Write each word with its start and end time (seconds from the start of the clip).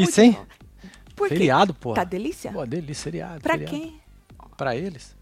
Delícia, 0.00 0.22
de 0.22 0.28
hein? 0.30 0.38
Por? 1.14 1.28
Feriado, 1.28 1.72
pô. 1.74 1.94
Tá 1.94 2.04
delícia? 2.04 2.52
Pô, 2.52 2.64
delícia, 2.66 3.04
feriado. 3.04 3.40
pra 3.40 3.54
feriado. 3.54 3.76
quem? 3.76 4.00
Pra 4.56 4.76
eles. 4.76 5.14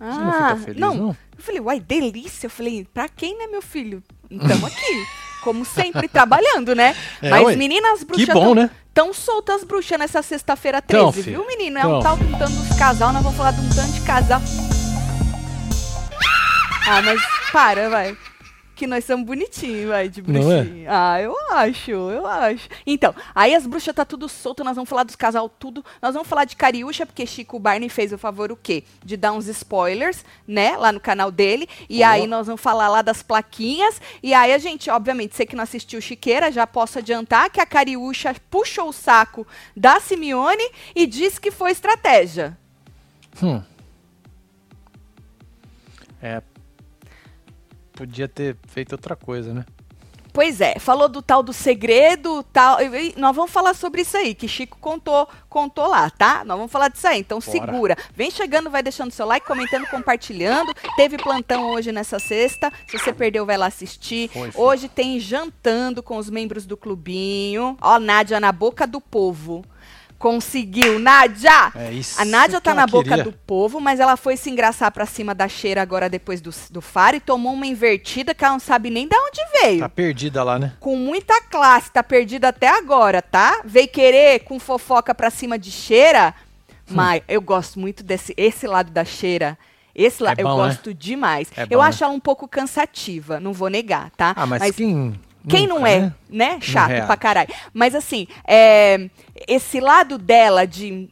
Ah, 0.00 0.12
Você 0.12 0.20
não 0.20 0.32
fica 0.32 0.56
feliz, 0.56 0.80
não? 0.80 1.08
Eu 1.10 1.42
falei, 1.42 1.60
uai, 1.60 1.80
delícia. 1.80 2.46
Eu 2.46 2.50
falei, 2.50 2.84
pra 2.92 3.08
quem, 3.08 3.36
né, 3.38 3.46
meu 3.46 3.62
filho? 3.62 4.02
Estamos 4.30 4.64
aqui. 4.64 5.06
Como 5.42 5.64
sempre, 5.64 6.06
trabalhando, 6.08 6.72
né? 6.74 6.94
É, 7.20 7.28
Mas, 7.28 7.44
ué. 7.44 7.56
meninas, 7.56 8.04
bruxas 8.04 8.26
Que 8.26 8.32
bom, 8.32 8.54
tão, 8.54 8.54
né? 8.54 8.70
tão 8.94 9.12
soltas 9.12 9.56
as 9.56 9.64
bruxas 9.64 9.98
nessa 9.98 10.22
sexta-feira 10.22 10.80
13, 10.80 11.02
Tão, 11.02 11.12
filho. 11.12 11.24
viu, 11.38 11.46
menino? 11.48 11.78
É 11.78 11.82
Tão. 11.82 11.98
um 11.98 12.00
tal 12.02 12.16
de 12.16 12.24
um 12.24 12.38
tanto 12.38 12.52
dos 12.52 12.78
casal, 12.78 13.12
nós 13.12 13.22
vamos 13.24 13.36
falar 13.36 13.50
de 13.50 13.60
um 13.60 13.68
tanto 13.70 13.90
de 13.92 14.00
casal. 14.02 14.40
Ah, 16.86 17.02
mas 17.02 17.20
para, 17.52 17.88
vai. 17.88 18.16
Que 18.74 18.86
nós 18.86 19.04
somos 19.04 19.26
bonitinhos, 19.26 19.88
vai, 19.88 20.08
de 20.08 20.22
Não 20.22 20.50
é? 20.50 20.62
bruxinha. 20.62 20.88
Ah, 20.90 21.20
eu 21.20 21.36
acho, 21.50 21.90
eu 21.90 22.26
acho. 22.26 22.68
Então, 22.86 23.14
aí 23.34 23.54
as 23.54 23.66
bruxas 23.66 23.94
tá 23.94 24.04
tudo 24.04 24.28
solto, 24.28 24.64
nós 24.64 24.74
vamos 24.74 24.88
falar 24.88 25.04
dos 25.04 25.14
casal 25.14 25.48
tudo. 25.48 25.84
Nós 26.00 26.14
vamos 26.14 26.28
falar 26.28 26.44
de 26.44 26.56
Cariúcha, 26.56 27.04
porque 27.04 27.26
Chico 27.26 27.58
Barney 27.58 27.88
fez 27.88 28.12
o 28.12 28.18
favor 28.18 28.50
o 28.50 28.56
quê? 28.56 28.84
De 29.04 29.16
dar 29.16 29.32
uns 29.32 29.46
spoilers, 29.46 30.24
né, 30.48 30.76
lá 30.76 30.90
no 30.90 31.00
canal 31.00 31.30
dele. 31.30 31.68
E 31.88 31.98
Boa. 31.98 32.08
aí 32.08 32.26
nós 32.26 32.46
vamos 32.46 32.62
falar 32.62 32.88
lá 32.88 33.02
das 33.02 33.22
plaquinhas. 33.22 34.00
E 34.22 34.32
aí 34.32 34.52
a 34.52 34.58
gente, 34.58 34.88
obviamente, 34.90 35.36
você 35.36 35.44
que 35.44 35.54
não 35.54 35.64
assistiu 35.64 36.00
Chiqueira, 36.00 36.50
já 36.50 36.66
posso 36.66 36.98
adiantar 36.98 37.50
que 37.50 37.60
a 37.60 37.66
Cariúcha 37.66 38.34
puxou 38.50 38.88
o 38.88 38.92
saco 38.92 39.46
da 39.76 40.00
Simeone 40.00 40.64
e 40.94 41.06
disse 41.06 41.40
que 41.40 41.50
foi 41.50 41.70
estratégia. 41.72 42.56
Hum. 43.42 43.62
É. 46.22 46.40
Podia 48.02 48.26
ter 48.26 48.56
feito 48.66 48.92
outra 48.94 49.14
coisa, 49.14 49.54
né? 49.54 49.64
Pois 50.32 50.60
é, 50.60 50.76
falou 50.80 51.08
do 51.08 51.22
tal 51.22 51.40
do 51.40 51.52
segredo, 51.52 52.42
tal. 52.52 52.80
e- 52.80 53.14
nós 53.16 53.36
vamos 53.36 53.52
falar 53.52 53.74
sobre 53.74 54.00
isso 54.02 54.16
aí, 54.16 54.34
que 54.34 54.48
Chico 54.48 54.76
contou, 54.80 55.28
contou 55.48 55.86
lá, 55.86 56.10
tá? 56.10 56.42
Nós 56.44 56.56
vamos 56.56 56.72
falar 56.72 56.88
disso 56.88 57.06
aí. 57.06 57.20
Então 57.20 57.38
Bora. 57.38 57.50
segura. 57.52 57.96
Vem 58.16 58.28
chegando, 58.28 58.68
vai 58.70 58.82
deixando 58.82 59.12
seu 59.12 59.24
like, 59.24 59.46
comentando, 59.46 59.86
compartilhando. 59.86 60.74
Teve 60.96 61.16
plantão 61.16 61.70
hoje 61.70 61.92
nessa 61.92 62.18
sexta. 62.18 62.72
Se 62.88 62.98
você 62.98 63.12
perdeu, 63.12 63.46
vai 63.46 63.56
lá 63.56 63.66
assistir. 63.66 64.30
Foi, 64.30 64.50
filho. 64.50 64.64
hoje 64.64 64.88
tem 64.88 65.20
jantando 65.20 66.02
com 66.02 66.16
os 66.16 66.28
membros 66.28 66.66
do 66.66 66.76
clubinho. 66.76 67.76
Ó, 67.80 68.00
Nádia 68.00 68.40
na 68.40 68.50
boca 68.50 68.84
do 68.84 69.00
povo. 69.00 69.64
Conseguiu, 70.22 71.00
Nádia! 71.00 71.72
É 71.74 71.90
isso. 71.90 72.20
A 72.22 72.24
Nádia 72.24 72.60
tá 72.60 72.72
na 72.72 72.86
boca 72.86 73.08
queria. 73.08 73.24
do 73.24 73.32
povo, 73.32 73.80
mas 73.80 73.98
ela 73.98 74.16
foi 74.16 74.36
se 74.36 74.48
engraçar 74.48 74.88
pra 74.92 75.04
cima 75.04 75.34
da 75.34 75.48
cheira 75.48 75.82
agora 75.82 76.08
depois 76.08 76.40
do, 76.40 76.54
do 76.70 76.80
faro 76.80 77.16
e 77.16 77.20
tomou 77.20 77.52
uma 77.52 77.66
invertida 77.66 78.32
que 78.32 78.44
ela 78.44 78.52
não 78.52 78.60
sabe 78.60 78.88
nem 78.88 79.08
de 79.08 79.16
onde 79.16 79.40
veio 79.60 79.80
Tá 79.80 79.88
perdida 79.88 80.44
lá, 80.44 80.60
né? 80.60 80.74
com 80.78 80.96
muita 80.96 81.42
classe, 81.42 81.90
tá 81.90 82.04
perdida 82.04 82.48
até 82.50 82.68
agora, 82.68 83.20
tá? 83.20 83.62
Veio 83.64 83.88
querer 83.88 84.44
com 84.44 84.60
fofoca 84.60 85.12
pra 85.12 85.28
cima 85.28 85.58
de 85.58 85.72
cheira. 85.72 86.32
Hum. 86.88 86.94
Mas 86.94 87.22
eu 87.26 87.40
gosto 87.42 87.80
muito 87.80 88.04
desse 88.04 88.32
esse 88.36 88.64
lado 88.68 88.92
da 88.92 89.04
cheira. 89.04 89.58
Esse 89.92 90.22
lado 90.22 90.38
É 90.38 90.42
eu 90.42 90.46
bom, 90.46 90.56
né? 90.62 90.68
gosto 90.68 90.94
demais. 90.94 91.48
É 91.56 91.64
eu 91.68 91.80
bom, 91.80 91.82
acho 91.82 92.04
ela 92.04 92.12
um 92.12 92.20
pouco 92.20 92.46
cansativa, 92.46 93.40
não 93.40 93.52
vou 93.52 93.68
negar, 93.68 94.10
tá? 94.16 94.32
Ah, 94.36 94.46
mas, 94.46 94.70
quem. 94.74 95.20
quem 95.48 95.66
nunca, 95.66 95.80
não 95.80 95.86
é, 95.86 96.00
né? 96.00 96.14
né? 96.30 96.58
Chato 96.60 97.04
pra 97.06 97.16
caralho. 97.16 97.48
Mas 97.74 97.94
assim, 97.94 98.26
é, 98.46 99.10
esse 99.48 99.80
lado 99.80 100.18
dela 100.18 100.66
de. 100.66 101.08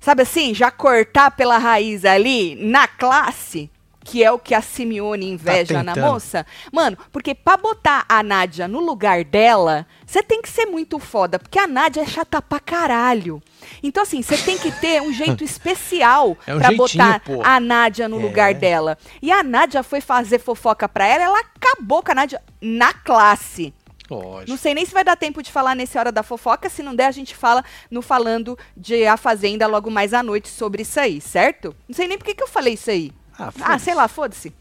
Sabe 0.00 0.22
assim, 0.22 0.54
já 0.54 0.70
cortar 0.70 1.30
pela 1.30 1.56
raiz 1.56 2.04
ali 2.04 2.54
na 2.56 2.86
classe, 2.86 3.70
que 4.04 4.22
é 4.22 4.30
o 4.30 4.38
que 4.38 4.54
a 4.54 4.60
Simeone 4.60 5.30
inveja 5.30 5.82
na 5.82 5.94
tentando. 5.94 6.12
moça. 6.12 6.44
Mano, 6.70 6.98
porque 7.10 7.34
pra 7.34 7.56
botar 7.56 8.04
a 8.06 8.22
Nádia 8.22 8.68
no 8.68 8.80
lugar 8.80 9.24
dela, 9.24 9.86
você 10.06 10.22
tem 10.22 10.42
que 10.42 10.48
ser 10.50 10.66
muito 10.66 10.98
foda, 10.98 11.38
porque 11.38 11.58
a 11.58 11.66
Nádia 11.66 12.02
é 12.02 12.06
chata 12.06 12.42
pra 12.42 12.60
caralho. 12.60 13.42
Então, 13.82 14.02
assim, 14.02 14.20
você 14.20 14.36
tem 14.36 14.58
que 14.58 14.70
ter 14.72 15.00
um 15.00 15.10
jeito 15.10 15.42
especial 15.44 16.36
É 16.46 16.54
um 16.54 16.58
pra 16.58 16.68
jeitinho, 16.68 17.02
botar 17.04 17.20
pô. 17.20 17.40
a 17.42 17.58
Nádia 17.58 18.06
no 18.06 18.20
É. 18.20 18.22
lugar 18.22 18.52
dela. 18.52 18.98
E 19.22 19.32
a 19.32 19.42
Nádia 19.42 19.82
foi 19.82 20.02
fazer 20.02 20.38
fofoca 20.38 20.86
pra 20.86 21.06
ela, 21.06 21.24
ela 21.24 21.40
acabou 21.40 22.02
com 22.02 22.12
a 22.12 22.14
Nádia 22.14 22.42
na 22.60 22.92
classe. 22.92 23.72
Lógico. 24.10 24.50
Não 24.50 24.56
sei 24.56 24.74
nem 24.74 24.84
se 24.84 24.92
vai 24.92 25.02
dar 25.04 25.16
tempo 25.16 25.42
de 25.42 25.50
falar 25.50 25.74
nesse 25.74 25.96
Hora 25.98 26.12
da 26.12 26.22
Fofoca. 26.22 26.68
Se 26.68 26.82
não 26.82 26.94
der, 26.94 27.06
a 27.06 27.10
gente 27.12 27.34
fala 27.34 27.64
no 27.90 28.02
Falando 28.02 28.58
de 28.76 29.06
A 29.06 29.16
Fazenda 29.16 29.66
logo 29.66 29.90
mais 29.90 30.12
à 30.12 30.22
noite 30.22 30.48
sobre 30.48 30.82
isso 30.82 31.00
aí, 31.00 31.20
certo? 31.20 31.74
Não 31.88 31.94
sei 31.94 32.06
nem 32.06 32.18
por 32.18 32.24
que 32.24 32.34
que 32.34 32.42
eu 32.42 32.48
falei 32.48 32.74
isso 32.74 32.90
aí. 32.90 33.12
Ah, 33.38 33.50
Ah, 33.62 33.78
sei 33.78 33.94
lá, 33.94 34.06
foda-se. 34.06 34.52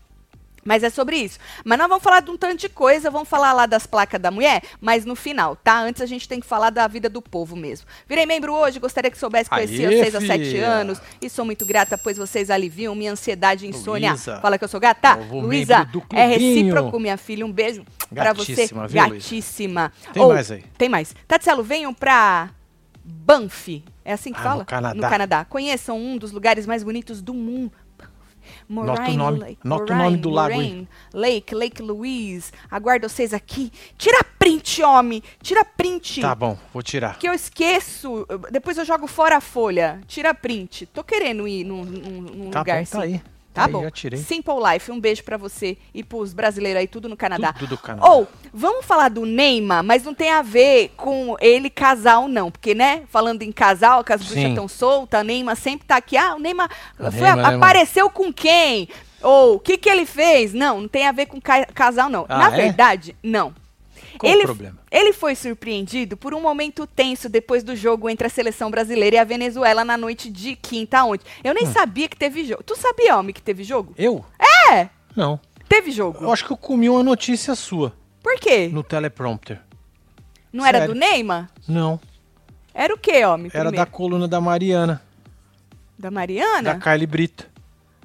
Mas 0.63 0.83
é 0.83 0.89
sobre 0.89 1.17
isso. 1.17 1.39
Mas 1.63 1.77
nós 1.77 1.87
vamos 1.87 2.03
falar 2.03 2.21
de 2.21 2.31
um 2.31 2.37
tanto 2.37 2.57
de 2.61 2.69
coisa, 2.69 3.09
vamos 3.11 3.27
falar 3.27 3.53
lá 3.53 3.65
das 3.65 3.85
placas 3.85 4.19
da 4.19 4.31
mulher, 4.31 4.61
mas 4.79 5.05
no 5.05 5.15
final, 5.15 5.55
tá? 5.55 5.79
Antes 5.79 6.01
a 6.01 6.05
gente 6.05 6.27
tem 6.27 6.39
que 6.39 6.45
falar 6.45 6.69
da 6.69 6.87
vida 6.87 7.09
do 7.09 7.21
povo 7.21 7.55
mesmo. 7.55 7.87
Virei 8.07 8.25
membro 8.25 8.53
hoje, 8.53 8.79
gostaria 8.79 9.11
que 9.11 9.17
soubesse 9.17 9.49
que 9.49 9.55
conhecia 9.55 9.89
vocês 9.89 10.15
há 10.15 10.21
sete 10.21 10.57
anos 10.57 11.01
e 11.21 11.29
sou 11.29 11.43
muito 11.45 11.65
grata, 11.65 11.97
pois 11.97 12.17
vocês 12.17 12.49
aliviam 12.49 12.95
minha 12.95 13.11
ansiedade 13.11 13.65
e 13.65 13.69
insônia. 13.69 14.11
Luísa. 14.11 14.39
Fala 14.39 14.57
que 14.57 14.63
eu 14.63 14.69
sou 14.69 14.79
gata? 14.79 15.15
Luísa, 15.15 15.87
é 16.13 16.25
recíproco, 16.27 16.99
minha 16.99 17.17
filha. 17.17 17.45
Um 17.45 17.51
beijo 17.51 17.83
pra 18.13 18.33
você. 18.33 18.67
Viu? 18.67 18.87
Gatíssima. 18.89 19.91
Tem 20.13 20.23
Ou, 20.23 20.33
mais 20.33 20.51
aí? 20.51 20.63
Tem 20.77 20.89
mais. 20.89 21.15
Tatielo, 21.27 21.63
venham 21.63 21.93
pra 21.93 22.49
Banff. 23.03 23.83
É 24.05 24.13
assim 24.13 24.31
que 24.31 24.39
Ah, 24.39 24.43
fala? 24.43 24.59
no 24.59 24.65
Canadá. 24.65 24.95
No 24.95 25.09
Canadá. 25.09 25.45
Conheçam 25.45 25.97
um 25.97 26.17
dos 26.17 26.31
lugares 26.31 26.65
mais 26.65 26.83
bonitos 26.83 27.21
do 27.21 27.33
mundo. 27.33 27.71
Nota 28.69 29.09
o 29.09 29.13
nome- 29.13 29.39
Lake, 29.39 29.57
nota 29.63 29.83
o 29.83 29.95
Moraine, 29.95 30.03
nome 30.11 30.17
do 30.17 30.29
lago 30.29 30.53
aí. 30.53 30.57
Moraine 30.57 30.87
Lake, 31.13 31.55
Lake 31.55 31.81
Louise. 31.81 32.51
Aguardo 32.69 33.07
vocês 33.09 33.33
aqui. 33.33 33.71
Tira 33.97 34.23
print, 34.23 34.81
homem. 34.83 35.21
Tira 35.41 35.63
print. 35.65 36.21
Tá 36.21 36.33
bom, 36.35 36.57
vou 36.73 36.81
tirar. 36.83 37.17
Que 37.17 37.27
eu 37.27 37.33
esqueço. 37.33 38.25
Depois 38.51 38.77
eu 38.77 38.85
jogo 38.85 39.07
fora 39.07 39.37
a 39.37 39.41
folha. 39.41 40.01
Tira 40.07 40.33
print. 40.33 40.85
Tô 40.87 41.03
querendo 41.03 41.47
ir 41.47 41.63
num, 41.63 41.83
num- 41.85 42.21
num 42.21 42.49
Tá 42.49 42.59
lugar 42.59 42.75
bom, 42.77 42.81
assim. 42.83 42.97
tá 42.97 43.03
aí. 43.03 43.21
Tá 43.53 43.65
Aí, 43.65 43.71
bom. 43.71 43.83
Simple 44.17 44.53
Life, 44.73 44.91
um 44.91 44.99
beijo 44.99 45.23
pra 45.23 45.37
você 45.37 45.77
e 45.93 46.03
pros 46.03 46.33
brasileiros 46.33 46.79
aí, 46.79 46.87
tudo 46.87 47.07
no 47.07 47.15
Canadá. 47.15 47.53
Tudo 47.53 47.69
do 47.69 47.77
Canadá. 47.77 48.09
Ou, 48.09 48.27
vamos 48.51 48.83
falar 48.85 49.09
do 49.09 49.25
Neymar, 49.25 49.83
mas 49.83 50.03
não 50.03 50.13
tem 50.13 50.31
a 50.31 50.41
ver 50.41 50.91
com 50.97 51.35
ele 51.39 51.69
casal, 51.69 52.27
não. 52.27 52.49
Porque, 52.49 52.73
né, 52.73 53.03
falando 53.09 53.43
em 53.43 53.51
casal, 53.51 54.03
que 54.03 54.11
as 54.11 54.21
bruxas 54.23 54.43
estão 54.49 54.67
soltas, 54.67 55.21
o 55.21 55.23
Neymar 55.23 55.55
sempre 55.55 55.85
tá 55.85 55.97
aqui. 55.97 56.17
Ah, 56.17 56.33
o 56.35 56.39
Neymar, 56.39 56.69
O 56.99 57.03
foi- 57.03 57.11
Neymar, 57.21 57.35
Neymar. 57.35 57.53
apareceu 57.55 58.09
com 58.09 58.33
quem? 58.33 58.89
Ou, 59.21 59.55
o 59.55 59.59
que 59.59 59.77
que 59.77 59.87
ele 59.89 60.05
fez? 60.05 60.53
Não, 60.53 60.81
não 60.81 60.87
tem 60.87 61.05
a 61.07 61.11
ver 61.11 61.27
com 61.27 61.39
ca- 61.39 61.65
casal, 61.67 62.09
não. 62.09 62.25
Ah, 62.27 62.37
Na 62.49 62.53
é? 62.57 62.61
verdade, 62.63 63.15
não. 63.23 63.53
Qual 64.17 64.31
ele, 64.31 64.43
o 64.43 64.45
problema? 64.45 64.79
ele 64.91 65.13
foi 65.13 65.35
surpreendido 65.35 66.15
por 66.17 66.33
um 66.33 66.41
momento 66.41 66.85
tenso 66.87 67.27
depois 67.29 67.63
do 67.63 67.75
jogo 67.75 68.09
entre 68.09 68.27
a 68.27 68.29
seleção 68.29 68.69
brasileira 68.71 69.15
e 69.15 69.19
a 69.19 69.23
Venezuela 69.23 69.83
na 69.83 69.97
noite 69.97 70.29
de 70.29 70.55
quinta 70.55 71.03
ontem. 71.03 71.25
Eu 71.43 71.51
Hum. 71.51 71.55
nem 71.55 71.65
sabia 71.65 72.07
que 72.07 72.15
teve 72.17 72.43
jogo. 72.45 72.63
Tu 72.63 72.75
sabia, 72.75 73.17
homem, 73.17 73.33
que 73.33 73.41
teve 73.41 73.63
jogo? 73.63 73.93
Eu? 73.97 74.23
É, 74.71 74.89
Não. 75.15 75.39
teve 75.67 75.91
jogo. 75.91 76.19
Eu 76.23 76.31
acho 76.31 76.45
que 76.45 76.51
eu 76.51 76.57
comi 76.57 76.89
uma 76.89 77.01
notícia 77.03 77.55
sua 77.55 77.93
Por 78.21 78.35
quê? 78.39 78.69
no 78.71 78.83
teleprompter. 78.83 79.59
Não 80.51 80.65
era 80.65 80.79
sério. 80.79 80.93
do 80.93 80.99
Neymar? 80.99 81.49
Não. 81.67 81.99
Era 82.73 82.93
o 82.93 82.97
quê, 82.97 83.25
homem? 83.25 83.49
Era 83.53 83.65
da 83.65 83.69
primeiro? 83.69 83.91
coluna 83.91 84.27
da 84.27 84.39
Mariana, 84.41 85.01
Da 85.97 86.09
Mariana? 86.11 86.73
da 86.75 86.79
Kylie 86.79 87.07
Brito. 87.07 87.47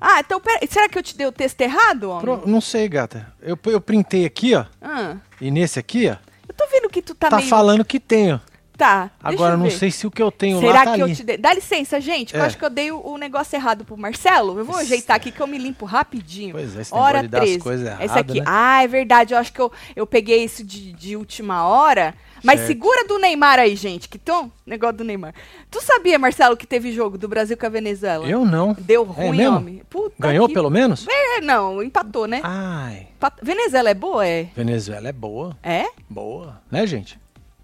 Ah, 0.00 0.21
então 0.21 0.41
pera... 0.41 0.61
será 0.71 0.89
que 0.89 0.99
eu 0.99 1.03
te 1.03 1.17
dei 1.17 1.27
o 1.27 1.33
texto 1.33 1.61
errado, 1.61 2.11
homem? 2.11 2.21
Pro- 2.23 2.43
Não 2.47 2.61
sei, 2.61 2.89
gata. 2.89 3.33
Eu, 3.43 3.59
eu 3.67 3.81
printei 3.81 4.25
aqui, 4.25 4.55
ó. 4.55 4.65
Ah, 4.81 5.17
E 5.41 5.50
nesse 5.50 5.79
aqui, 5.79 6.09
ó. 6.09 6.17
eu 6.49 6.55
tô 6.55 6.67
vendo 6.71 6.89
que 6.89 7.03
tu 7.03 7.15
tá, 7.15 7.29
Tá, 7.31 7.37
meio... 7.39 7.49
falando 7.49 7.85
que 7.85 7.99
tem, 8.00 8.33
ó. 8.35 8.39
Tá, 8.78 9.10
Agora 9.20 9.56
não 9.56 9.64
ver. 9.64 9.72
sei 9.72 9.90
se 9.90 10.06
o 10.06 10.10
que 10.10 10.22
eu 10.22 10.30
tenho 10.30 10.60
Será 10.60 10.72
lá 10.72 10.84
tá 10.84 10.94
que 10.94 11.02
ali. 11.02 11.10
eu 11.10 11.16
te 11.16 11.25
dei? 11.25 11.36
Dá 11.36 11.52
licença, 11.52 12.00
gente, 12.00 12.32
que 12.32 12.38
eu 12.38 12.44
É. 12.44 12.46
acho 12.46 12.56
que 12.56 12.64
eu 12.64 12.70
dei 12.70 12.92
o, 12.92 13.00
o 13.04 13.19
negócio 13.19 13.56
errado 13.56 13.84
pro 13.84 13.96
Marcelo. 13.96 14.56
Eu 14.56 14.64
vou 14.64 14.76
Isso. 14.76 14.84
ajeitar 14.84 15.16
aqui 15.16 15.32
que 15.32 15.40
eu 15.40 15.48
me 15.48 15.58
limpo 15.58 15.84
rapidinho. 15.84 16.52
Pois 16.52 16.76
é, 16.76 16.82
esse 16.82 16.94
Hora 16.94 17.22
negócio 17.22 17.22
de 17.22 17.28
dar 17.28 17.38
as 17.38 17.44
13. 17.44 17.58
coisas 17.58 17.88
Esse 17.94 18.02
errado, 18.04 18.19
aqui. 18.30 18.38
né? 18.38 18.44
Ah, 18.48 18.84
é 18.84 18.86
verdade. 18.86 19.34
Eu 19.34 19.38
acho 19.38 19.52
que 19.52 19.60
eu, 19.60 19.72
eu 19.96 20.06
peguei 20.06 20.44
isso 20.44 20.62
de, 20.62 20.92
de 20.92 21.16
última 21.16 21.66
hora. 21.66 22.14
Mas 22.44 22.60
Certo. 22.60 22.69
segura 22.69 23.04
do 23.04 23.19
Neymar 23.19 23.58
aí, 23.58 23.75
gente. 23.75 24.08
Que 24.08 24.16
tom 24.16 24.48
negócio 24.64 24.98
do 24.98 25.02
Neymar. 25.04 25.34
Tu 25.69 25.82
sabia, 25.82 26.16
Marcelo, 26.20 26.56
que 26.56 26.64
teve 26.69 26.92
jogo 26.92 27.19
do 27.19 27.26
Brasil 27.26 27.56
com 27.56 27.66
a 27.66 27.69
Venezuela? 27.69 28.28
Eu 28.28 28.44
não. 28.44 28.76
Deu 28.78 29.02
É 29.19 29.26
ruim, 29.26 29.36
mesmo? 29.38 29.56
homem. 29.56 29.82
Puta 29.90 30.14
Ganhou 30.20 30.46
que- 30.46 30.54
pelo 30.54 30.70
menos? 30.70 31.04
É, 31.10 31.40
não, 31.40 31.82
empatou, 31.82 32.28
né? 32.28 32.40
Ai, 32.44 33.08
Empat- 33.16 33.40
Venezuela 33.42 33.90
é 33.90 33.94
boa, 33.94 34.25
é? 34.25 34.44
Venezuela 34.54 35.08
é 35.08 35.12
boa. 35.12 35.56
É? 35.64 35.86
Boa. 36.08 36.62
Né, 36.70 36.86
gente? 36.86 37.19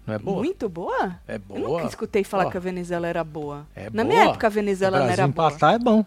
Não 0.05 0.13
é 0.13 0.19
boa? 0.19 0.37
Muito 0.37 0.69
boa? 0.69 1.19
É 1.27 1.35
Eu 1.35 1.39
boa. 1.39 1.59
nunca 1.59 1.85
escutei 1.87 2.23
falar 2.23 2.47
Ó, 2.47 2.51
que 2.51 2.57
a 2.57 2.59
Venezuela 2.59 3.07
era 3.07 3.23
boa. 3.23 3.65
É 3.75 3.85
Na 3.85 4.03
boa. 4.03 4.05
minha 4.05 4.23
época 4.29 4.47
a 4.47 4.49
Venezuela 4.49 4.99
não 4.99 5.05
era 5.07 5.27
boa. 5.27 5.29
empatar 5.29 5.73
é 5.75 5.79
bom. 5.79 6.05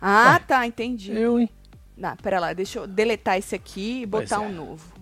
Ah, 0.00 0.32
Ué. 0.34 0.38
tá, 0.46 0.66
entendi. 0.66 1.12
Eu, 1.12 1.38
hein? 1.38 1.50
Não, 1.96 2.16
pera 2.16 2.38
lá, 2.38 2.52
deixa 2.52 2.78
eu 2.78 2.86
deletar 2.86 3.36
esse 3.36 3.54
aqui 3.54 4.02
e 4.02 4.06
botar 4.06 4.36
é. 4.36 4.38
um 4.38 4.52
novo. 4.52 4.98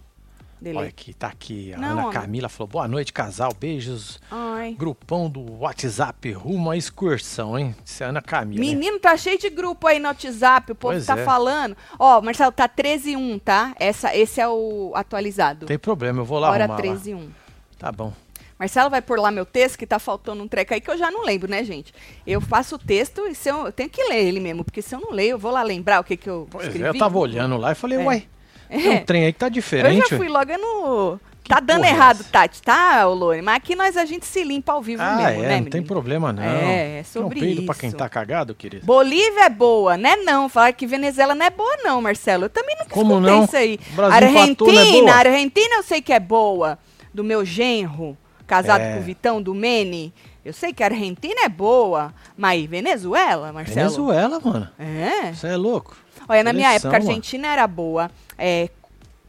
Olha 0.59 0.73
Delete. 0.73 0.89
aqui, 0.89 1.15
tá 1.15 1.27
aqui. 1.29 1.75
A 1.75 1.77
Não, 1.79 1.89
Ana 1.91 2.01
homem. 2.07 2.13
Camila 2.15 2.49
falou: 2.49 2.67
boa 2.67 2.89
noite, 2.89 3.13
casal. 3.13 3.53
Beijos. 3.53 4.19
Ai. 4.31 4.75
Grupão 4.77 5.29
do 5.29 5.59
WhatsApp 5.61 6.33
rumo 6.33 6.71
à 6.71 6.77
excursão, 6.79 7.59
hein? 7.59 7.77
Isso 7.85 8.03
é 8.03 8.07
a 8.07 8.09
Ana 8.09 8.23
Camila. 8.23 8.65
hein? 8.65 8.75
Menino, 8.75 8.99
tá 8.99 9.15
cheio 9.19 9.39
de 9.39 9.51
grupo 9.51 9.87
aí 9.87 9.99
no 9.99 10.09
WhatsApp, 10.09 10.73
o 10.73 10.75
povo 10.75 10.95
Pois 10.95 11.05
tá 11.05 11.19
é. 11.19 11.25
falando. 11.27 11.77
Ó, 11.99 12.23
Marcelo, 12.23 12.51
tá 12.53 12.67
13 12.67 13.11
e 13.11 13.17
1, 13.19 13.39
tá? 13.41 13.75
Essa, 13.79 14.17
esse 14.17 14.41
é 14.41 14.49
o 14.49 14.93
atualizado. 14.95 15.67
Tem 15.67 15.79
problema, 15.79 16.21
eu 16.21 16.25
vou 16.25 16.39
lá 16.39 16.51
Hora 16.51 16.65
arrumar 16.65 16.79
13 16.81 17.13
lá. 17.13 17.21
e 17.21 17.23
1. 17.23 17.31
Tá 17.79 17.91
bom. 17.93 18.13
Marcelo 18.59 18.89
vai 18.89 19.03
pôr 19.03 19.19
lá 19.21 19.31
meu 19.31 19.45
texto, 19.45 19.77
que 19.79 19.87
tá 19.87 19.99
faltando 19.99 20.43
um 20.43 20.49
treco 20.49 20.73
aí 20.73 20.81
que 20.81 20.91
eu 20.91 20.97
já 20.97 21.11
não 21.11 21.23
lembro, 21.23 21.51
né, 21.51 21.63
gente? 21.63 21.93
Eu 22.27 22.41
faço 22.41 22.77
o 22.77 22.79
texto 22.79 23.27
e 23.29 23.35
se 23.35 23.51
eu, 23.51 23.67
eu 23.67 23.73
tenho 23.73 23.91
que 23.91 24.03
ler 24.05 24.25
ele 24.25 24.41
mesmo, 24.41 24.65
porque 24.65 24.81
se 24.81 24.95
eu 24.95 25.01
não 25.01 25.11
leio, 25.11 25.33
eu 25.33 25.39
vou 25.39 25.51
lá 25.53 25.63
lembrar 25.63 26.01
o 26.01 26.05
que, 26.05 26.17
que 26.17 26.29
eu 26.31 26.49
Pois 26.51 26.67
escrevi. 26.67 26.87
é, 26.87 26.89
eu 26.91 26.99
tava 26.99 27.19
olhando 27.19 27.59
lá 27.59 27.73
e 27.73 27.75
falei, 27.75 27.99
É. 27.99 28.03
uai, 28.03 28.27
tem 28.71 28.87
É. 28.87 28.91
um 29.01 29.05
trem 29.05 29.25
aí 29.27 29.33
que 29.35 29.39
tá 29.39 29.47
Eu 29.47 29.51
diferente. 29.51 30.09
já 30.09 30.17
fui 30.17 30.29
logo 30.29 30.51
no. 30.57 31.21
Tá 31.47 31.61
dando 31.61 31.85
é 31.85 31.91
errado, 31.91 32.21
essa? 32.23 32.29
Tati, 32.31 32.61
tá, 32.61 33.07
Olone? 33.07 33.41
Mas 33.41 33.57
aqui 33.59 33.77
nós 33.77 33.97
a 33.97 34.05
gente 34.05 34.27
se 34.27 34.43
limpa 34.43 34.73
ao 34.73 34.83
vivo 34.83 35.01
Ah, 35.03 35.15
mesmo, 35.17 35.45
é, 35.45 35.49
né, 35.49 35.55
não 35.61 35.65
tem 35.67 35.81
menino? 35.81 35.87
problema 35.87 36.33
não. 36.33 36.43
É, 36.43 36.99
é 36.99 37.03
sobre 37.05 37.39
Tem 37.39 37.51
um 37.51 37.55
peido 37.55 37.67
pra 37.67 37.75
quem 37.77 37.89
isso. 37.89 37.97
tá 37.97 38.09
cagado, 38.09 38.53
querido. 38.53 38.85
Bolívia 38.85 39.45
é 39.45 39.49
boa, 39.51 39.97
né? 39.97 40.17
Não, 40.17 40.49
falar 40.49 40.73
que 40.73 40.87
Venezuela 40.89 41.37
não 41.37 41.47
é 41.47 41.51
boa, 41.51 41.77
não, 41.85 42.03
Marcelo. 42.03 42.47
Eu 42.47 42.49
também 42.51 42.75
nunca 42.77 42.91
Como 42.91 43.13
escutei 43.15 43.33
não? 43.37 43.45
isso 43.45 43.57
aí. 43.57 43.79
Brasil 43.91 44.29
empatou, 44.29 44.67
não 44.67 44.75
é 44.75 44.79
Argentina, 44.81 45.03
boa? 45.13 45.15
Argentina 45.19 45.75
eu 45.77 45.83
sei 45.85 46.01
que 46.03 46.13
é 46.13 46.19
boa. 46.19 46.79
Do 47.17 47.25
meu 47.25 47.47
genro, 47.47 48.15
casado 48.47 48.83
É. 48.83 48.93
com 48.93 49.01
o 49.01 49.03
Vitão 49.03 49.41
do 49.41 49.55
Mene. 49.55 50.13
Eu 50.45 50.53
sei 50.53 50.71
que 50.75 50.83
a 50.83 50.87
Argentina 50.87 51.45
é 51.45 51.49
boa. 51.49 52.13
Mas 52.37 52.67
Venezuela, 52.67 53.51
Marcelo? 53.55 53.75
Venezuela, 53.89 54.39
mano. 54.45 54.69
É. 54.79 55.33
Você 55.33 55.47
é 55.47 55.57
louco. 55.57 55.97
Olha, 56.29 56.45
na 56.45 56.53
minha 56.53 56.69
Seleção, 56.69 56.91
época, 56.91 56.97
a 56.97 57.01
mano. 57.01 57.11
Argentina 57.11 57.49
era 57.49 57.67
boa. 57.67 58.11
É. 58.37 58.69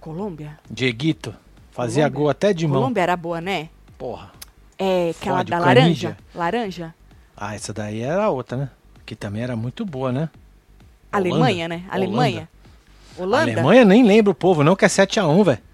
Colômbia? 0.01 0.60
Dieguito. 0.69 1.34
Fazia 1.72 2.04
Colômbia? 2.04 2.19
gol 2.19 2.30
até 2.30 2.51
de 2.54 2.68
mão. 2.68 2.81
Colômbia 2.81 3.01
era 3.04 3.16
boa, 3.16 3.39
né? 3.39 3.69
Porra. 3.98 4.31
É 4.78 5.12
aquela 5.12 5.38
Fode, 5.38 5.51
da 5.51 5.60
laranja. 5.60 6.18
Laranja? 6.36 6.94
Ah, 7.38 7.56
essa 7.56 7.72
daí 7.74 8.01
era 8.01 8.30
outra, 8.30 8.57
né? 8.57 8.69
Que 9.06 9.16
também 9.16 9.44
era 9.44 9.56
muito 9.56 9.86
boa, 9.86 10.12
né? 10.12 10.30
Alemanha, 11.10 11.69
né? 11.69 11.83
Alemanha. 11.90 12.50
Holanda? 13.18 13.44
Alemanha 13.54 13.86
nem 13.86 14.04
lembra 14.04 14.31
o 14.31 14.36
povo, 14.36 14.62
não, 14.62 14.75
que 14.75 14.83
é 14.83 14.90
7x1, 14.90 15.44
velho. 15.45 15.67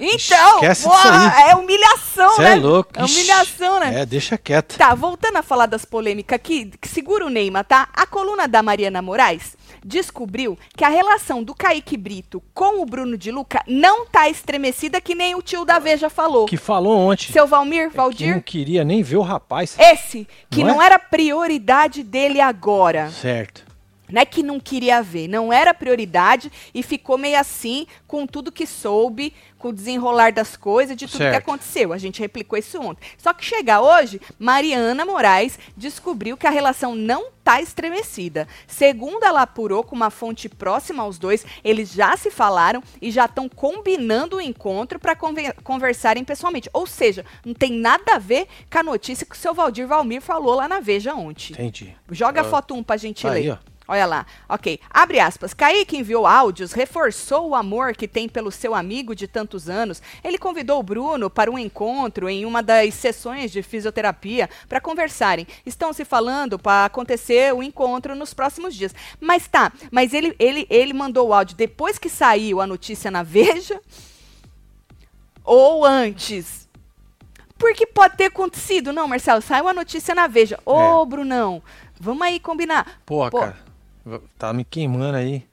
Então, 0.00 0.60
porra, 0.82 1.40
é 1.48 1.54
humilhação, 1.54 2.30
Você 2.30 2.42
né? 2.42 2.52
é 2.52 2.54
louco. 2.56 2.90
É 2.96 3.04
Ixi. 3.04 3.14
humilhação, 3.14 3.80
né? 3.80 4.00
É, 4.02 4.06
deixa 4.06 4.36
quieto. 4.38 4.76
Tá, 4.76 4.94
voltando 4.94 5.36
a 5.36 5.42
falar 5.42 5.66
das 5.66 5.84
polêmicas 5.84 6.36
aqui, 6.36 6.70
que 6.80 6.88
segura 6.88 7.24
o 7.26 7.30
Neymar, 7.30 7.64
tá? 7.64 7.88
A 7.94 8.06
coluna 8.06 8.46
da 8.48 8.62
Mariana 8.62 9.00
Moraes 9.02 9.56
descobriu 9.84 10.58
que 10.76 10.84
a 10.84 10.88
relação 10.88 11.44
do 11.44 11.54
Kaique 11.54 11.96
Brito 11.96 12.42
com 12.52 12.82
o 12.82 12.86
Bruno 12.86 13.16
de 13.16 13.30
Luca 13.30 13.62
não 13.68 14.04
tá 14.06 14.28
estremecida 14.28 15.00
que 15.00 15.14
nem 15.14 15.34
o 15.36 15.42
tio 15.42 15.64
da 15.64 15.78
Veja 15.78 16.10
falou. 16.10 16.46
Que 16.46 16.56
falou 16.56 16.96
ontem. 16.98 17.32
Seu 17.32 17.46
Valmir, 17.46 17.82
é 17.84 17.90
que 17.90 17.96
Valdir, 17.96 18.34
não 18.34 18.40
queria 18.40 18.84
nem 18.84 19.02
ver 19.02 19.16
o 19.16 19.22
rapaz. 19.22 19.76
esse, 19.78 20.26
que 20.50 20.64
Não 20.64 20.74
não, 20.74 20.82
é? 20.82 20.86
era 20.86 20.98
prioridade 20.98 22.02
dele 22.02 22.40
agora. 22.40 23.10
Certo. 23.10 23.65
Não 24.10 24.20
é 24.20 24.24
que 24.24 24.42
não 24.42 24.58
queria 24.60 25.02
ver, 25.02 25.28
não 25.28 25.52
era 25.52 25.74
prioridade 25.74 26.50
e 26.74 26.82
ficou 26.82 27.18
meio 27.18 27.38
assim 27.38 27.86
com 28.06 28.26
tudo 28.26 28.52
que 28.52 28.66
soube, 28.66 29.32
com 29.58 29.68
o 29.68 29.72
desenrolar 29.72 30.32
das 30.32 30.56
coisas, 30.56 30.96
de 30.96 31.06
tudo 31.06 31.18
Certo. 31.18 31.32
que 31.32 31.38
aconteceu. 31.38 31.92
A 31.92 31.98
gente 31.98 32.20
replicou 32.20 32.58
isso 32.58 32.80
ontem. 32.80 33.08
Só 33.16 33.32
que 33.32 33.44
chega 33.44 33.80
hoje, 33.80 34.20
Mariana 34.38 35.04
Moraes 35.04 35.58
descobriu 35.76 36.36
que 36.36 36.46
a 36.46 36.50
relação 36.50 36.94
não 36.94 37.28
está 37.38 37.60
estremecida. 37.62 38.46
Segundo 38.66 39.24
ela 39.24 39.42
apurou 39.42 39.82
com 39.82 39.94
uma 39.96 40.10
fonte 40.10 40.48
próxima 40.48 41.02
aos 41.02 41.18
dois, 41.18 41.46
eles 41.64 41.92
já 41.92 42.16
se 42.16 42.30
falaram 42.30 42.82
e 43.00 43.10
já 43.10 43.24
estão 43.24 43.48
combinando 43.48 44.36
o 44.36 44.40
encontro 44.40 44.98
para 44.98 45.16
conversarem 45.62 46.24
pessoalmente. 46.24 46.68
Ou 46.72 46.86
seja, 46.86 47.24
não 47.44 47.54
tem 47.54 47.72
nada 47.72 48.14
a 48.16 48.18
ver 48.18 48.46
com 48.70 48.78
a 48.78 48.82
notícia 48.82 49.24
que 49.26 49.34
o 49.34 49.38
seu 49.38 49.54
Valdir 49.54 49.86
Valmir 49.86 50.20
falou 50.20 50.54
lá 50.56 50.68
na 50.68 50.80
Veja 50.80 51.14
ontem. 51.14 51.52
Entendi. 51.52 51.96
Joga 52.10 52.42
a 52.42 52.44
foto 52.44 52.74
1 52.74 52.82
pra 52.82 52.96
gente 52.96 53.22
tá 53.22 53.30
ler. 53.30 53.38
aí, 53.40 53.50
ó. 53.50 53.56
Olha 53.88 54.04
lá. 54.04 54.26
Ok. 54.48 54.80
Abre 54.90 55.20
aspas. 55.20 55.54
Kaique 55.54 55.96
enviou 55.96 56.26
áudios, 56.26 56.72
reforçou 56.72 57.50
o 57.50 57.54
amor 57.54 57.94
que 57.94 58.08
tem 58.08 58.28
pelo 58.28 58.50
seu 58.50 58.74
amigo 58.74 59.14
de 59.14 59.28
tantos 59.28 59.68
anos. 59.68 60.02
Ele 60.24 60.38
convidou 60.38 60.80
o 60.80 60.82
Bruno 60.82 61.30
para 61.30 61.50
um 61.50 61.58
encontro 61.58 62.28
em 62.28 62.44
uma 62.44 62.62
das 62.62 62.94
sessões 62.94 63.52
de 63.52 63.62
fisioterapia 63.62 64.50
para 64.68 64.80
conversarem. 64.80 65.46
Estão 65.64 65.92
se 65.92 66.04
falando 66.04 66.58
para 66.58 66.86
acontecer 66.86 67.54
o 67.54 67.62
encontro 67.62 68.16
nos 68.16 68.34
próximos 68.34 68.74
dias. 68.74 68.94
Mas 69.20 69.46
tá, 69.46 69.72
mas 69.90 70.12
ele, 70.12 70.34
ele, 70.38 70.66
ele 70.68 70.92
mandou 70.92 71.28
o 71.28 71.32
áudio 71.34 71.56
depois 71.56 71.98
que 71.98 72.08
saiu 72.08 72.60
a 72.60 72.66
notícia 72.66 73.10
na 73.10 73.22
Veja 73.22 73.80
ou 75.44 75.84
antes? 75.84 76.66
Porque 77.58 77.86
pode 77.86 78.16
ter 78.16 78.24
acontecido. 78.26 78.92
Não, 78.92 79.08
Marcelo, 79.08 79.40
saiu 79.40 79.68
a 79.68 79.72
notícia 79.72 80.14
na 80.14 80.26
Veja. 80.26 80.58
Ô, 80.66 81.02
É. 81.02 81.06
Brunão, 81.06 81.62
vamos 81.98 82.26
aí 82.26 82.38
combinar. 82.38 83.00
Porra, 83.06 83.30
Pô. 83.30 83.38
cara. 83.40 83.65
Tá 84.38 84.52
me 84.52 84.64
queimando 84.64 85.16
aí. 85.16 85.44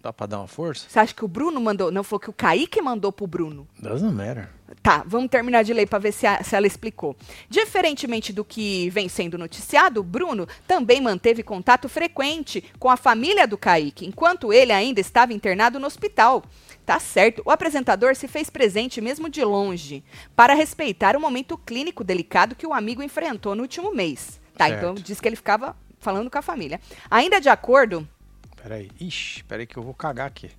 Dá 0.00 0.12
pra 0.12 0.26
dar 0.26 0.38
uma 0.38 0.46
força? 0.46 0.86
Você 0.86 0.98
acha 0.98 1.14
que 1.14 1.24
o 1.24 1.28
Bruno 1.28 1.58
mandou? 1.58 1.90
Não, 1.90 2.04
falou 2.04 2.20
que 2.20 2.28
o 2.28 2.32
Kaique 2.32 2.82
mandou 2.82 3.10
pro 3.10 3.26
Bruno. 3.26 3.66
Doesn't 3.78 4.12
matter. 4.14 4.50
Tá, 4.82 5.02
vamos 5.06 5.30
terminar 5.30 5.62
de 5.64 5.72
ler 5.72 5.86
para 5.88 5.98
ver 5.98 6.12
se, 6.12 6.26
a- 6.26 6.42
se 6.44 6.54
ela 6.54 6.66
explicou. 6.66 7.16
Diferentemente 7.48 8.30
do 8.30 8.44
que 8.44 8.90
vem 8.90 9.08
sendo 9.08 9.38
noticiado, 9.38 10.02
Bruno 10.02 10.46
também 10.66 11.00
manteve 11.00 11.42
contato 11.42 11.88
frequente 11.88 12.62
com 12.78 12.90
a 12.90 12.98
família 12.98 13.46
do 13.46 13.56
Kaique, 13.56 14.04
enquanto 14.04 14.52
ele 14.52 14.72
ainda 14.72 15.00
estava 15.00 15.32
internado 15.32 15.80
no 15.80 15.86
hospital. 15.86 16.44
Tá 16.84 17.00
certo, 17.00 17.40
o 17.46 17.50
apresentador 17.50 18.14
se 18.14 18.28
fez 18.28 18.50
presente 18.50 19.00
mesmo 19.00 19.30
de 19.30 19.42
longe, 19.42 20.04
para 20.36 20.52
respeitar 20.52 21.16
o 21.16 21.20
momento 21.20 21.56
clínico 21.56 22.04
delicado 22.04 22.54
que 22.54 22.66
o 22.66 22.74
amigo 22.74 23.02
enfrentou 23.02 23.54
no 23.54 23.62
último 23.62 23.94
mês. 23.94 24.38
Tá, 24.54 24.66
Certo. 24.68 24.78
então 24.80 24.94
diz 24.94 25.18
que 25.18 25.26
ele 25.26 25.34
ficava 25.36 25.74
falando 26.04 26.30
com 26.30 26.38
a 26.38 26.42
família. 26.42 26.80
Ainda 27.10 27.40
de 27.40 27.48
acordo 27.48 28.06
Peraí. 28.62 28.90
Ixi, 28.98 29.44
peraí 29.44 29.66
que 29.66 29.76
eu 29.76 29.82
vou 29.82 29.92
cagar 29.92 30.26
aqui. 30.28 30.50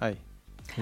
Aí. 0.00 0.18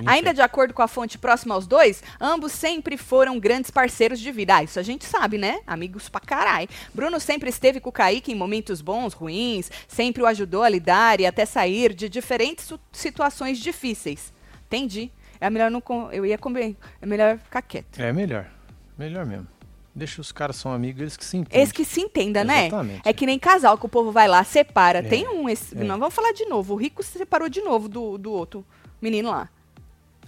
Ainda 0.07 0.35
de 0.35 0.41
acordo 0.43 0.75
com 0.75 0.83
a 0.83 0.89
fonte 0.89 1.17
próxima 1.19 1.55
aos 1.55 1.69
dois, 1.69 2.03
ambos 2.21 2.51
sempre 2.51 2.97
foram 2.97 3.39
grandes 3.39 3.71
parceiros 3.71 4.19
de 4.19 4.33
vida. 4.33 4.57
Ah, 4.57 4.63
isso 4.65 4.81
a 4.81 4.83
gente 4.83 5.05
sabe, 5.05 5.39
né? 5.39 5.61
Amigos 5.69 6.09
pra 6.09 6.21
caralho. 6.21 6.69
Bruno 6.93 7.21
sempre 7.21 7.49
esteve 7.49 7.79
com 7.79 7.91
o 7.91 7.93
Kaique 7.93 8.33
em 8.33 8.35
momentos 8.35 8.81
bons, 8.81 9.13
ruins, 9.13 9.71
sempre 9.87 10.21
o 10.23 10.27
ajudou 10.27 10.65
a 10.65 10.69
lidar 10.69 11.21
e 11.21 11.27
até 11.27 11.45
sair 11.47 11.95
de 11.95 12.09
diferentes 12.09 12.73
situações 12.91 13.59
difíceis. 13.59 14.33
Entendi. 14.67 15.13
É 15.41 15.49
melhor 15.51 15.71
não. 15.71 15.81
com- 15.81 16.11
Eu 16.11 16.27
ia 16.27 16.39
comer. 16.39 16.75
É 17.01 17.07
melhor 17.07 17.39
ficar 17.39 17.63
quieto. 17.63 18.01
É 18.01 18.13
melhor. 18.13 18.51
Melhor 18.99 19.25
mesmo. 19.27 19.47
Deixa 19.95 20.21
os 20.21 20.33
caras 20.33 20.57
são 20.57 20.73
amigos, 20.73 21.01
eles 21.01 21.17
que 21.17 21.25
se 21.25 21.37
entendem. 21.37 21.63
Esse 21.63 21.73
que 21.73 21.85
se 21.85 22.01
entenda, 22.01 22.43
né? 22.43 22.67
Exatamente. 22.67 23.03
É 23.05 23.13
que 23.13 23.25
nem 23.27 23.39
casal 23.39 23.79
que 23.79 23.87
o 23.87 23.89
povo 23.89 24.11
vai 24.11 24.27
lá, 24.27 24.43
separa. 24.43 24.99
É, 24.99 25.03
Tem 25.03 25.29
um. 25.29 25.49
Esse, 25.49 25.79
é. 25.79 25.85
Nós 25.85 25.99
vamos 26.01 26.15
falar 26.15 26.33
de 26.33 26.45
novo. 26.47 26.75
O 26.75 26.77
rico 26.77 27.03
se 27.03 27.17
separou 27.17 27.49
de 27.49 27.61
novo 27.61 27.89
do, 27.89 28.19
do 28.19 28.33
outro 28.33 28.65
menino 29.01 29.31
lá. 29.31 29.49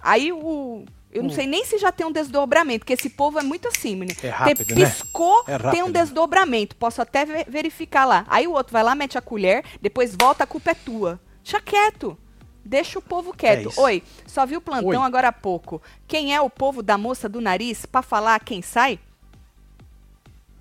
Aí 0.00 0.32
o. 0.32 0.84
Eu 1.12 1.22
não 1.22 1.30
sei 1.30 1.46
nem 1.46 1.64
se 1.64 1.78
já 1.78 1.90
tem 1.90 2.06
um 2.06 2.12
desdobramento, 2.12 2.80
porque 2.80 2.92
esse 2.92 3.08
povo 3.08 3.38
é 3.38 3.42
muito 3.42 3.66
assim, 3.68 3.96
menino. 3.96 4.18
É 4.22 4.28
rápido, 4.28 4.66
Te 4.66 4.74
né? 4.74 4.84
piscou, 4.84 5.44
É 5.48 5.58
tem 5.70 5.82
um 5.82 5.90
desdobramento. 5.90 6.76
Posso 6.76 7.00
até 7.00 7.24
ve- 7.24 7.46
verificar 7.48 8.04
lá. 8.04 8.26
Aí 8.28 8.46
o 8.46 8.52
outro 8.52 8.72
vai 8.72 8.82
lá, 8.82 8.94
mete 8.94 9.16
a 9.16 9.22
colher, 9.22 9.64
depois 9.80 10.14
volta, 10.20 10.44
a 10.44 10.46
culpa 10.46 10.72
é 10.72 10.74
tua. 10.74 11.18
Deixa 11.42 11.58
quieto. 11.60 12.18
Deixa 12.62 12.98
o 12.98 13.02
povo 13.02 13.32
quieto. 13.32 13.70
isso. 13.70 13.80
Oi, 13.80 14.02
só 14.26 14.44
vi 14.44 14.56
o 14.56 14.60
plantão 14.60 15.00
Oi. 15.00 15.06
agora 15.06 15.28
há 15.28 15.32
pouco. 15.32 15.80
Quem 16.06 16.34
é 16.34 16.40
o 16.40 16.50
povo 16.50 16.82
da 16.82 16.98
moça 16.98 17.28
do 17.28 17.40
nariz 17.40 17.86
pra 17.86 18.02
falar 18.02 18.38
quem 18.40 18.60
sai? 18.60 18.98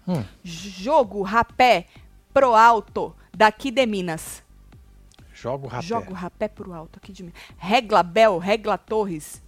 Hum, 0.08 0.24
Jogo 0.44 1.22
rapé 1.24 1.88
pro 2.34 2.54
alto 2.54 3.16
daqui 3.34 3.72
de 3.72 3.86
Minas. 3.86 4.44
joga 5.34 5.66
o 5.66 5.70
rapé. 5.70 5.86
Jogo 5.88 6.14
rapé 6.14 6.48
pro 6.48 6.74
alto 6.74 6.98
aqui 6.98 7.12
de 7.12 7.24
Minas. 7.24 7.40
Regla 7.58 8.04
Bel, 8.04 8.38
Regla 8.38 8.78
Torres. 8.78 9.42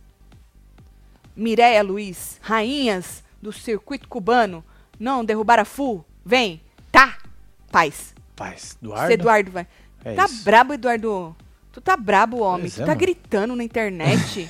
Mireia 1.36 1.84
Luiz, 1.84 2.40
rainhas 2.42 3.24
do 3.42 3.54
circuito 3.54 4.08
cubano. 4.08 4.64
Não 5.00 5.24
derrubar 5.24 5.60
a 5.60 5.66
full. 5.66 6.04
Vem. 6.26 6.62
Tá. 6.92 7.18
Paz. 7.72 8.16
Paz. 8.36 8.76
Eduardo. 8.82 9.14
Eduardo 9.14 9.52
vai. 9.52 9.68
É 10.04 10.16
tá 10.16 10.26
isso. 10.26 10.44
brabo, 10.44 10.74
Eduardo. 10.74 11.36
Tu 11.72 11.80
tá 11.82 11.96
brabo, 11.96 12.40
homem. 12.40 12.62
Pois 12.62 12.74
tu 12.76 12.82
é, 12.82 12.86
tá 12.86 12.88
mano. 12.88 13.00
gritando 13.00 13.56
na 13.56 13.64
internet. 13.64 14.50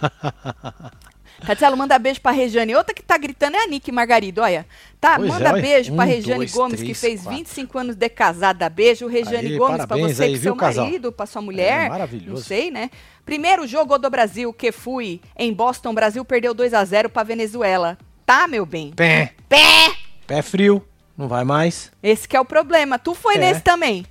Tatielo, 1.46 1.76
manda 1.76 1.98
beijo 1.98 2.20
pra 2.20 2.30
Rejane. 2.32 2.74
Outra 2.74 2.92
que 2.94 3.02
tá 3.02 3.16
gritando 3.16 3.56
é 3.56 3.64
a 3.64 3.66
Nick 3.68 3.90
Margarido, 3.92 4.40
olha. 4.42 4.66
Tá, 5.00 5.16
Pois 5.16 5.28
manda 5.28 5.56
é, 5.58 5.62
beijo 5.62 5.94
pra 5.94 6.04
Um, 6.04 6.08
Rejane 6.08 6.36
dois, 6.38 6.52
Gomes, 6.52 6.80
três, 6.80 6.88
que 6.88 6.94
fez 7.00 7.20
quatro. 7.22 7.38
25 7.38 7.78
anos 7.78 7.96
de 7.96 8.08
casada. 8.08 8.68
Beijo, 8.68 9.06
Rejane 9.06 9.46
Aí, 9.52 9.56
Gomes, 9.56 9.76
pra 9.78 9.86
parabéns 9.86 10.16
você, 10.16 10.24
aí, 10.24 10.30
com 10.30 10.34
viu, 10.34 10.42
seu 10.42 10.56
casal? 10.56 10.84
marido, 10.84 11.12
pra 11.12 11.26
sua 11.26 11.40
mulher. 11.40 11.86
É, 11.86 11.88
maravilhoso. 11.88 12.30
Não 12.30 12.36
sei, 12.42 12.70
né? 12.70 12.90
Primeiro 13.24 13.66
jogo 13.66 13.96
do 13.98 14.10
Brasil 14.10 14.52
que 14.52 14.72
fui 14.72 15.20
em 15.36 15.52
Boston, 15.52 15.94
Brasil 15.94 16.24
perdeu 16.24 16.52
2 16.52 16.74
a 16.74 16.84
0 16.84 17.08
pra 17.08 17.22
Venezuela. 17.22 17.96
Tá, 18.26 18.46
meu 18.48 18.66
bem? 18.66 18.92
Pé. 18.94 19.32
Pé! 19.48 19.92
Pé 20.26 20.42
frio. 20.42 20.84
Não 21.16 21.28
vai 21.28 21.44
mais. 21.44 21.90
Esse 22.02 22.28
que 22.28 22.36
é 22.36 22.40
o 22.40 22.44
problema. 22.44 22.98
Tu 22.98 23.14
foi 23.14 23.36
É. 23.36 23.38
nesse 23.38 23.60
também. 23.60 24.04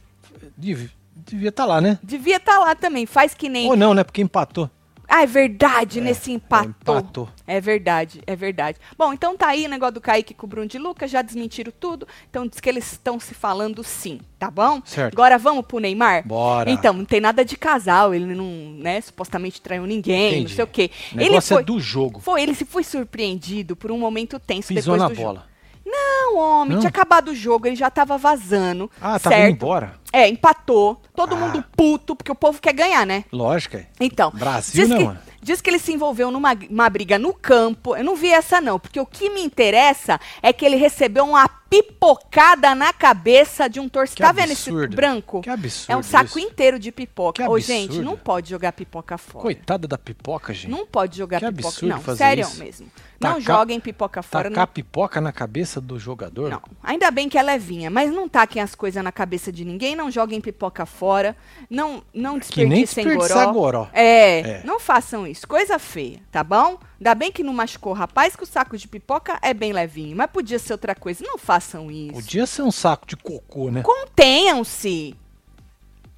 Dev- 0.58 0.90
Devia 1.16 1.50
estar 1.50 1.66
lá, 1.66 1.82
né? 1.82 2.00
Devia 2.02 2.38
estar 2.38 2.58
lá 2.58 2.74
também. 2.74 3.06
Faz 3.06 3.34
que 3.34 3.50
nem 3.50 3.68
Ou 3.70 3.76
não, 3.76 3.94
né? 3.94 4.04
Porque 4.04 4.22
empatou. 4.22 4.70
Ah, 5.08 5.24
é 5.24 5.26
verdade, 5.26 6.02
nesse 6.02 6.32
empatou. 6.34 6.70
Empatou. 6.98 7.30
É 7.48 7.62
verdade, 7.62 8.22
é 8.28 8.36
verdade. 8.36 8.78
Bom, 8.98 9.14
então 9.14 9.38
tá 9.38 9.48
aí 9.48 9.66
o 9.66 9.70
negócio 9.70 9.94
do 9.94 10.02
Kaique 10.02 10.34
com 10.34 10.46
o 10.46 10.50
Bruno 10.50 10.68
de 10.68 10.78
Lucas, 10.78 11.10
já 11.10 11.22
desmentiram 11.22 11.72
tudo. 11.80 12.06
Então 12.30 12.46
diz 12.46 12.60
que 12.60 12.68
eles 12.68 12.92
estão 12.92 13.18
se 13.20 13.34
falando 13.34 13.84
sim, 13.84 14.20
tá 14.38 14.52
bom? 14.52 14.82
Certo. 14.84 15.14
Agora 15.14 15.38
vamos 15.38 15.66
pro 15.66 15.80
Neymar? 15.80 16.28
Bora. 16.28 16.70
Então, 16.70 16.94
não 16.94 17.06
tem 17.06 17.22
nada 17.22 17.46
de 17.46 17.56
casal, 17.56 18.14
ele 18.14 18.36
não, 18.36 18.46
né, 18.80 19.00
supostamente 19.00 19.62
traiu 19.62 19.86
ninguém, 19.86 20.32
não 20.32 20.38
Entendi. 20.40 20.56
sei 20.56 20.64
o 20.64 20.68
quê. 20.68 20.92
O 21.14 21.16
Ele 21.16 21.30
negócio 21.30 21.56
foi, 21.56 21.62
é 21.62 21.66
do 21.66 21.80
jogo. 21.80 22.20
foi, 22.20 22.42
ele 22.42 22.54
se 22.54 22.66
foi 22.66 22.84
surpreendido 22.84 23.76
por 23.76 23.92
um 23.92 23.98
momento 23.98 24.38
tenso 24.40 24.68
Pisou 24.74 24.96
depois 24.96 25.02
na 25.02 25.08
do 25.08 25.16
jogo. 25.16 25.28
bola. 25.28 25.48
Não, 25.90 26.38
homem, 26.38 26.74
Não? 26.74 26.80
tinha 26.82 26.90
acabado 26.90 27.30
o 27.30 27.36
jogo, 27.36 27.66
ele 27.66 27.78
já 27.78 27.90
tava 27.90 28.18
vazando. 28.18 28.92
Ah, 29.02 29.18
certo? 29.18 29.40
indo 29.40 29.52
embora? 29.52 29.94
É, 30.14 30.28
empatou. 30.28 31.02
Todo 31.16 31.36
Ah. 31.36 31.38
mundo 31.38 31.64
puto, 31.76 32.16
porque 32.16 32.32
o 32.32 32.36
povo 32.36 32.62
quer 32.62 32.74
ganhar, 32.74 33.06
né? 33.06 33.26
Lógico. 33.32 33.78
Então, 34.00 34.32
Brasil, 34.32 34.82
diz, 34.82 34.90
né, 34.90 34.98
que, 34.98 35.04
mano? 35.04 35.20
diz 35.42 35.60
que 35.62 35.70
ele 35.70 35.80
se 35.80 35.92
envolveu 35.94 36.32
numa 36.32 36.56
uma 36.70 36.90
briga 36.90 37.20
no 37.20 37.34
campo. 37.34 37.96
Eu 37.96 38.04
não 38.04 38.16
vi 38.16 38.30
essa, 38.32 38.62
não, 38.62 38.80
porque 38.80 39.00
o 39.00 39.06
que 39.06 39.30
me 39.30 39.42
interessa 39.42 40.20
é 40.42 40.54
que 40.54 40.66
ele 40.66 40.76
recebeu 40.78 41.26
uma 41.26 41.48
pipocada 41.70 42.74
na 42.76 42.94
cabeça 42.94 43.68
de 43.68 43.80
um 43.80 43.90
torcedor. 43.90 44.28
Tá 44.28 44.32
vendo 44.32 44.52
esse 44.52 44.72
branco? 44.88 45.42
Que 45.42 45.50
absurdo. 45.50 45.92
É 45.92 45.98
um 45.98 46.04
saco 46.04 46.38
isso. 46.38 46.40
inteiro 46.40 46.80
de 46.80 46.92
pipoca. 46.92 47.44
Que 47.44 47.50
Ô, 47.50 47.60
gente, 47.60 48.00
não 48.00 48.16
pode 48.16 48.50
jogar 48.50 48.72
pipoca 48.72 49.18
fora. 49.18 49.42
Coitada 49.44 49.88
da 49.88 49.98
pipoca, 49.98 50.54
gente. 50.54 50.70
Não 50.72 50.86
pode 50.86 51.18
jogar 51.18 51.40
Que 51.40 51.48
pipoca. 51.48 51.68
absurdo 51.68 51.90
Não, 51.94 52.02
fazer 52.02 52.18
sério 52.18 52.42
isso. 52.44 52.60
mesmo. 52.64 52.88
Não 53.20 53.42
joguem 53.42 53.80
pipoca 53.80 54.22
fora. 54.22 54.50
Tacar 54.50 54.68
pipoca 54.68 55.20
na 55.20 55.32
cabeça 55.32 55.82
do 55.82 55.98
jogador? 55.98 56.52
Não, 56.52 56.62
ainda 56.84 57.10
bem 57.10 57.28
que 57.28 57.38
é 57.38 57.42
levinha, 57.42 57.90
mas 57.90 58.12
não 58.14 58.30
taquem 58.30 58.62
as 58.62 58.76
coisas 58.76 59.04
na 59.04 59.12
cabeça 59.12 59.52
de 59.52 59.66
ninguém, 59.66 59.96
não 59.98 60.10
joguem 60.12 60.40
pipoca 60.40 60.86
fora, 60.86 61.36
não 61.70 62.02
não 62.14 62.40
Que 62.40 62.66
nem 62.66 62.82
desperdicem 62.84 63.18
goró. 63.18 63.52
goró. 63.54 63.88
É, 63.92 64.40
É. 64.40 64.62
não 64.64 64.80
façam 64.80 65.26
isso, 65.28 65.48
coisa 65.48 65.78
feia, 65.80 66.20
tá 66.32 66.44
bom? 66.44 66.78
Ainda 67.00 67.16
bem 67.16 67.32
que 67.32 67.44
não 67.44 67.54
machucou 67.54 67.92
o 67.92 67.96
rapaz, 67.96 68.36
que 68.36 68.44
o 68.44 68.48
saco 68.48 68.78
de 68.78 68.88
pipoca 68.88 69.38
é 69.42 69.54
bem 69.54 69.74
levinho, 69.74 70.16
mas 70.16 70.30
podia 70.32 70.60
ser 70.60 70.74
outra 70.74 70.96
coisa, 70.96 71.24
não 71.28 71.38
façam 71.38 71.92
isso. 71.92 72.14
Podia 72.14 72.46
ser 72.46 72.62
um 72.62 72.72
saco 72.72 73.06
de 73.06 73.18
cocô, 73.18 73.70
né? 73.70 73.82
Contenham-se. 73.82 75.16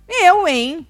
Eu, 0.08 0.48
hein? 0.48 0.86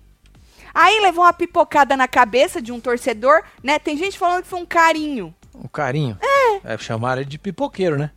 Aí 0.73 0.99
levou 1.01 1.23
uma 1.23 1.33
pipocada 1.33 1.95
na 1.97 2.07
cabeça 2.07 2.61
de 2.61 2.71
um 2.71 2.79
torcedor, 2.79 3.43
né? 3.63 3.79
Tem 3.79 3.97
gente 3.97 4.17
falando 4.17 4.43
que 4.43 4.47
foi 4.49 4.59
um 4.59 4.65
carinho. 4.65 5.33
Um 5.55 5.67
carinho. 5.67 6.17
É. 6.63 6.77
chamaram 6.77 7.21
ele 7.21 7.29
de 7.29 7.37
pipoqueiro, 7.37 7.97
né? 7.97 8.11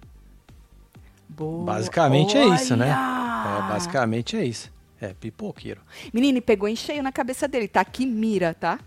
Boa. 1.42 1.64
Basicamente 1.64 2.37
é 2.37 2.46
isso, 2.46 2.76
né? 2.76 2.87
Olha! 2.87 3.66
É, 3.66 3.68
basicamente 3.72 4.37
é 4.37 4.44
isso. 4.44 4.70
É, 5.00 5.12
pipoqueiro. 5.14 5.80
Menino, 6.12 6.40
pegou 6.40 6.68
em 6.68 6.76
cheio 6.76 7.02
na 7.02 7.11
cabeça 7.11 7.49
dele, 7.49 7.66
tá? 7.66 7.84
Que 7.84 8.06
mira, 8.06 8.54
tá? 8.54 8.78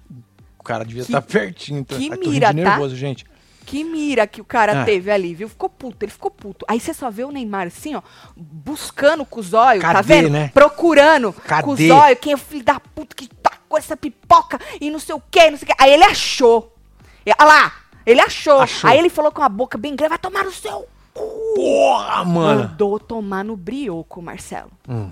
O 0.57 0.63
cara 0.63 0.85
devia 0.85 1.01
estar 1.03 1.21
pertinho. 1.21 1.79
Então. 1.79 1.97
que 1.97 2.09
Ai, 2.09 2.17
tô 2.17 2.29
mira, 2.29 2.53
de 2.53 2.63
tá? 2.63 2.69
nervoso, 2.69 2.95
gente. 2.95 3.25
Que 3.65 3.83
mira 3.83 4.25
que 4.27 4.39
o 4.39 4.45
cara 4.45 4.83
Ah. 4.83 4.85
teve 4.85 5.11
ali, 5.11 5.33
viu? 5.33 5.49
Ficou 5.49 5.67
puto, 5.69 6.05
ele 6.05 6.11
ficou 6.11 6.29
puto. 6.31 6.65
Aí 6.69 6.79
você 6.79 6.93
só 6.93 7.09
vê 7.09 7.23
o 7.23 7.31
Neymar 7.31 7.67
assim, 7.67 7.95
ó, 7.95 8.01
buscando 8.35 9.25
com 9.25 9.39
os 9.39 9.53
olhos, 9.53 9.81
tá 9.83 10.01
vendo? 10.01 10.29
né? 10.29 10.51
Procurando 10.53 11.33
Cadê? 11.33 11.63
com 11.63 11.71
os 11.71 11.79
olhos, 11.89 12.19
quem 12.21 12.31
é 12.31 12.35
o 12.35 12.37
filho 12.37 12.63
da 12.63 12.79
puta 12.79 13.15
que 13.15 13.27
tacou 13.27 13.77
essa 13.77 13.97
pipoca 13.97 14.59
e 14.79 14.89
não 14.89 14.99
sei 14.99 15.15
o 15.15 15.21
que, 15.31 15.49
não 15.51 15.57
sei 15.57 15.67
o 15.67 15.75
que. 15.75 15.83
Aí 15.83 15.91
ele 15.91 16.03
achou. 16.03 16.73
Olha 17.25 17.35
lá, 17.49 17.73
ele 18.05 18.21
achou. 18.21 18.61
Achou. 18.61 18.89
Aí 18.89 18.99
ele 18.99 19.09
falou 19.09 19.31
com 19.31 19.41
a 19.41 19.49
boca 19.49 19.77
bem 19.77 19.95
grande, 19.95 20.09
vai 20.09 20.19
tomar 20.19 20.45
no 20.45 20.51
seu 20.51 20.87
cu. 21.15 21.53
Porra, 21.55 22.23
mano. 22.25 22.61
Mandou 22.63 22.99
tomar 22.99 23.43
no 23.43 23.55
brioco, 23.55 24.21
Marcelo. 24.21 24.69
Hum. 24.87 25.09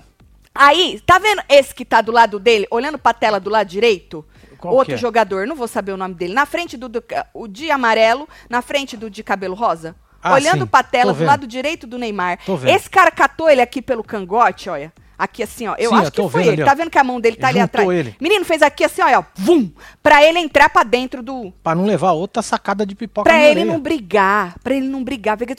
Aí, 0.54 1.00
tá 1.04 1.18
vendo 1.18 1.42
esse 1.48 1.74
que 1.74 1.84
tá 1.84 2.00
do 2.00 2.12
lado 2.12 2.38
dele, 2.38 2.66
olhando 2.70 2.96
pra 2.98 3.12
tela 3.12 3.40
do 3.40 3.50
lado 3.50 3.66
direito? 3.66 4.24
Qual 4.58 4.72
Outro 4.74 4.94
é? 4.94 4.96
jogador, 4.96 5.46
não 5.46 5.56
vou 5.56 5.66
saber 5.66 5.92
o 5.92 5.96
nome 5.96 6.14
dele. 6.14 6.32
Na 6.32 6.46
frente 6.46 6.76
do, 6.76 6.88
do- 6.88 7.02
o 7.34 7.48
de 7.48 7.70
amarelo, 7.70 8.28
na 8.48 8.62
frente 8.62 8.96
do 8.96 9.10
de 9.10 9.22
cabelo 9.24 9.54
rosa. 9.54 9.96
Ah, 10.22 10.32
olhando 10.34 10.60
sim. 10.62 10.66
pra 10.66 10.82
tela 10.82 11.06
Tô 11.06 11.12
do 11.12 11.18
vendo. 11.18 11.26
lado 11.28 11.46
direito 11.46 11.86
do 11.86 11.98
Neymar. 11.98 12.38
Esse 12.66 12.88
cara 12.88 13.10
catou 13.10 13.50
ele 13.50 13.60
aqui 13.60 13.82
pelo 13.82 14.02
cangote, 14.04 14.70
olha. 14.70 14.90
Aqui 15.16 15.42
assim, 15.42 15.66
ó. 15.68 15.74
Eu 15.78 15.90
Sim, 15.90 15.96
acho 15.96 16.06
eu 16.08 16.24
que 16.26 16.30
foi 16.32 16.42
ele. 16.42 16.50
ali. 16.62 16.64
Tá 16.64 16.74
vendo 16.74 16.90
que 16.90 16.98
a 16.98 17.04
mão 17.04 17.20
dele 17.20 17.36
tá 17.36 17.48
ali 17.48 17.60
atrás? 17.60 17.88
ele. 17.88 18.16
Menino 18.20 18.44
fez 18.44 18.62
aqui 18.62 18.84
assim, 18.84 19.00
ó, 19.02 19.20
ó. 19.20 19.24
Vum! 19.36 19.70
Pra 20.02 20.22
ele 20.24 20.38
entrar 20.38 20.68
pra 20.68 20.82
dentro 20.82 21.22
do. 21.22 21.52
Pra 21.62 21.74
não 21.74 21.84
levar 21.84 22.12
outra 22.12 22.42
sacada 22.42 22.84
de 22.84 22.94
pipoca 22.94 23.28
Pra 23.30 23.38
ele 23.38 23.60
orelha. 23.60 23.64
não 23.72 23.80
brigar, 23.80 24.56
pra 24.62 24.74
ele 24.74 24.88
não 24.88 25.04
brigar. 25.04 25.38
Aqui, 25.40 25.54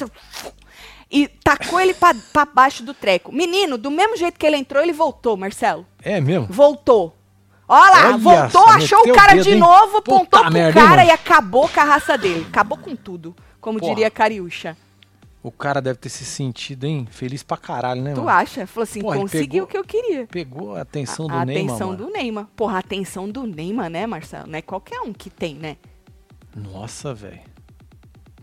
E 1.09 1.27
tacou 1.27 1.79
ele 1.79 1.93
pra, 1.93 2.13
pra 2.33 2.45
baixo 2.45 2.83
do 2.83 2.93
treco. 2.93 3.31
Menino, 3.33 3.77
do 3.77 3.89
mesmo 3.89 4.17
jeito 4.17 4.37
que 4.37 4.45
ele 4.45 4.57
entrou, 4.57 4.83
ele 4.83 4.91
voltou, 4.93 5.37
Marcelo. 5.37 5.85
É 6.03 6.19
mesmo? 6.19 6.47
Voltou. 6.49 7.15
Olha 7.67 7.89
lá, 7.91 8.05
Olha 8.09 8.17
voltou, 8.17 8.61
só, 8.61 8.69
achou 8.69 8.99
o 8.99 9.13
cara 9.13 9.31
dedo, 9.33 9.43
de 9.43 9.53
hein? 9.53 9.59
novo, 9.59 9.99
Puta 10.01 10.11
apontou 10.15 10.41
pro 10.41 10.51
merda, 10.51 10.79
hein, 10.79 10.85
cara 10.85 10.97
mano? 10.97 11.07
e 11.09 11.11
acabou 11.11 11.67
com 11.67 11.79
a 11.79 11.83
raça 11.83 12.15
dele. 12.17 12.45
Acabou 12.49 12.77
com 12.77 12.95
tudo, 12.95 13.35
como 13.59 13.79
Porra. 13.79 13.95
diria 13.95 14.11
Cariúcha. 14.11 14.77
O 15.45 15.51
cara 15.51 15.79
deve 15.79 15.99
ter 15.99 16.09
se 16.09 16.25
sentido, 16.25 16.85
hein? 16.85 17.07
Feliz 17.11 17.43
pra 17.43 17.55
caralho, 17.55 18.01
né, 18.01 18.13
Tu 18.13 18.17
mano? 18.17 18.29
acha? 18.29 18.65
Falou 18.65 18.83
assim, 18.83 18.99
Porra, 19.01 19.15
ele 19.17 19.21
conseguiu 19.25 19.67
pegou- 19.67 19.81
o 19.81 19.85
que 19.85 19.95
eu 19.95 20.01
queria. 20.01 20.25
Pegou 20.27 20.75
a 20.75 20.81
atenção 20.81 21.27
do 21.27 21.33
a 21.35 21.45
Neymar, 21.45 21.65
atenção 21.67 21.87
mano. 21.91 22.05
do 22.05 22.11
Neymar. 22.11 22.47
Porra, 22.55 22.75
a 22.77 22.79
atenção 22.79 23.29
do 23.29 23.43
Neymar, 23.45 23.89
né, 23.91 24.07
Marcelo? 24.07 24.47
Não 24.47 24.57
é 24.57 24.61
qualquer 24.63 24.99
um 25.01 25.13
que 25.13 25.29
tem, 25.29 25.53
né? 25.53 25.77
Nossa, 26.55 27.13
velho. 27.13 27.41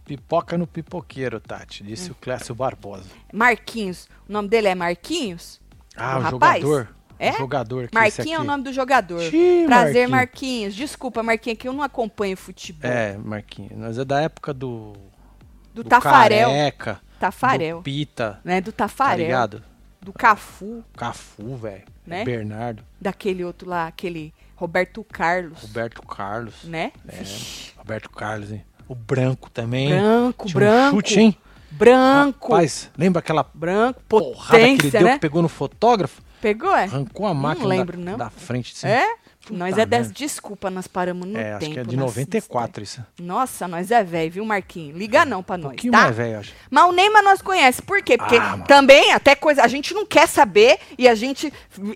Pipoca 0.04 0.58
no 0.58 0.66
pipoqueiro, 0.66 1.40
Tati, 1.40 1.82
disse 1.82 2.10
Hum. 2.10 2.12
o 2.12 2.14
Clécio 2.22 2.54
Barbosa. 2.54 3.08
Marquinhos. 3.32 4.08
O 4.28 4.32
nome 4.32 4.48
dele 4.48 4.68
é 4.68 4.74
Marquinhos? 4.74 5.60
Ah, 5.96 6.16
O 6.16 6.20
o, 6.20 6.22
rapaz? 6.22 6.60
jogador. 6.62 6.94
É? 7.18 7.30
O 7.30 7.38
jogador 7.38 7.88
Marquinhos 7.92 8.30
é 8.32 8.40
o 8.40 8.44
nome 8.44 8.64
do 8.64 8.72
jogador. 8.72 9.20
Xiii, 9.22 9.64
Prazer, 9.66 10.08
Marquinhos. 10.08 10.10
Marquinhos. 10.10 10.74
Desculpa, 10.74 11.22
Marquinhos, 11.22 11.58
que 11.58 11.68
eu 11.68 11.72
não 11.72 11.82
acompanho 11.82 12.36
futebol. 12.36 12.90
É, 12.90 13.16
Marquinhos. 13.16 13.72
Nós 13.76 13.98
é 13.98 14.04
da 14.04 14.20
época 14.20 14.52
do. 14.52 14.92
Do, 15.72 15.84
Tafarel. 15.84 16.48
Careca, 16.48 17.00
Tafarel. 17.18 17.76
Do 17.78 17.82
Pita. 17.82 18.40
Né? 18.44 18.60
Do 18.60 18.72
Tá 18.72 18.84
Tafarel. 18.84 19.24
ligado? 19.26 19.62
do 20.02 20.12
Cafu. 20.12 20.84
Cafu, 20.96 21.56
velho. 21.56 21.84
Né? 22.04 22.24
Bernardo. 22.24 22.82
Daquele 23.00 23.44
outro 23.44 23.68
lá, 23.70 23.86
aquele 23.86 24.34
Roberto 24.56 25.04
Carlos. 25.04 25.62
Roberto 25.62 26.02
Carlos. 26.02 26.64
Né? 26.64 26.92
É, 27.08 27.22
Roberto 27.76 28.10
Carlos, 28.10 28.50
hein? 28.50 28.64
O 28.88 28.94
branco 28.94 29.48
também. 29.48 29.88
Branco, 29.88 30.46
Tinha 30.46 30.56
um 30.56 30.60
branco. 30.60 30.96
chute, 30.96 31.20
hein? 31.20 31.38
Branco. 31.70 32.52
Rapaz, 32.52 32.90
lembra 32.98 33.20
aquela 33.20 33.48
branco, 33.54 34.02
porrada 34.08 34.58
que 34.58 34.64
ele 34.64 34.76
potência, 34.76 34.98
deu 34.98 35.08
né? 35.08 35.14
que 35.14 35.20
pegou 35.20 35.40
no 35.40 35.48
fotógrafo? 35.48 36.20
Pegou, 36.40 36.76
é? 36.76 36.84
Arrancou 36.84 37.24
a 37.26 37.32
máquina 37.32 37.68
lembro, 37.68 37.96
da, 37.96 38.10
não. 38.10 38.18
da 38.18 38.28
frente, 38.28 38.74
assim. 38.76 38.88
É? 38.88 39.06
Puta 39.44 39.58
nós 39.58 39.76
é 39.76 39.84
dessa. 39.84 40.12
Desculpa, 40.12 40.70
nós 40.70 40.86
paramos 40.86 41.26
no 41.26 41.36
É, 41.36 41.42
tempo. 41.58 41.64
acho 41.64 41.70
que 41.74 41.78
é 41.80 41.82
de 41.84 41.96
nós- 41.96 42.06
94 42.14 42.82
isso. 42.82 43.04
Nossa, 43.20 43.66
nós 43.66 43.90
é 43.90 44.04
velho, 44.04 44.30
viu, 44.30 44.44
Marquinhos? 44.44 44.96
Liga 44.96 45.24
não 45.24 45.42
pra 45.42 45.58
nós, 45.58 45.76
tá? 45.82 45.88
mais 45.90 46.16
velho, 46.16 46.38
acho. 46.38 46.52
Mas 46.70 46.84
o 46.84 46.92
Neymar 46.92 47.22
nós 47.24 47.42
conhece. 47.42 47.82
Por 47.82 48.00
quê? 48.02 48.16
Porque 48.16 48.36
Ah, 48.36 48.58
também, 48.68 49.12
até 49.12 49.34
coisa, 49.34 49.62
a 49.62 49.68
gente 49.68 49.92
não 49.94 50.06
quer 50.06 50.28
saber 50.28 50.78
e 50.96 51.08
a 51.08 51.14
gente. 51.16 51.52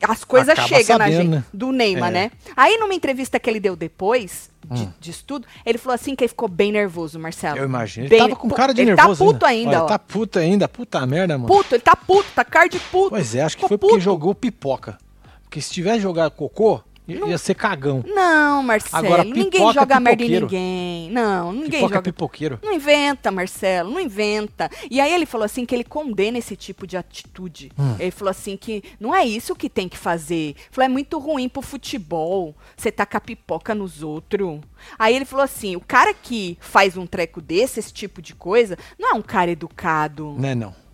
As 0.08 0.24
coisas 0.24 0.58
chegam 0.66 0.98
na 0.98 1.08
gente. 1.10 1.28
né? 1.28 1.44
Do 1.52 1.70
Neymar, 1.70 2.08
É. 2.10 2.12
né? 2.12 2.30
Aí, 2.56 2.76
numa 2.78 2.94
entrevista 2.94 3.38
que 3.38 3.48
ele 3.48 3.60
deu 3.60 3.76
depois 3.76 4.50
de, 4.68 4.82
Hum. 4.82 4.92
disso 4.98 5.22
tudo, 5.24 5.46
ele 5.64 5.78
falou 5.78 5.94
assim 5.94 6.16
que 6.16 6.24
ele 6.24 6.28
ficou 6.28 6.48
bem 6.48 6.72
nervoso, 6.72 7.16
Marcelo. 7.20 7.58
Eu 7.58 7.64
imagino. 7.64 8.06
Ele 8.06 8.10
Bem- 8.10 8.18
tava 8.18 8.34
com 8.34 8.48
cara 8.50 8.74
de 8.74 8.80
ele 8.82 8.92
nervoso. 8.94 9.24
tá 9.24 9.32
puto 9.32 9.46
ainda. 9.46 9.68
ainda, 9.70 9.76
Olha, 9.76 9.84
ó. 9.84 9.86
Tá 9.86 9.98
puto 10.00 10.38
ainda. 10.40 10.68
Puta 10.68 11.06
merda, 11.06 11.38
mano. 11.38 11.46
Puto, 11.46 11.76
ele 11.76 11.82
tá 11.82 11.94
puto, 11.94 12.28
tá 12.34 12.44
cara 12.44 12.68
de 12.68 12.80
puto. 12.80 13.10
Pois 13.10 13.34
é, 13.36 13.42
acho 13.42 13.56
que 13.56 13.68
foi 13.68 13.78
porque 13.78 13.92
puto. 13.94 14.00
jogou 14.04 14.34
pipoca. 14.34 14.98
Porque 15.44 15.60
se 15.60 15.70
tivesse 15.72 16.00
jogado 16.00 16.32
cocô, 16.32 16.82
ia, 17.06 17.26
ia 17.26 17.38
ser 17.38 17.54
cagão. 17.54 18.02
Não, 18.06 18.62
Marcelo, 18.62 19.06
Agora, 19.06 19.24
ninguém 19.24 19.72
joga 19.72 20.00
merda 20.00 20.22
em 20.22 20.26
pipoqueiro. 20.26 20.46
ninguém. 20.46 21.10
Não, 21.10 21.52
ninguém 21.52 21.70
Pipoca 21.70 21.94
é 21.94 21.96
joga. 21.96 22.02
pipoqueiro. 22.02 22.58
Não 22.62 22.72
inventa, 22.72 23.30
Marcelo, 23.30 23.90
não 23.90 24.00
inventa. 24.00 24.70
E 24.90 25.00
aí 25.00 25.12
ele 25.12 25.26
falou 25.26 25.44
assim 25.44 25.64
que 25.64 25.74
ele 25.74 25.84
condena 25.84 26.38
esse 26.38 26.56
tipo 26.56 26.86
de 26.86 26.96
atitude. 26.96 27.70
Hum. 27.78 27.96
Ele 27.98 28.10
falou 28.10 28.30
assim 28.30 28.56
que 28.56 28.82
não 28.98 29.14
é 29.14 29.24
isso 29.24 29.54
que 29.54 29.68
tem 29.68 29.88
que 29.88 29.96
fazer. 29.98 30.54
Falou, 30.70 30.86
é 30.86 30.88
muito 30.88 31.18
ruim 31.18 31.48
pro 31.48 31.62
futebol. 31.62 32.54
Você 32.76 32.90
taca 32.90 33.20
pipoca 33.20 33.74
nos 33.74 34.02
outros. 34.02 34.60
Aí 34.98 35.14
ele 35.14 35.24
falou 35.24 35.44
assim: 35.44 35.76
o 35.76 35.80
cara 35.80 36.12
que 36.14 36.56
faz 36.60 36.96
um 36.96 37.06
treco 37.06 37.40
desse, 37.40 37.80
esse 37.80 37.92
tipo 37.92 38.20
de 38.20 38.34
coisa, 38.34 38.76
não 38.98 39.10
é 39.10 39.14
um 39.14 39.22
cara 39.22 39.50
educado. 39.50 40.34
Não 40.38 40.48
é 40.48 40.54
não. 40.54 40.85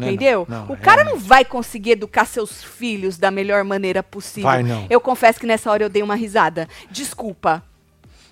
Não 0.00 0.08
é 0.08 0.12
Entendeu? 0.12 0.46
não. 0.48 0.66
Não, 0.66 0.74
o 0.74 0.76
cara 0.76 1.04
não 1.04 1.18
vai 1.18 1.44
conseguir 1.44 1.92
educar 1.92 2.24
seus 2.24 2.62
filhos 2.64 3.18
da 3.18 3.30
melhor 3.30 3.62
maneira 3.64 4.02
possível. 4.02 4.50
Vai, 4.50 4.62
não. 4.62 4.86
Eu 4.90 5.00
confesso 5.00 5.38
que 5.38 5.46
nessa 5.46 5.70
hora 5.70 5.84
eu 5.84 5.88
dei 5.88 6.02
uma 6.02 6.14
risada. 6.14 6.68
Desculpa. 6.90 7.62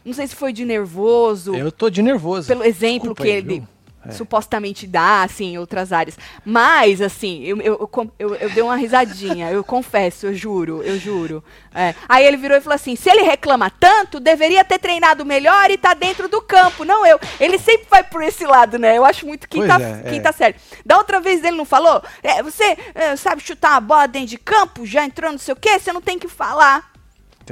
Não 0.04 0.14
sei 0.14 0.26
se 0.26 0.34
foi 0.34 0.52
de 0.52 0.64
nervoso, 0.64 1.54
Eu 1.54 1.70
tô 1.70 1.90
de 1.90 2.00
nervoso. 2.02 2.48
pelo 2.48 2.64
exemplo 2.64 3.10
Desculpa 3.10 3.22
que 3.22 3.28
aí, 3.28 3.37
ele 3.37 3.48
viu? 3.60 3.68
É. 4.07 4.12
supostamente 4.12 4.87
dá, 4.87 5.23
assim, 5.23 5.55
em 5.55 5.59
outras 5.59 5.93
áreas. 5.93 6.17
Mas, 6.45 7.00
assim, 7.00 7.43
eu, 7.43 7.61
eu, 7.61 7.90
eu, 8.19 8.35
eu- 8.37 8.50
dei 8.50 8.62
uma 8.62 8.76
risadinha, 8.76 9.50
eu 9.50 9.64
confesso, 9.64 10.26
eu 10.26 10.35
juro, 10.35 10.83
eu 10.83 10.99
juro. 10.99 11.43
É. 11.75 11.95
Aí 12.09 12.25
ele 12.25 12.37
virou 12.37 12.57
e 12.57 12.61
falou 12.61 12.76
assim: 12.76 12.95
se 12.97 13.11
ele 13.11 13.23
reclama 13.23 13.71
tanto, 13.71 14.21
deveria 14.21 14.64
ter 14.64 14.78
treinado 14.78 15.25
melhor 15.25 15.71
e 15.71 15.76
tá 15.76 15.95
dentro 15.95 16.28
do 16.28 16.40
campo, 16.40 16.85
não 16.85 17.05
eu. 17.05 17.19
Ele 17.40 17.59
sempre 17.59 17.87
vai 17.90 18.02
por 18.05 18.23
esse 18.23 18.47
lado, 18.47 18.78
né? 18.78 18.97
Eu 18.97 19.05
acho 19.05 19.26
muito 19.26 19.49
quinta, 19.49 19.75
é, 19.81 20.02
é. 20.07 20.11
quinta 20.11 20.33
série. 20.33 20.55
Da 20.87 20.97
outra 20.97 21.21
vez 21.21 21.43
ele 21.43 21.57
não 21.57 21.64
falou? 21.64 22.02
É, 22.23 22.43
você 22.43 22.76
é, 22.95 23.17
sabe 23.17 23.43
chutar 23.43 23.73
uma 23.73 23.81
bola 23.81 24.07
dentro 24.09 24.28
de 24.28 24.38
campo, 24.38 24.87
já 24.87 25.05
entrou 25.05 25.31
não 25.33 25.38
sei 25.38 25.52
o 25.52 25.57
quê, 25.57 25.78
você 25.78 25.93
não 25.93 26.00
tem 26.00 26.19
que 26.19 26.28
falar. 26.28 26.98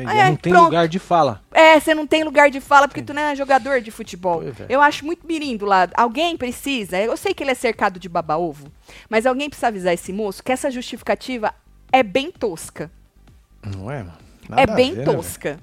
Entendi. 0.02 0.18
É, 0.18 0.28
não 0.30 0.36
tem 0.36 0.52
pronto. 0.52 0.64
lugar 0.66 0.88
de 0.88 0.98
fala. 0.98 1.42
É, 1.52 1.78
você 1.80 1.94
não 1.94 2.06
tem 2.06 2.24
lugar 2.24 2.50
de 2.50 2.60
fala 2.60 2.86
porque 2.88 3.02
tu 3.02 3.14
não 3.14 3.22
é 3.22 3.34
jogador 3.36 3.80
de 3.80 3.90
futebol. 3.90 4.42
É. 4.42 4.66
Eu 4.68 4.80
acho 4.80 5.04
muito 5.04 5.26
mirim 5.26 5.56
do 5.56 5.64
lado. 5.64 5.92
Alguém 5.96 6.36
precisa, 6.36 6.98
eu 6.98 7.16
sei 7.16 7.32
que 7.32 7.42
ele 7.42 7.50
é 7.50 7.54
cercado 7.54 7.98
de 7.98 8.08
baba-ovo, 8.08 8.70
mas 9.08 9.26
alguém 9.26 9.48
precisa 9.48 9.68
avisar 9.68 9.94
esse 9.94 10.12
moço 10.12 10.42
que 10.42 10.52
essa 10.52 10.70
justificativa 10.70 11.54
é 11.92 12.02
bem 12.02 12.30
tosca. 12.30 12.90
Não 13.64 13.90
é, 13.90 13.98
mano? 14.02 14.18
é 14.44 14.50
Nada 14.50 14.72
a 14.72 14.76
bem 14.76 14.94
ver, 14.94 15.06
né, 15.06 15.12
tosca. 15.12 15.58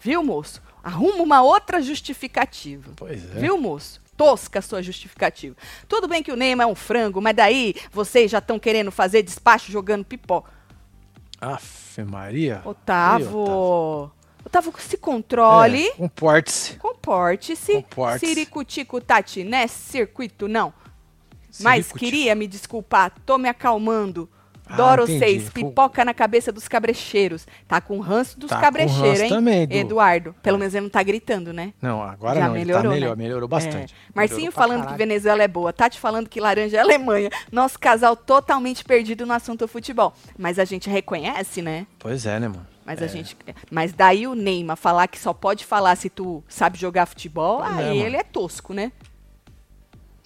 Viu, 0.00 0.22
moço? 0.22 0.62
Arruma 0.82 1.22
uma 1.22 1.42
outra 1.42 1.80
justificativa. 1.80 2.92
Pois 2.96 3.24
é. 3.36 3.40
Viu, 3.40 3.56
moço? 3.58 4.02
Tosca 4.16 4.58
a 4.58 4.62
sua 4.62 4.82
justificativa. 4.82 5.56
Tudo 5.88 6.06
bem 6.06 6.22
que 6.22 6.30
o 6.30 6.36
Neymar 6.36 6.68
é 6.68 6.70
um 6.70 6.74
frango, 6.74 7.20
mas 7.20 7.34
daí 7.34 7.74
vocês 7.90 8.30
já 8.30 8.38
estão 8.38 8.58
querendo 8.58 8.92
fazer 8.92 9.22
despacho 9.22 9.72
jogando 9.72 10.04
pipoca. 10.04 10.52
Aff, 11.40 11.83
Maria. 12.02 12.62
Otávio. 12.64 14.10
Otávio, 14.44 14.72
se 14.78 14.96
controle. 14.96 15.86
É, 15.86 15.92
Comporte-se. 15.92 16.74
Comporte-se. 16.76 17.74
Comporte-se. 17.74 18.26
Ciricutico 18.26 19.00
Tati, 19.00 19.44
né? 19.44 19.66
Circuito, 19.66 20.48
não. 20.48 20.72
Mas 21.60 21.92
queria 21.92 22.34
me 22.34 22.46
desculpar, 22.46 23.12
tô 23.24 23.38
me 23.38 23.48
acalmando. 23.48 24.28
Ah, 24.66 24.76
Doro 24.76 25.02
entendi. 25.02 25.18
6, 25.18 25.42
Fu- 25.44 25.52
pipoca 25.52 26.04
na 26.04 26.14
cabeça 26.14 26.50
dos 26.50 26.66
cabrecheiros. 26.66 27.46
Tá 27.68 27.80
com 27.80 28.00
ranço 28.00 28.38
dos 28.40 28.48
Tá 28.48 28.60
cabrecheiros, 28.60 29.20
hein? 29.20 29.28
também, 29.28 29.66
Du. 29.68 29.74
Eduardo. 29.74 30.34
Pelo 30.42 30.58
menos 30.58 30.74
ele 30.74 30.84
não 30.84 30.90
tá 30.90 31.02
gritando, 31.02 31.52
né? 31.52 31.74
Não, 31.82 32.02
agora 32.02 32.40
Já 32.40 32.46
não. 32.48 32.56
ele 32.56 32.64
melhorou, 32.64 32.82
tá 32.84 32.88
melhor, 32.88 33.16
né? 33.16 33.22
melhorou 33.24 33.48
bastante. 33.48 33.92
É. 33.94 33.96
Marcinho 34.14 34.38
Melhorou 34.40 34.56
falando 34.56 34.86
que. 34.86 34.94
Venezuela 34.94 35.42
é 35.42 35.48
boa. 35.48 35.72
Tati 35.72 36.00
falando 36.00 36.28
que 36.28 36.40
laranja 36.40 36.78
é 36.78 36.80
Alemanha. 36.80 37.28
Nosso 37.52 37.78
casal 37.78 38.16
totalmente 38.16 38.82
perdido 38.84 39.26
no 39.26 39.34
assunto 39.34 39.68
futebol. 39.68 40.14
Mas 40.38 40.58
a 40.58 40.64
gente 40.64 40.88
reconhece, 40.88 41.60
né? 41.60 41.86
Pois 41.98 42.24
é, 42.24 42.40
né, 42.40 42.48
mano? 42.48 42.66
Mas 42.86 43.02
a 43.02 43.06
gente. 43.06 43.36
Mas 43.70 43.92
daí 43.92 44.26
o 44.26 44.34
Neymar 44.34 44.76
falar 44.76 45.08
que 45.08 45.18
só 45.18 45.32
pode 45.34 45.64
falar 45.64 45.94
se 45.96 46.08
tu 46.10 46.42
sabe 46.48 46.78
jogar 46.78 47.06
futebol, 47.06 47.58
Pois 47.58 47.70
é, 47.70 47.82
aí 47.82 47.88
mano. 47.98 48.06
ele 48.06 48.16
é 48.16 48.22
tosco, 48.22 48.72
né? 48.72 48.92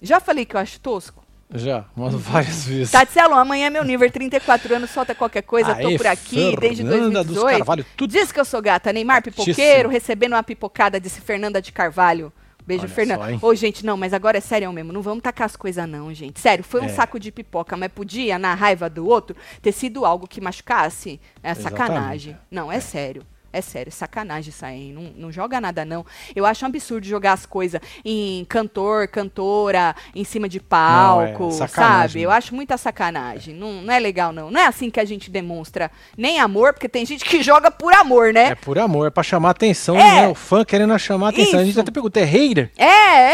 Já 0.00 0.20
falei 0.20 0.44
que 0.44 0.54
eu 0.54 0.60
acho 0.60 0.78
tosco? 0.80 1.24
Já, 1.54 1.86
umas 1.96 2.14
várias 2.14 2.64
vezes. 2.66 2.90
Tatselo, 2.90 3.34
amanhã 3.34 3.66
é 3.68 3.70
meu 3.70 3.82
nível, 3.84 4.10
34 4.10 4.76
anos, 4.76 4.90
solta 4.90 5.14
qualquer 5.14 5.42
coisa, 5.42 5.74
tô 5.74 5.88
Aê, 5.88 5.96
por 5.96 6.06
aqui 6.06 6.54
desde 6.60 6.82
Fernanda 6.82 7.24
dos 7.24 7.34
2018. 7.36 7.58
Carvalho, 7.58 7.86
tudo. 7.96 8.10
Diz 8.10 8.30
que 8.30 8.38
eu 8.38 8.44
sou 8.44 8.60
gata. 8.60 8.92
Neymar, 8.92 9.22
pipoqueiro, 9.22 9.88
recebendo 9.88 10.32
uma 10.34 10.42
pipocada, 10.42 11.00
disse 11.00 11.20
Fernanda 11.20 11.62
de 11.62 11.72
Carvalho. 11.72 12.30
Beijo, 12.66 12.82
Olha 12.84 12.92
Fernanda. 12.92 13.38
Ô, 13.40 13.54
gente, 13.54 13.86
não, 13.86 13.96
mas 13.96 14.12
agora 14.12 14.36
é 14.36 14.40
sério 14.42 14.70
mesmo. 14.74 14.92
Não 14.92 15.00
vamos 15.00 15.22
tacar 15.22 15.46
as 15.46 15.56
coisas, 15.56 15.88
não, 15.88 16.12
gente. 16.12 16.38
Sério, 16.38 16.62
foi 16.62 16.82
um 16.82 16.84
É. 16.84 16.88
saco 16.88 17.18
de 17.18 17.32
pipoca, 17.32 17.78
mas 17.78 17.90
podia, 17.90 18.38
na 18.38 18.52
raiva 18.52 18.90
do 18.90 19.06
outro, 19.06 19.34
ter 19.62 19.72
sido 19.72 20.04
algo 20.04 20.28
que 20.28 20.38
machucasse. 20.38 21.18
É 21.42 21.54
sacanagem. 21.54 22.32
Exatamente. 22.32 22.36
Não, 22.50 22.70
é, 22.70 22.78
sério. 22.78 23.22
É 23.52 23.60
sério, 23.62 23.90
sacanagem 23.90 24.50
isso 24.50 24.64
aí. 24.64 24.92
Não, 24.92 25.10
não 25.16 25.32
joga 25.32 25.60
nada, 25.60 25.84
não. 25.84 26.04
Eu 26.36 26.44
acho 26.44 26.64
um 26.64 26.68
absurdo 26.68 27.06
jogar 27.06 27.32
as 27.32 27.46
coisas 27.46 27.80
em 28.04 28.44
cantor, 28.44 29.08
cantora, 29.08 29.96
em 30.14 30.22
cima 30.22 30.48
de 30.48 30.60
palco, 30.60 31.48
Não, 31.48 31.64
é 31.64 31.66
sabe? 31.66 32.20
Eu 32.20 32.30
acho 32.30 32.54
muita 32.54 32.76
sacanagem. 32.76 33.54
Não, 33.54 33.82
não 33.82 33.92
é 33.92 33.98
legal, 33.98 34.32
não. 34.32 34.50
Não 34.50 34.60
é 34.60 34.66
assim 34.66 34.90
que 34.90 35.00
a 35.00 35.04
gente 35.04 35.30
demonstra 35.30 35.90
nem 36.16 36.38
amor, 36.38 36.74
porque 36.74 36.88
tem 36.88 37.06
gente 37.06 37.24
que 37.24 37.42
joga 37.42 37.70
por 37.70 37.92
amor, 37.94 38.32
né? 38.34 38.48
É 38.50 38.54
por 38.54 38.78
amor, 38.78 39.06
é 39.06 39.10
pra 39.10 39.22
chamar 39.22 39.50
atenção, 39.50 39.96
É. 39.98 40.22
né? 40.22 40.28
O 40.28 40.34
fã 40.34 40.64
querendo 40.64 40.96
chamar 40.98 41.30
atenção. 41.30 41.60
A 41.60 41.62
gente 41.62 41.70
Isso. 41.72 41.80
até 41.80 41.90
pergunta, 41.90 42.20
é 42.20 42.24
hater? 42.24 42.70
É, 42.76 42.84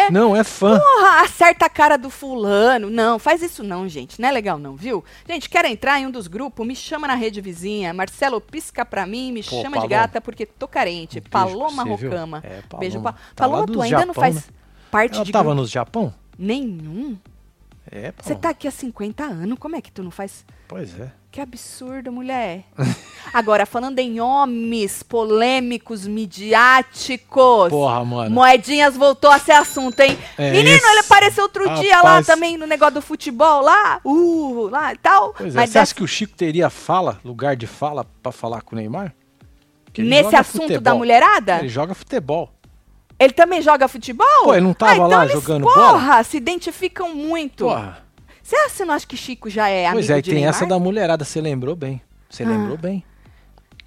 é. 0.07 0.11
Não, 0.11 0.37
é 0.37 0.45
fã. 0.45 0.79
Porra, 0.79 1.23
acerta 1.23 1.67
a 1.67 1.69
cara 1.69 1.97
do 1.97 2.09
fulano. 2.09 2.89
Não, 2.89 3.19
faz 3.19 3.43
isso 3.43 3.65
não, 3.65 3.89
gente. 3.89 4.21
Não 4.21 4.29
é 4.29 4.33
legal 4.33 4.59
não, 4.59 4.77
viu? 4.77 5.05
Gente, 5.29 5.49
quer 5.51 5.65
entrar 5.65 6.01
em 6.01 6.07
um 6.07 6.11
dos 6.11 6.29
grupos? 6.29 6.65
Me 6.67 6.77
chama 6.77 7.09
na 7.09 7.15
rede 7.15 7.41
vizinha. 7.41 7.93
Marcelo, 7.93 8.41
pisca 8.41 8.85
pra 8.85 9.07
mim, 9.07 9.33
me 9.33 9.43
Pô, 9.43 9.61
chama 9.61 9.81
de 9.81 9.89
gata 10.07 10.21
porque 10.21 10.47
tô 10.47 10.67
carente. 10.69 11.19
Um 11.19 11.31
Paloma 11.31 11.85
viu? 11.85 12.11
Rocama. 12.11 12.41
É, 12.45 12.61
Paloma. 12.63 12.81
Beijo, 12.81 13.01
pa 13.01 13.13
Tá 13.13 13.19
Paloma, 13.37 13.67
tu 13.67 13.81
ainda 13.83 13.99
não 14.07 14.07
Japão, 14.15 14.23
faz 14.23 14.35
né? 14.37 14.43
parte 14.91 15.17
Ela 15.17 15.25
de 15.25 15.33
tava 15.33 15.45
grupo 15.51 15.61
no 15.63 15.67
Japão? 15.67 16.15
nenhum. 16.39 17.17
É. 17.91 18.13
Você 18.23 18.35
tá 18.35 18.49
aqui 18.49 18.67
há 18.67 18.71
50 18.71 19.23
anos, 19.23 19.59
como 19.59 19.77
é 19.77 19.81
que 19.81 19.93
tu 19.93 20.03
não 20.03 20.11
faz... 20.11 20.45
Pois 20.67 20.99
é. 20.99 21.13
Que 21.31 21.39
absurdo, 21.41 22.11
mulher. 22.11 22.65
Agora, 23.33 23.67
falando 23.67 23.99
em 23.99 24.21
homens 24.21 25.03
polêmicos, 25.03 26.07
midiáticos. 26.07 27.69
Porra, 27.69 28.05
mano. 28.05 28.31
Moedinhas 28.35 28.97
voltou 28.97 29.31
a 29.31 29.39
ser 29.39 29.53
assunto, 29.53 30.01
hein? 30.01 30.17
É 30.39 30.51
Menino, 30.53 30.77
esse. 30.77 30.87
ele 30.87 31.01
apareceu 31.01 31.45
outro 31.45 31.65
dia 31.75 31.97
lá 31.97 32.03
Rapaz. 32.11 32.27
também 32.27 32.57
no 32.57 32.67
negócio 32.67 32.95
do 32.95 33.03
futebol 33.03 33.61
lá. 33.63 34.01
Uh, 34.05 34.69
lá 34.71 34.93
e 34.95 34.99
tal. 34.99 35.35
Pois 35.35 35.55
é. 35.55 35.59
Mas 35.61 35.71
Você 35.71 35.79
acha 35.79 35.87
dessa- 35.91 35.95
que 35.95 36.03
o 36.03 36.09
Chico 36.09 36.35
teria 36.37 36.71
fala, 36.71 37.21
lugar 37.25 37.55
de 37.57 37.67
fala, 37.67 38.05
pra 38.23 38.33
falar 38.33 38.63
com 38.63 38.75
o 38.75 38.79
Neymar? 38.79 39.15
Nesse 40.03 40.35
assunto 40.37 40.63
futebol. 40.63 40.81
da 40.83 40.95
mulherada? 40.95 41.59
Ele 41.61 41.69
joga 41.69 41.95
futebol. 41.95 42.51
Ele 43.19 43.33
também 43.33 43.63
joga 43.63 43.87
futebol? 43.87 44.27
Pô, 44.45 44.53
ele 44.55 44.63
não 44.65 44.75
tava 44.75 44.93
ah, 44.93 44.95
então 44.97 45.09
lá 45.09 45.23
eles, 45.25 45.35
jogando 45.35 45.63
porra, 45.63 46.01
bola? 46.09 46.25
se 46.25 46.37
identificam 46.37 47.15
muito. 47.15 47.65
Porra. 47.67 48.03
Você 48.43 48.57
acha- 48.57 48.85
não 48.85 48.93
acha 48.95 49.07
que 49.07 49.17
Chico 49.17 49.49
já 49.49 49.69
é 49.69 49.87
amigo 49.87 49.99
Pois 50.01 50.11
é, 50.11 50.19
e 50.19 50.23
de 50.23 50.31
tem 50.31 50.41
Neymar? 50.41 50.55
essa 50.55 50.67
da 50.67 50.79
mulherada, 50.79 51.25
você 51.25 51.41
lembrou 51.41 51.75
bem. 51.77 52.03
Você 52.29 52.43
Ah. 52.43 52.49
lembrou 52.49 52.77
bem. 52.77 53.05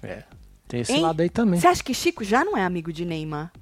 É. 0.02 0.22
Tem 0.66 0.80
esse 0.80 0.92
Hein? 0.92 1.02
lado 1.02 1.20
aí 1.20 1.28
também. 1.30 1.60
Você 1.60 1.66
acha 1.68 1.82
que 1.84 1.92
Chico 1.94 2.24
já 2.24 2.44
não 2.44 2.56
é 2.56 2.64
amigo 2.64 2.92
de 2.92 3.04
Neymar? 3.04 3.52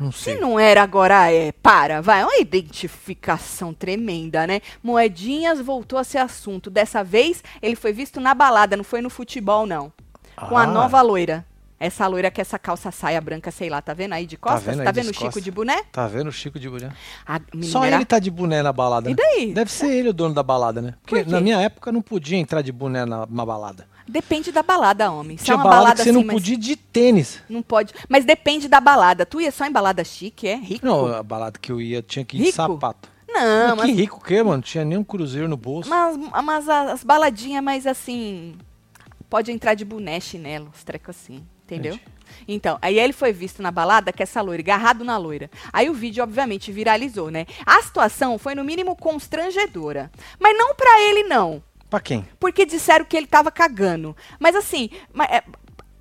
Não 0.00 0.10
Se 0.10 0.24
sei. 0.24 0.40
não 0.40 0.58
era, 0.58 0.82
agora 0.82 1.30
é. 1.30 1.52
Para, 1.52 2.00
vai. 2.00 2.22
É 2.22 2.24
uma 2.24 2.38
identificação 2.38 3.72
tremenda, 3.72 4.46
né? 4.46 4.60
Moedinhas 4.82 5.60
voltou 5.60 5.98
a 5.98 6.04
ser 6.04 6.18
assunto. 6.18 6.68
Dessa 6.70 7.04
vez, 7.04 7.44
ele 7.62 7.76
foi 7.76 7.92
visto 7.92 8.20
na 8.20 8.34
balada, 8.34 8.76
não 8.76 8.82
foi 8.84 9.00
no 9.00 9.08
futebol, 9.10 9.66
não. 9.66 9.92
Com 10.36 10.56
a 10.56 10.62
Ah. 10.62 10.66
nova 10.66 11.00
loira. 11.02 11.44
Essa 11.78 12.06
loira 12.06 12.30
que 12.30 12.40
essa 12.40 12.58
calça 12.58 12.90
saia 12.90 13.20
branca, 13.20 13.50
sei 13.50 13.68
lá, 13.68 13.82
tá 13.82 13.92
vendo 13.92 14.12
aí 14.14 14.26
de 14.26 14.36
costas? 14.38 14.62
vendo 14.64 14.80
aí 14.80 14.84
Tá 14.86 14.92
de 14.92 15.00
vendo 15.00 15.10
o 15.10 15.12
Chico 15.12 15.24
costas? 15.26 15.44
de 15.44 15.50
boné? 15.50 15.82
Tá 15.92 16.06
vendo 16.06 16.28
o 16.28 16.32
Chico 16.32 16.58
de 16.58 16.70
boné? 16.70 16.90
A 17.26 17.40
Só 17.62 17.84
era- 17.84 17.96
ele 17.96 18.04
tá 18.04 18.18
de 18.18 18.30
boné 18.30 18.62
na 18.62 18.72
balada. 18.72 19.10
E 19.10 19.14
né? 19.14 19.16
daí? 19.20 19.52
Deve 19.52 19.70
ser 19.70 19.90
ele 19.92 20.08
o 20.08 20.12
dono 20.12 20.34
da 20.34 20.42
balada, 20.42 20.80
né? 20.80 20.94
Porque 21.02 21.24
Por 21.24 21.30
na 21.30 21.40
minha 21.40 21.60
época 21.60 21.90
não 21.92 22.00
podia 22.00 22.38
entrar 22.38 22.62
de 22.62 22.72
boné 22.72 23.04
na, 23.04 23.26
na 23.28 23.44
balada. 23.44 23.86
Depende 24.08 24.52
da 24.52 24.62
balada, 24.62 25.10
homem. 25.10 25.36
Se 25.36 25.44
Tinha 25.44 25.54
é 25.54 25.56
uma 25.56 25.64
balada, 25.64 25.80
balada 25.82 25.96
que 25.96 26.04
você 26.04 26.10
assim, 26.10 26.24
não 26.26 26.32
podia 26.34 26.56
de 26.56 26.76
tênis. 26.76 27.42
não 27.50 27.60
pode. 27.62 27.92
Mas 28.08 28.24
depende 28.24 28.68
da 28.68 28.80
balada. 28.80 29.26
Tu 29.26 29.40
ia 29.42 29.50
só 29.52 29.66
em 29.66 29.72
balada 29.72 30.04
chique, 30.04 30.46
é? 30.46 30.56
Rico? 30.56 30.86
Não, 30.86 31.06
a 31.12 31.22
balada 31.22 31.58
que 31.58 31.70
eu 31.72 31.80
ia 31.82 32.00
tinha 32.00 32.24
que 32.24 32.36
ir 32.36 32.40
de 32.40 32.44
Rico? 32.46 32.56
sapato. 32.56 33.08
Não, 33.28 33.68
Mas 33.70 33.76
mas, 33.78 33.86
que 33.86 33.92
rico 33.92 34.18
o 34.18 34.20
quê, 34.24 34.42
mano? 34.42 34.62
Tinha 34.62 34.84
nem 34.84 34.96
um 34.96 35.02
cruzeiro 35.04 35.48
no 35.48 35.56
bolso. 35.56 35.90
mas, 35.90 36.16
mas 36.44 36.68
as 36.68 37.02
baladinhas 37.02 37.62
mais 37.64 37.84
assim. 37.86 38.54
Pode 39.34 39.50
entrar 39.50 39.74
de 39.74 39.84
boné, 39.84 40.20
chinelo, 40.20 40.70
os 40.72 40.84
trecos 40.84 41.16
assim. 41.16 41.44
Entendeu? 41.64 41.94
Entendi. 41.94 42.12
Então, 42.46 42.78
aí 42.80 42.96
ele 42.96 43.12
foi 43.12 43.32
visto 43.32 43.60
na 43.60 43.72
balada 43.72 44.12
com 44.12 44.22
essa 44.22 44.40
loira, 44.40 44.62
agarrado 44.62 45.04
na 45.04 45.16
loira. 45.16 45.50
Aí 45.72 45.90
o 45.90 45.92
vídeo, 45.92 46.22
obviamente, 46.22 46.70
viralizou, 46.70 47.32
né? 47.32 47.44
A 47.66 47.82
situação 47.82 48.38
foi, 48.38 48.54
no 48.54 48.62
mínimo, 48.62 48.94
constrangedora. 48.94 50.08
Mas 50.38 50.56
não 50.56 50.76
pra 50.76 51.00
ele, 51.00 51.24
não. 51.24 51.60
Pra 51.90 51.98
quem? 51.98 52.24
Porque 52.38 52.64
disseram 52.64 53.04
que 53.04 53.16
ele 53.16 53.26
tava 53.26 53.50
cagando. 53.50 54.16
Mas 54.38 54.54
assim, 54.54 54.88
é, 55.28 55.42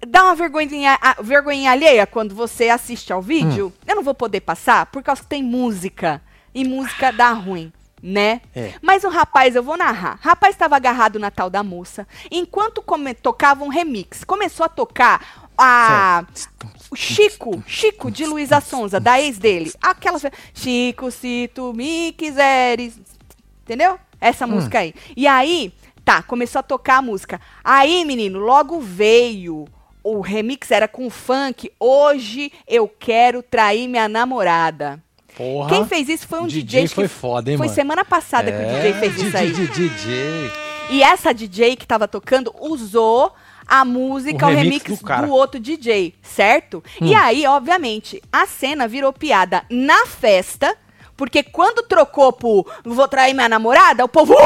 dá 0.08 0.26
uma 0.26 0.36
vergonhinha, 0.36 0.96
vergonhinha 1.24 1.72
alheia 1.72 2.06
quando 2.06 2.36
você 2.36 2.69
assiste 2.69 3.12
ao 3.12 3.19
vídeo. 3.19 3.74
Hum. 3.76 3.80
Eu 3.88 3.96
não 3.96 4.04
vou 4.04 4.13
poder 4.13 4.41
passar 4.41 4.86
por 4.86 5.02
causa 5.02 5.24
que 5.24 5.28
tem 5.28 5.41
música. 5.41 6.22
E 6.54 6.63
música 6.63 7.12
dá 7.12 7.32
ruim, 7.32 7.74
né? 8.06 8.42
É. 8.54 8.74
Mas 8.82 9.06
o 9.06 9.10
rapaz, 9.10 9.56
eu 9.56 9.63
vou 9.63 9.78
narrar. 9.78 10.20
Rapaz 10.22 10.54
estava 10.54 10.76
agarrado 10.76 11.18
na 11.18 11.32
tal 11.32 11.50
da 11.50 11.63
moça. 11.63 12.06
Enquanto 12.30 12.82
come- 12.82 13.13
tocava 13.13 13.63
um 13.63 13.70
remix, 13.70 14.26
começou 14.26 14.66
a 14.66 14.70
tocar 14.70 15.48
a. 15.58 16.26
O 16.92 16.96
Chico, 16.96 17.63
Chico 17.66 18.12
de 18.12 18.26
Luísa 18.26 18.60
Sonza, 18.60 19.00
da 19.00 19.20
ex 19.22 19.38
dele. 19.39 19.72
Aquelas. 19.82 20.24
Chico, 20.54 21.10
se 21.10 21.50
tu 21.56 21.74
me 21.74 22.12
quiseres. 22.12 23.00
Entendeu? 23.63 23.98
Essa 24.20 24.46
música 24.46 24.80
aí. 24.80 24.94
E 25.16 25.26
aí, 25.26 25.74
tá, 26.04 26.22
começou 26.22 26.60
a 26.60 26.63
tocar 26.63 26.98
a 26.98 27.02
música. 27.02 27.39
Aí, 27.63 28.04
menino, 28.04 28.38
logo 28.39 28.80
veio. 28.82 29.66
O 30.04 30.20
remix 30.20 30.70
era 30.70 30.88
com 30.88 31.10
funk. 31.10 31.72
Hoje 31.80 32.52
eu 32.68 32.88
quero 32.89 33.42
trair 33.42 33.88
minha 33.88 34.10
namorada. 34.10 35.02
Porra. 35.36 35.69
Quem 35.69 35.86
fez 35.88 36.10
isso 36.10 36.28
foi 36.28 36.39
um 36.39 36.48
DJ, 36.48 36.63
DJ 36.63 36.88
que 36.89 36.96
foi 36.96 37.08
foda, 37.08 37.52
hein, 37.52 37.58
Foi 37.58 37.67
mano? 37.67 37.76
semana 37.76 38.06
passada 38.06 38.52
que 38.52 38.58
o 38.58 38.65
DJ 38.65 38.89
É, 38.89 38.93
fez 38.93 39.22
isso 39.22 39.38
aí. 39.38 39.52
DJ, 39.52 39.89
DJ. 39.89 40.52
E 40.89 41.02
essa 41.04 41.34
DJ 41.34 41.76
que 41.76 41.88
tava 41.88 42.08
tocando 42.08 42.54
usou 42.60 43.34
a 43.65 43.86
música, 43.86 44.46
O 44.46 44.50
o 44.50 44.54
remix 44.54 44.84
remix, 44.84 45.00
do 45.02 45.28
do, 45.28 45.32
outro 45.34 45.60
DJ, 45.60 46.13
certo? 46.22 46.84
Hum. 47.02 47.08
E 47.08 47.15
aí, 47.15 47.48
obviamente, 47.48 48.22
a 48.32 48.46
cena 48.46 48.88
virou 48.88 49.13
piada 49.13 49.63
na 49.69 50.06
festa, 50.06 50.76
porque 51.15 51.43
quando 51.43 51.84
trocou 51.84 52.34
pro 52.34 52.65
vou 52.84 53.08
trair 53.08 53.34
minha 53.34 53.49
namorada, 53.49 54.04
o 54.04 54.10
povo. 54.10 54.36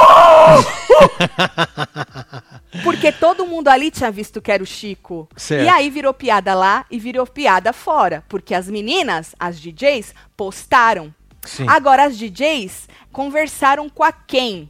porque 2.84 3.12
todo 3.12 3.45
mundo 3.45 3.69
ali 3.69 3.89
tinha 3.89 4.12
visto 4.12 4.41
que 4.41 4.51
era 4.51 4.62
o 4.62 4.65
Chico. 4.65 5.30
Certo. 5.36 5.65
E 5.65 5.69
aí 5.69 5.89
virou 5.89 6.13
piada 6.13 6.53
lá 6.53 6.86
e 6.91 6.99
virou 6.99 7.25
piada 7.25 7.71
fora, 7.71 8.23
porque 8.27 8.53
as 8.53 8.67
meninas, 8.67 9.34
as 9.39 9.60
DJs, 9.60 10.13
postaram. 10.36 11.13
Sim. 11.43 11.65
Agora 11.69 12.03
as 12.03 12.17
DJs 12.17 12.89
conversaram 13.12 13.89
com 13.89 14.03
a 14.03 14.12
quem? 14.12 14.69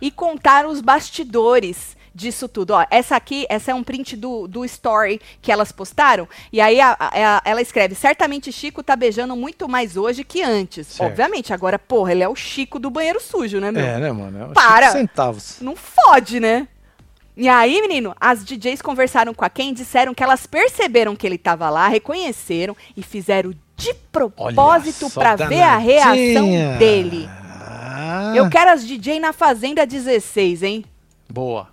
E 0.00 0.10
contaram 0.10 0.70
os 0.70 0.80
bastidores 0.80 1.96
disso 2.14 2.48
tudo. 2.48 2.72
Ó, 2.72 2.84
essa 2.90 3.16
aqui, 3.16 3.46
essa 3.48 3.70
é 3.70 3.74
um 3.74 3.82
print 3.82 4.16
do, 4.16 4.46
do 4.46 4.64
story 4.64 5.20
que 5.40 5.50
elas 5.52 5.72
postaram. 5.72 6.28
E 6.52 6.60
aí 6.60 6.80
a- 6.80 6.96
a- 6.98 7.42
ela 7.44 7.60
escreve: 7.62 7.94
certamente 7.94 8.52
Chico 8.52 8.82
tá 8.82 8.94
beijando 8.96 9.34
muito 9.36 9.68
mais 9.68 9.96
hoje 9.96 10.24
que 10.24 10.42
antes. 10.42 10.86
Certo. 10.88 11.10
Obviamente, 11.10 11.52
agora, 11.52 11.78
porra, 11.78 12.12
ele 12.12 12.22
é 12.22 12.28
o 12.28 12.34
Chico 12.36 12.78
do 12.78 12.90
banheiro 12.90 13.20
sujo, 13.20 13.60
né, 13.60 13.70
meu? 13.70 13.84
É, 13.84 13.98
né, 13.98 14.12
mano? 14.12 14.50
É 14.50 14.54
Para. 14.54 14.90
centavos. 14.92 15.58
Não 15.60 15.74
fode, 15.76 16.38
né? 16.40 16.68
E 17.34 17.48
aí, 17.48 17.80
menino, 17.80 18.14
as 18.20 18.44
DJs 18.44 18.82
conversaram 18.82 19.32
com 19.32 19.42
a 19.44 19.48
Ken, 19.48 19.72
disseram 19.72 20.12
que 20.12 20.22
elas 20.22 20.46
perceberam 20.46 21.16
que 21.16 21.26
ele 21.26 21.38
tava 21.38 21.70
lá, 21.70 21.88
reconheceram 21.88 22.76
e 22.94 23.02
fizeram 23.02 23.54
de 23.74 23.94
propósito 24.12 25.08
pra 25.10 25.34
ver 25.36 25.62
a 25.62 25.78
reação 25.78 26.76
dele. 26.78 27.26
Ah, 27.26 28.34
Eu 28.36 28.50
quero 28.50 28.70
as 28.70 28.86
DJ 28.86 29.18
na 29.18 29.32
Fazenda 29.32 29.86
16, 29.86 30.62
hein? 30.62 30.84
Boa. 31.28 31.68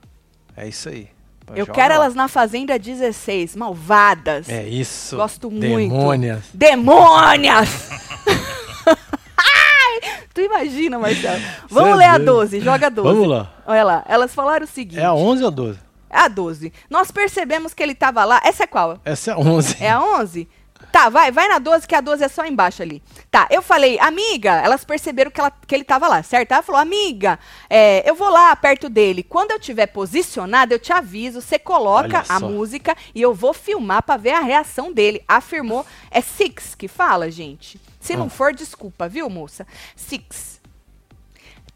É 0.59 0.67
isso 0.67 0.89
aí. 0.89 1.07
Eu 1.55 1.65
quero 1.65 1.95
lá. 1.95 2.01
elas 2.01 2.13
na 2.13 2.27
Fazenda 2.27 2.77
16, 2.77 3.55
malvadas. 3.55 4.49
É 4.49 4.67
isso. 4.67 5.15
Gosto 5.15 5.49
muito. 5.49 5.89
Demônias. 5.89 6.43
Demônias! 6.53 7.89
Ai, 9.37 10.17
tu 10.33 10.41
imagina, 10.41 10.99
Marcelo. 10.99 11.41
Vamos 11.69 11.89
Cê 11.91 11.93
é 11.93 11.95
ler 11.95 12.05
a 12.05 12.17
doido. 12.17 12.25
12, 12.25 12.59
joga 12.59 12.87
a 12.87 12.89
12. 12.89 13.07
Vamos 13.07 13.29
lá. 13.29 13.53
Olha 13.65 13.83
lá, 13.85 14.05
elas 14.05 14.35
falaram 14.35 14.65
o 14.65 14.67
seguinte. 14.67 14.99
É 14.99 15.05
a 15.05 15.13
11 15.13 15.43
ou 15.43 15.47
a 15.47 15.51
12? 15.51 15.79
É 16.09 16.19
a 16.19 16.27
12. 16.27 16.73
Nós 16.89 17.09
percebemos 17.09 17.73
que 17.73 17.81
ele 17.81 17.95
tava 17.95 18.25
lá. 18.25 18.41
Essa 18.43 18.63
é 18.65 18.67
qual? 18.67 18.99
Essa 19.05 19.31
é 19.31 19.33
a 19.33 19.37
11. 19.37 19.77
É 19.79 19.89
a 19.91 20.01
11? 20.01 20.45
Tá, 20.91 21.07
vai, 21.09 21.31
vai 21.31 21.47
na 21.47 21.59
12, 21.59 21.87
que 21.87 21.93
a 21.95 22.01
12 22.01 22.23
é 22.23 22.27
só 22.27 22.45
embaixo 22.45 22.81
ali. 22.81 23.01
Tá, 23.29 23.47
eu 23.51 23.61
falei, 23.61 23.99
amiga, 23.99 24.53
elas 24.61 24.83
perceberam 24.83 25.29
que, 25.29 25.39
ela, 25.39 25.51
que 25.51 25.75
ele 25.75 25.83
tava 25.83 26.07
lá, 26.07 26.23
certo? 26.23 26.51
Ela 26.51 26.63
falou, 26.63 26.81
amiga, 26.81 27.37
é, 27.69 28.09
eu 28.09 28.15
vou 28.15 28.29
lá 28.29 28.55
perto 28.55 28.89
dele. 28.89 29.21
Quando 29.21 29.51
eu 29.51 29.59
tiver 29.59 29.87
posicionada, 29.87 30.73
eu 30.73 30.79
te 30.79 30.91
aviso, 30.91 31.41
você 31.41 31.59
coloca 31.59 32.23
a 32.27 32.39
música 32.39 32.95
e 33.13 33.21
eu 33.21 33.33
vou 33.33 33.53
filmar 33.53 34.01
pra 34.03 34.17
ver 34.17 34.31
a 34.31 34.39
reação 34.41 34.91
dele. 34.91 35.23
Afirmou. 35.27 35.85
É 36.09 36.21
Six 36.21 36.73
que 36.75 36.87
fala, 36.87 37.29
gente. 37.29 37.79
Se 37.99 38.15
não 38.15 38.25
Ah. 38.27 38.29
for, 38.29 38.53
desculpa, 38.53 39.07
viu, 39.07 39.29
moça? 39.29 39.67
Six. 39.95 40.59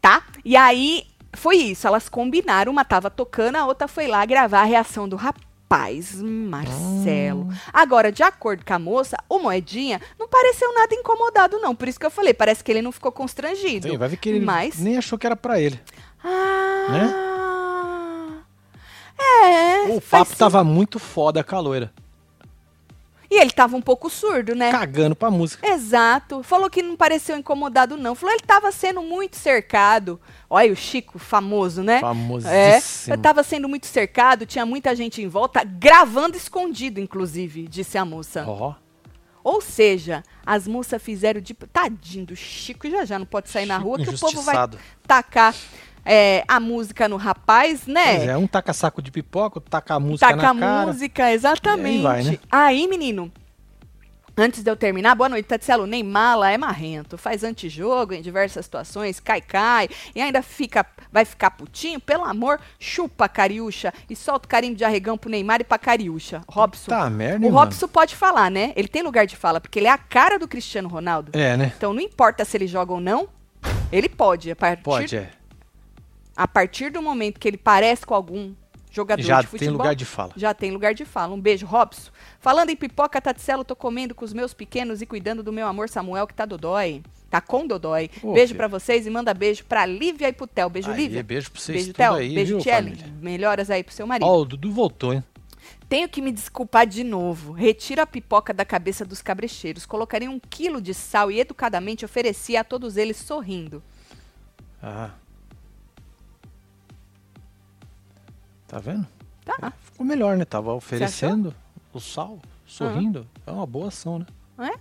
Tá? 0.00 0.22
E 0.44 0.56
aí, 0.56 1.06
foi 1.32 1.56
isso. 1.56 1.86
Elas 1.86 2.08
combinaram, 2.08 2.72
uma 2.72 2.84
tava 2.84 3.10
tocando, 3.10 3.56
a 3.56 3.66
outra 3.66 3.86
foi 3.88 4.06
lá 4.06 4.24
gravar 4.26 4.60
a 4.60 4.64
reação 4.64 5.08
do 5.08 5.16
rapaz, 5.16 5.46
Marcelo. 6.22 7.48
Agora, 7.72 8.12
de 8.12 8.22
acordo 8.22 8.64
com 8.64 8.74
a 8.74 8.78
moça, 8.78 9.16
o 9.28 9.38
Moedinha 9.38 10.00
não 10.18 10.28
pareceu 10.28 10.72
nada 10.74 10.94
incomodado, 10.94 11.58
não. 11.58 11.74
Por 11.74 11.88
isso 11.88 11.98
que 11.98 12.06
eu 12.06 12.10
falei, 12.10 12.32
parece 12.34 12.62
que 12.62 12.70
ele 12.70 12.82
não 12.82 12.92
ficou 12.92 13.12
constrangido. 13.12 13.88
Sim, 13.88 13.96
vai 13.96 14.08
ver 14.08 14.16
que 14.16 14.28
ele 14.28 14.40
Mas. 14.40 14.78
nem 14.78 14.96
achou 14.96 15.18
que 15.18 15.26
era 15.26 15.36
pra 15.36 15.60
ele. 15.60 15.80
Ah. 16.22 17.24
É. 19.18 19.88
O 19.88 20.00
papo 20.00 20.36
tava 20.36 20.64
muito 20.64 20.98
foda 20.98 21.44
com 21.44 21.56
a 21.56 21.60
loira. 21.60 21.92
E 23.34 23.36
ele 23.36 23.50
tava 23.50 23.76
um 23.76 23.80
pouco 23.80 24.08
surdo, 24.08 24.54
né? 24.54 24.70
Cagando 24.70 25.16
pra 25.16 25.28
música. 25.28 25.66
Exato. 25.66 26.44
Falou 26.44 26.70
que 26.70 26.80
não 26.80 26.94
pareceu 26.94 27.36
incomodado, 27.36 27.96
não. 27.96 28.14
Falou 28.14 28.32
ele 28.32 28.44
tava 28.46 28.70
sendo 28.70 29.02
muito 29.02 29.34
cercado. 29.36 30.20
Olha 30.48 30.72
o 30.72 30.76
Chico, 30.76 31.18
famoso, 31.18 31.82
né? 31.82 31.96
É, 31.96 32.00
Famosíssimo. 32.00 33.12
eu 33.12 33.18
tava 33.18 33.42
sendo 33.42 33.68
muito 33.68 33.88
cercado, 33.88 34.46
tinha 34.46 34.64
muita 34.64 34.94
gente 34.94 35.20
em 35.20 35.26
volta, 35.26 35.64
gravando 35.64 36.36
escondido, 36.36 37.00
inclusive, 37.00 37.66
disse 37.66 37.98
a 37.98 38.04
moça. 38.04 38.44
Ó. 38.46 38.76
Ou 39.42 39.60
seja, 39.60 40.22
as 40.46 40.68
moças 40.68 41.02
fizeram 41.02 41.40
de. 41.40 41.54
Tadinho 41.54 42.26
do 42.26 42.36
Chico, 42.36 42.88
já 42.88 43.04
já 43.04 43.18
não 43.18 43.26
pode 43.26 43.50
sair 43.50 43.66
na 43.66 43.78
rua, 43.78 43.98
que 43.98 44.10
o 44.10 44.16
povo 44.16 44.42
vai 44.42 44.54
tacar 45.08 45.52
é, 46.04 46.44
a 46.46 46.60
música 46.60 47.08
no 47.08 47.16
rapaz, 47.16 47.86
né? 47.86 48.16
Pois 48.16 48.28
é, 48.28 48.36
um 48.36 48.46
taca 48.46 48.72
saco 48.72 49.00
de 49.00 49.10
pipoca, 49.10 49.60
taca 49.60 49.94
a 49.94 50.00
música 50.00 50.28
Taca 50.28 50.50
a 50.50 50.54
na 50.54 50.60
cara. 50.60 50.86
música, 50.86 51.32
exatamente. 51.32 51.96
Aí 51.98 52.02
vai, 52.02 52.22
né? 52.22 52.38
Aí, 52.50 52.88
menino, 52.88 53.32
antes 54.36 54.62
de 54.62 54.70
eu 54.70 54.76
terminar, 54.76 55.14
boa 55.14 55.28
noite, 55.28 55.46
Tatselo. 55.46 55.86
Neymar 55.86 56.38
lá 56.38 56.50
é 56.50 56.58
marrento, 56.58 57.16
faz 57.16 57.42
antijogo 57.44 58.12
em 58.14 58.20
diversas 58.22 58.64
situações, 58.66 59.20
cai, 59.20 59.40
cai, 59.40 59.88
e 60.14 60.20
ainda 60.20 60.42
fica, 60.42 60.84
vai 61.12 61.24
ficar 61.24 61.50
putinho. 61.52 62.00
Pelo 62.00 62.24
amor, 62.24 62.60
chupa 62.78 63.28
Cariúcha 63.28 63.92
e 64.10 64.16
solta 64.16 64.46
o 64.46 64.48
carimbo 64.48 64.76
de 64.76 64.84
arregão 64.84 65.16
pro 65.16 65.30
Neymar 65.30 65.60
e 65.60 65.64
pra 65.64 65.78
Cariúcha. 65.78 66.42
Robson. 66.48 66.90
Tá 66.90 67.08
merda, 67.08 67.44
o 67.44 67.48
hein, 67.48 67.52
Robson 67.54 67.88
pode 67.88 68.14
falar, 68.16 68.50
né? 68.50 68.72
Ele 68.76 68.88
tem 68.88 69.02
lugar 69.02 69.26
de 69.26 69.36
fala, 69.36 69.60
porque 69.60 69.78
ele 69.78 69.86
é 69.86 69.90
a 69.90 69.98
cara 69.98 70.38
do 70.38 70.48
Cristiano 70.48 70.88
Ronaldo. 70.88 71.30
mano? 71.34 71.44
É, 71.44 71.56
né? 71.56 71.72
Então 71.76 71.92
não 71.94 72.00
importa 72.00 72.44
se 72.44 72.56
ele 72.56 72.66
joga 72.66 72.92
ou 72.92 73.00
não, 73.00 73.28
ele 73.92 74.08
pode. 74.08 74.50
A 74.50 74.56
partir, 74.56 74.82
Pode, 74.82 75.16
é. 75.16 75.30
A 76.36 76.46
partir 76.48 76.90
do 76.90 77.00
momento 77.02 77.38
que 77.38 77.46
ele 77.48 77.56
parece 77.56 78.04
com 78.06 78.14
algum 78.14 78.54
jogador 78.90 79.22
Já 79.22 79.40
de 79.40 79.46
futebol, 79.48 79.66
tem 79.68 79.72
lugar 79.76 79.94
de 79.94 80.04
fala. 80.04 80.32
já 80.36 80.54
tem 80.54 80.70
lugar 80.70 80.94
de 80.94 81.04
fala. 81.04 81.34
Um 81.34 81.40
beijo, 81.40 81.66
Robson. 81.66 82.10
Falando 82.38 82.70
em 82.70 82.76
pipoca, 82.76 83.20
Tatselo, 83.20 83.64
tô 83.64 83.74
comendo 83.74 84.14
com 84.14 84.24
os 84.24 84.32
meus 84.32 84.54
pequenos 84.54 85.02
e 85.02 85.06
cuidando 85.06 85.42
do 85.42 85.52
meu 85.52 85.66
amor 85.66 85.88
Samuel, 85.88 86.26
que 86.26 86.34
tá 86.34 86.44
dodói. 86.46 87.02
Tá 87.28 87.40
com 87.40 87.66
dodói. 87.66 88.08
Ô, 88.22 88.32
beijo 88.32 88.54
pra 88.54 88.68
vocês 88.68 89.06
e 89.06 89.10
manda 89.10 89.34
beijo 89.34 89.64
pra 89.64 89.84
Lívia 89.84 90.28
e 90.28 90.32
pro 90.32 90.46
Theo. 90.46 90.70
Beijo, 90.70 90.90
Aí, 90.92 90.96
Lívia. 90.96 91.22
beijo 91.24 91.50
pra 91.50 91.60
vocês 91.60 91.76
Beijo, 91.78 91.92
tudo 91.92 91.96
Theo. 91.96 92.14
aí, 92.14 92.34
beijo, 92.34 92.58
Tchelle. 92.58 92.96
Melhoras 93.20 93.70
aí 93.70 93.82
pro 93.82 93.92
seu 93.92 94.06
marido. 94.06 94.24
Ó, 94.28 94.40
o 94.40 94.44
Dudu 94.44 94.70
voltou, 94.70 95.12
hein? 95.12 95.24
Tenho 95.88 96.08
que 96.08 96.22
me 96.22 96.30
desculpar 96.30 96.86
de 96.86 97.02
novo. 97.02 97.52
Retira 97.52 98.02
a 98.02 98.06
pipoca 98.06 98.54
da 98.54 98.64
cabeça 98.64 99.04
dos 99.04 99.20
cabrecheiros. 99.20 99.84
Colocaria 99.84 100.30
um 100.30 100.38
quilo 100.38 100.80
de 100.80 100.94
sal 100.94 101.28
e 101.30 101.40
educadamente 101.40 102.04
oferecia 102.04 102.60
a 102.60 102.64
todos 102.64 102.96
eles 102.96 103.16
sorrindo. 103.16 103.82
Ah. 104.80 105.10
Tá 108.74 108.80
vendo? 108.80 109.06
Tá. 109.44 109.72
Ficou 109.80 110.04
melhor, 110.04 110.36
né? 110.36 110.44
Tava 110.44 110.72
oferecendo 110.72 111.54
o 111.92 112.00
sal, 112.00 112.40
sorrindo. 112.66 113.24
É 113.46 113.52
uma 113.52 113.64
boa 113.64 113.86
ação, 113.86 114.18
né? 114.18 114.26
Não 114.58 114.64
é? 114.64 114.74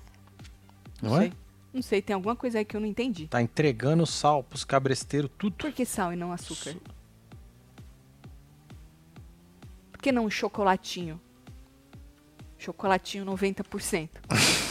Não 0.99 1.15
é? 1.17 1.19
sei. 1.19 1.33
Não 1.71 1.81
sei, 1.83 2.01
tem 2.01 2.15
alguma 2.15 2.35
coisa 2.35 2.57
aí 2.57 2.65
que 2.65 2.75
eu 2.75 2.81
não 2.81 2.87
entendi. 2.87 3.27
Tá 3.27 3.39
entregando 3.39 4.03
sal 4.07 4.41
pros 4.43 4.63
cabresteiros, 4.63 5.29
tudo. 5.37 5.57
Por 5.57 5.71
que 5.71 5.85
sal 5.85 6.11
e 6.11 6.15
não 6.15 6.31
açúcar? 6.31 6.75
Por 9.91 10.01
que 10.01 10.11
não 10.11 10.25
um 10.25 10.29
chocolatinho? 10.29 11.21
Chocolatinho 12.57 13.25
90%. 13.27 14.09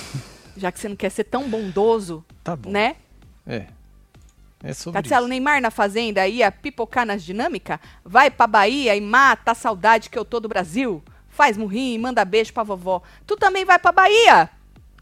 Já 0.57 0.73
que 0.73 0.81
você 0.81 0.89
não 0.89 0.97
quer 0.97 1.11
ser 1.11 1.25
tão 1.25 1.49
bondoso, 1.49 2.25
Tá 2.43 2.57
bom. 2.57 2.71
né? 2.71 2.97
É. 3.47 3.69
É 4.62 4.72
sobre 4.72 5.03
Tatiana, 5.03 5.22
o 5.22 5.25
isso. 5.25 5.29
Neymar 5.31 5.61
na 5.61 5.70
fazenda 5.70 6.27
ia 6.29 6.51
pipocar 6.53 7.05
nas 7.05 7.22
dinâmicas? 7.25 7.79
Vai 8.05 8.31
pra 8.31 8.46
Bahia 8.46 8.94
e 8.94 9.01
mata 9.01 9.53
a 9.53 9.55
saudade 9.55 10.09
que 10.09 10.18
eu 10.18 10.25
tô 10.25 10.38
do 10.40 10.48
Brasil? 10.48 11.03
Faz 11.29 11.57
murrinho 11.57 11.94
e 11.94 11.98
manda 11.98 12.25
beijo 12.25 12.53
pra 12.53 12.62
vovó. 12.62 13.03
Tu 13.27 13.37
também 13.37 13.64
vai 13.64 13.79
pra 13.79 13.90
Bahia? 13.90 14.51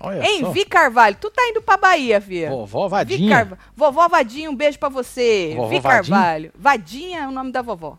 Olha 0.02 0.24
Hein, 0.26 0.40
só. 0.40 0.50
Vi 0.50 0.64
Carvalho? 0.64 1.16
Tu 1.20 1.28
tá 1.30 1.46
indo 1.48 1.60
pra 1.60 1.76
Bahia, 1.76 2.20
filha? 2.22 2.48
Vovó 2.48 2.84
Vi 2.84 2.90
Vadinha. 2.90 3.36
Carva- 3.36 3.58
Vovó 3.76 4.08
Vadinha, 4.08 4.50
um 4.50 4.54
beijo 4.56 4.78
pra 4.78 4.88
você. 4.88 5.52
Vovó 5.54 5.68
Vi 5.68 5.78
Vadinha? 5.80 6.16
Carvalho. 6.16 6.52
Vadinha 6.58 7.20
é 7.20 7.28
o 7.28 7.30
nome 7.32 7.52
da 7.52 7.60
vovó. 7.60 7.98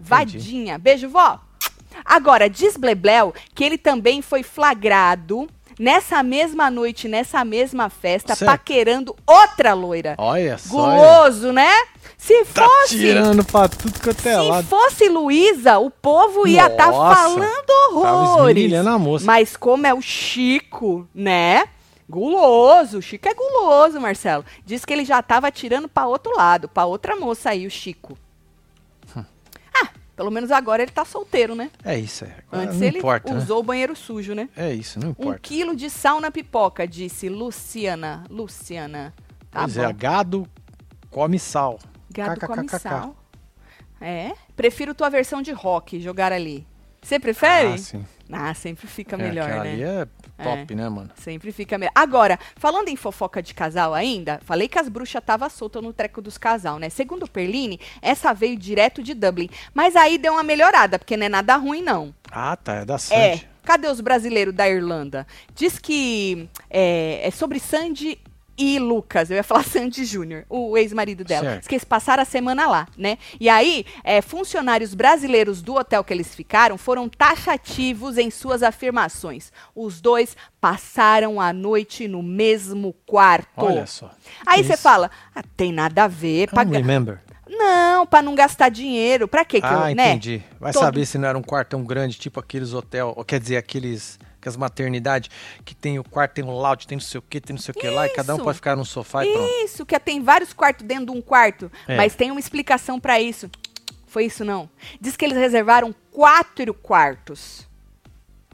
Vadinha. 0.00 0.78
Beijo, 0.78 1.08
vó. 1.08 1.40
Agora, 2.04 2.48
diz 2.48 2.76
Blebleu 2.76 3.34
que 3.54 3.62
ele 3.62 3.76
também 3.78 4.22
foi 4.22 4.42
flagrado 4.42 5.46
nessa 5.78 6.22
mesma 6.22 6.70
noite, 6.70 7.08
nessa 7.08 7.44
mesma 7.44 7.88
festa, 7.90 8.34
Certo. 8.34 8.50
paquerando 8.50 9.16
outra 9.26 9.72
loira. 9.74 10.14
Olha 10.18 10.56
só. 10.58 10.68
Guloso, 10.74 11.52
né? 11.52 11.70
Se 12.16 12.44
Tá 12.46 12.64
fosse. 12.64 12.98
tirando 12.98 13.44
pra 13.44 13.68
tudo 13.68 14.00
quanto 14.00 14.26
é 14.28 14.40
Se 14.40 14.48
lado. 14.48 14.66
fosse 14.66 15.08
Luísa, 15.08 15.78
o 15.78 15.90
povo 15.90 16.46
ia 16.46 16.66
estar 16.66 16.90
Nossa, 16.90 17.14
falando 17.22 17.70
horrores. 17.92 18.72
a 18.74 18.98
moça. 18.98 19.24
Mas 19.26 19.56
como 19.56 19.86
é 19.86 19.92
o 19.94 20.00
Chico, 20.00 21.06
né? 21.14 21.64
Guloso, 22.08 22.98
o 22.98 23.02
Chico 23.02 23.28
é 23.28 23.34
guloso, 23.34 24.00
Marcelo. 24.00 24.44
Diz 24.64 24.84
que 24.84 24.92
ele 24.92 25.04
já 25.04 25.22
tava 25.22 25.50
tirando 25.50 25.88
pra 25.88 26.06
outro 26.06 26.36
lado, 26.36 26.68
pra 26.68 26.84
outra 26.84 27.16
moça 27.16 27.50
aí, 27.50 27.66
o 27.66 27.70
Chico. 27.70 28.16
Pelo 30.16 30.30
menos 30.30 30.50
agora 30.52 30.82
ele 30.82 30.92
tá 30.92 31.04
solteiro, 31.04 31.54
né? 31.56 31.70
É 31.84 31.98
isso, 31.98 32.24
é. 32.24 32.36
Antes 32.52 32.78
não 32.78 32.86
ele 32.86 32.98
importa, 32.98 33.32
né? 33.34 33.38
usou 33.38 33.58
o 33.58 33.62
banheiro 33.62 33.96
sujo, 33.96 34.32
né? 34.34 34.48
É 34.56 34.72
isso, 34.72 35.00
não 35.00 35.08
Um 35.08 35.10
importa. 35.10 35.40
quilo 35.40 35.74
de 35.74 35.90
sal 35.90 36.20
na 36.20 36.30
pipoca, 36.30 36.86
disse 36.86 37.28
Luciana. 37.28 38.24
Luciana. 38.30 39.12
Tá 39.50 39.62
pois 39.62 39.74
bom. 39.76 39.82
é, 39.82 39.92
gado 39.92 40.48
come 41.10 41.38
sal. 41.38 41.78
Gado 42.10 42.40
come 42.46 42.68
sal. 42.68 43.16
É? 44.00 44.32
Prefiro 44.54 44.94
tua 44.94 45.08
versão 45.10 45.42
de 45.42 45.50
rock, 45.52 46.00
jogar 46.00 46.32
ali. 46.32 46.66
Você 47.02 47.18
prefere? 47.18 47.74
Ah, 47.74 47.78
sim. 47.78 48.04
Ah, 48.32 48.54
sempre 48.54 48.86
fica 48.86 49.16
É, 49.16 49.18
melhor, 49.18 49.48
aquela 49.48 49.64
né? 49.64 49.72
ali 49.72 49.82
é 49.82 50.06
top, 50.42 50.74
né, 50.74 50.88
mano? 50.88 51.10
Sempre 51.16 51.52
fica 51.52 51.78
melhor. 51.78 51.92
Agora, 51.94 52.38
falando 52.56 52.88
em 52.88 52.96
fofoca 52.96 53.42
de 53.42 53.54
casal 53.54 53.94
ainda, 53.94 54.40
falei 54.44 54.68
que 54.68 54.78
as 54.78 54.88
bruxas 54.88 55.20
estavam 55.20 55.48
soltas 55.48 55.82
no 55.82 55.92
treco 55.92 56.20
dos 56.20 56.38
casal, 56.38 56.78
né? 56.78 56.88
Segundo 56.88 57.28
Perline, 57.28 57.80
essa 58.02 58.32
veio 58.32 58.56
direto 58.56 59.02
de 59.02 59.14
Dublin. 59.14 59.48
Mas 59.72 59.96
aí 59.96 60.18
deu 60.18 60.32
uma 60.32 60.42
melhorada, 60.42 60.98
porque 60.98 61.16
não 61.16 61.26
é 61.26 61.28
nada 61.28 61.56
ruim, 61.56 61.82
não. 61.82 62.14
Ah, 62.30 62.56
tá, 62.56 62.74
é 62.74 62.84
da 62.84 62.94
É. 62.94 62.98
Sandy. 62.98 63.48
Cadê 63.64 63.88
os 63.88 64.00
brasileiros 64.00 64.54
da 64.54 64.68
Irlanda? 64.68 65.26
Diz 65.54 65.78
que 65.78 66.48
é, 66.68 67.20
é 67.26 67.30
sobre 67.30 67.58
Sandy 67.58 68.18
e 68.56 68.78
Lucas, 68.78 69.30
eu 69.30 69.36
ia 69.36 69.42
falar 69.42 69.62
Sandy 69.64 70.04
Júnior, 70.04 70.44
o 70.48 70.76
ex-marido 70.76 71.24
dela, 71.24 71.50
Certo. 71.50 71.70
eles 71.72 71.84
passaram 71.84 72.22
a 72.22 72.26
semana 72.26 72.66
lá, 72.66 72.86
né? 72.96 73.18
E 73.40 73.48
aí, 73.48 73.84
é, 74.02 74.20
funcionários 74.22 74.94
brasileiros 74.94 75.62
do 75.62 75.74
hotel 75.74 76.02
que 76.04 76.12
eles 76.12 76.34
ficaram 76.34 76.78
foram 76.78 77.08
taxativos 77.08 78.18
em 78.18 78.30
suas 78.30 78.62
afirmações. 78.62 79.52
Os 79.74 80.00
dois 80.00 80.36
passaram 80.60 81.40
a 81.40 81.52
noite 81.52 82.08
no 82.08 82.22
mesmo 82.22 82.94
quarto. 83.06 83.48
Olha 83.56 83.86
só. 83.86 84.10
Aí 84.46 84.62
você 84.64 84.76
fala, 84.76 85.10
ah, 85.34 85.42
tem 85.56 85.72
nada 85.72 86.04
a 86.04 86.08
ver. 86.08 86.48
Pra 86.50 86.62
remember. 86.62 87.20
Não, 87.48 88.06
pra 88.06 88.22
não 88.22 88.34
gastar 88.34 88.70
dinheiro. 88.70 89.28
Pra 89.28 89.44
quê 89.44 89.60
que 89.60 89.66
ah, 89.66 89.90
eu, 89.90 89.94
né? 89.96 90.10
entendi. 90.12 90.42
Vai 90.58 90.72
Todo- 90.72 90.82
saber 90.82 91.04
se 91.06 91.18
não 91.18 91.28
era 91.28 91.36
um 91.38 91.42
quartão 91.42 91.84
grande, 91.84 92.18
tipo 92.18 92.40
aqueles 92.40 92.72
hotel, 92.72 93.12
ou 93.16 93.24
quer 93.24 93.38
dizer, 93.38 93.56
aqueles 93.58 94.18
aquelas 94.44 94.56
maternidades 94.56 95.30
que 95.64 95.74
tem 95.74 95.98
o 95.98 96.04
quarto, 96.04 96.34
tem 96.34 96.44
um 96.44 96.50
lounge, 96.50 96.86
tem 96.86 96.96
não 96.96 97.02
sei 97.02 97.18
o 97.18 97.22
que, 97.22 97.40
tem 97.40 97.54
não 97.54 97.62
sei 97.62 97.72
o 97.72 97.74
que 97.74 97.88
lá, 97.88 98.06
e 98.06 98.10
cada 98.10 98.34
um 98.34 98.36
Isso. 98.36 98.44
pode 98.44 98.56
ficar 98.56 98.76
num 98.76 98.84
sofá 98.84 99.24
e 99.24 99.32
pronto. 99.32 99.50
Isso, 99.64 99.86
que 99.86 99.98
tem 99.98 100.22
vários 100.22 100.52
quartos 100.52 100.86
dentro 100.86 101.06
de 101.06 101.12
um 101.12 101.22
quarto. 101.22 101.72
É. 101.88 101.96
Mas 101.96 102.14
tem 102.14 102.30
uma 102.30 102.40
explicação 102.40 103.00
pra 103.00 103.20
isso. 103.20 103.50
Foi 104.06 104.26
isso 104.26 104.44
não. 104.44 104.68
Diz 105.00 105.16
que 105.16 105.24
eles 105.24 105.36
reservaram 105.36 105.94
quatro 106.12 106.72
quartos. 106.74 107.66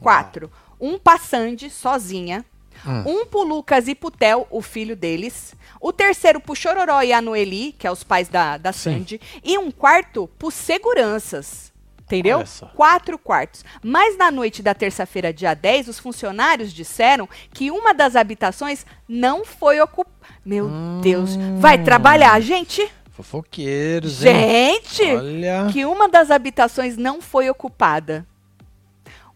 Quatro. 0.01 0.51
Um 0.79 0.97
pra 0.97 1.19
Sandy, 1.19 1.69
sozinha. 1.69 2.43
Hum. 2.83 3.03
Um 3.05 3.25
pro 3.27 3.43
Lucas 3.43 3.87
e 3.87 3.93
pro 3.93 4.09
Theo, 4.09 4.47
o 4.49 4.61
filho 4.61 4.95
deles. 4.95 5.53
O 5.79 5.93
terceiro 5.93 6.39
pro 6.39 6.55
Chororó 6.55 7.03
e 7.03 7.13
a 7.13 7.21
Noeli, 7.21 7.73
que 7.73 7.85
é 7.85 7.91
os 7.91 8.03
pais 8.03 8.27
da, 8.27 8.57
da 8.57 8.73
Sim. 8.73 8.97
Sandy. 8.97 9.21
E 9.43 9.57
um 9.57 9.69
quarto 9.69 10.27
pros 10.39 10.55
seguranças. 10.55 11.70
Entendeu? 12.15 12.43
Quatro 12.75 13.17
quartos. 13.17 13.63
Mas 13.83 14.17
na 14.17 14.29
noite 14.29 14.61
da 14.61 14.73
terça-feira, 14.73 15.33
dia 15.33 15.53
10, 15.53 15.87
os 15.87 15.99
funcionários 15.99 16.73
disseram 16.73 17.27
que 17.53 17.71
uma 17.71 17.93
das 17.93 18.15
habitações 18.15 18.85
não 19.07 19.45
foi 19.45 19.79
ocupada. 19.79 20.11
Meu 20.45 20.69
Deus. 21.01 21.37
Vai 21.59 21.83
trabalhar, 21.83 22.39
gente? 22.41 22.91
Fofoqueiros? 23.11 24.13
Gente! 24.13 25.03
Olha. 25.03 25.67
Que 25.71 25.85
uma 25.85 26.09
das 26.09 26.31
habitações 26.31 26.97
não 26.97 27.21
foi 27.21 27.49
ocupada. 27.49 28.25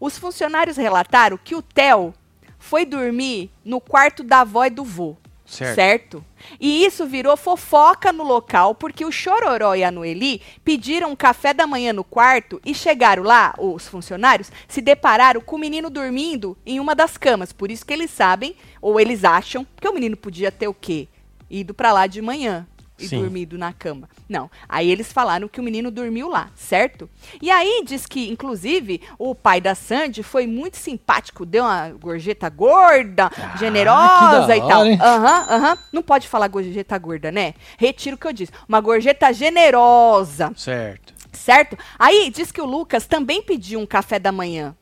Os 0.00 0.18
funcionários 0.18 0.76
relataram 0.76 1.38
que 1.42 1.54
o 1.54 1.62
Theo 1.62 2.12
foi 2.58 2.84
dormir 2.84 3.50
no 3.64 3.80
quarto 3.80 4.22
da 4.22 4.40
avó 4.40 4.64
e 4.64 4.70
do 4.70 4.84
vô. 4.84 5.16
Certo. 5.46 6.24
E 6.60 6.84
isso 6.84 7.06
virou 7.06 7.36
fofoca 7.36 8.12
no 8.12 8.24
local, 8.24 8.74
porque 8.74 9.04
o 9.04 9.12
Chororó 9.12 9.74
e 9.74 9.84
a 9.84 9.90
Noeli 9.90 10.42
pediram 10.64 11.10
um 11.10 11.16
café 11.16 11.54
da 11.54 11.66
manhã 11.66 11.92
no 11.92 12.04
quarto 12.04 12.60
e 12.64 12.74
chegaram 12.74 13.22
lá, 13.22 13.54
os 13.58 13.86
funcionários, 13.86 14.50
se 14.68 14.80
depararam 14.80 15.40
com 15.40 15.56
o 15.56 15.58
menino 15.58 15.88
dormindo 15.88 16.56
em 16.66 16.80
uma 16.80 16.94
das 16.94 17.16
camas. 17.16 17.52
Por 17.52 17.70
isso 17.70 17.86
que 17.86 17.92
eles 17.92 18.10
sabem, 18.10 18.56
ou 18.82 19.00
eles 19.00 19.24
acham, 19.24 19.66
que 19.80 19.88
o 19.88 19.94
menino 19.94 20.16
podia 20.16 20.50
ter 20.50 20.68
o 20.68 20.74
quê? 20.74 21.08
Ido 21.48 21.72
pra 21.72 21.92
lá 21.92 22.06
de 22.06 22.20
manhã 22.20 22.66
e 22.98 23.06
Sim. 23.08 23.20
dormido 23.20 23.58
na 23.58 23.72
cama. 23.72 24.08
Não. 24.28 24.50
Aí 24.68 24.90
eles 24.90 25.12
falaram 25.12 25.48
que 25.48 25.60
o 25.60 25.62
menino 25.62 25.90
dormiu 25.90 26.28
lá, 26.28 26.50
certo? 26.54 27.08
E 27.42 27.50
aí 27.50 27.82
diz 27.84 28.06
que, 28.06 28.30
inclusive, 28.30 29.00
o 29.18 29.34
pai 29.34 29.60
da 29.60 29.74
Sandy 29.74 30.22
foi 30.22 30.46
muito 30.46 30.76
simpático, 30.78 31.44
deu 31.44 31.64
uma 31.64 31.90
gorjeta 31.90 32.48
gorda, 32.48 33.30
Ah, 33.38 33.56
generosa 33.56 34.56
e 34.56 34.60
tal. 34.60 34.80
hora, 34.80 34.88
hein? 34.90 34.98
Aham, 35.00 35.46
aham. 35.50 35.78
Não 35.92 36.02
pode 36.02 36.26
falar 36.28 36.48
gorjeta 36.48 36.96
gorda, 36.98 37.30
né? 37.30 37.54
Retiro 37.76 38.16
o 38.16 38.18
que 38.18 38.26
eu 38.26 38.32
disse. 38.32 38.52
Uma 38.68 38.80
gorjeta 38.80 39.32
generosa, 39.32 40.52
Certo. 40.56 41.12
certo? 41.32 41.76
Aí 41.98 42.30
diz 42.30 42.50
que 42.50 42.60
o 42.60 42.66
Lucas 42.66 43.06
também 43.06 43.42
pediu 43.42 43.78
um 43.78 43.86
café 43.86 44.18
da 44.18 44.32
manhã 44.32 44.74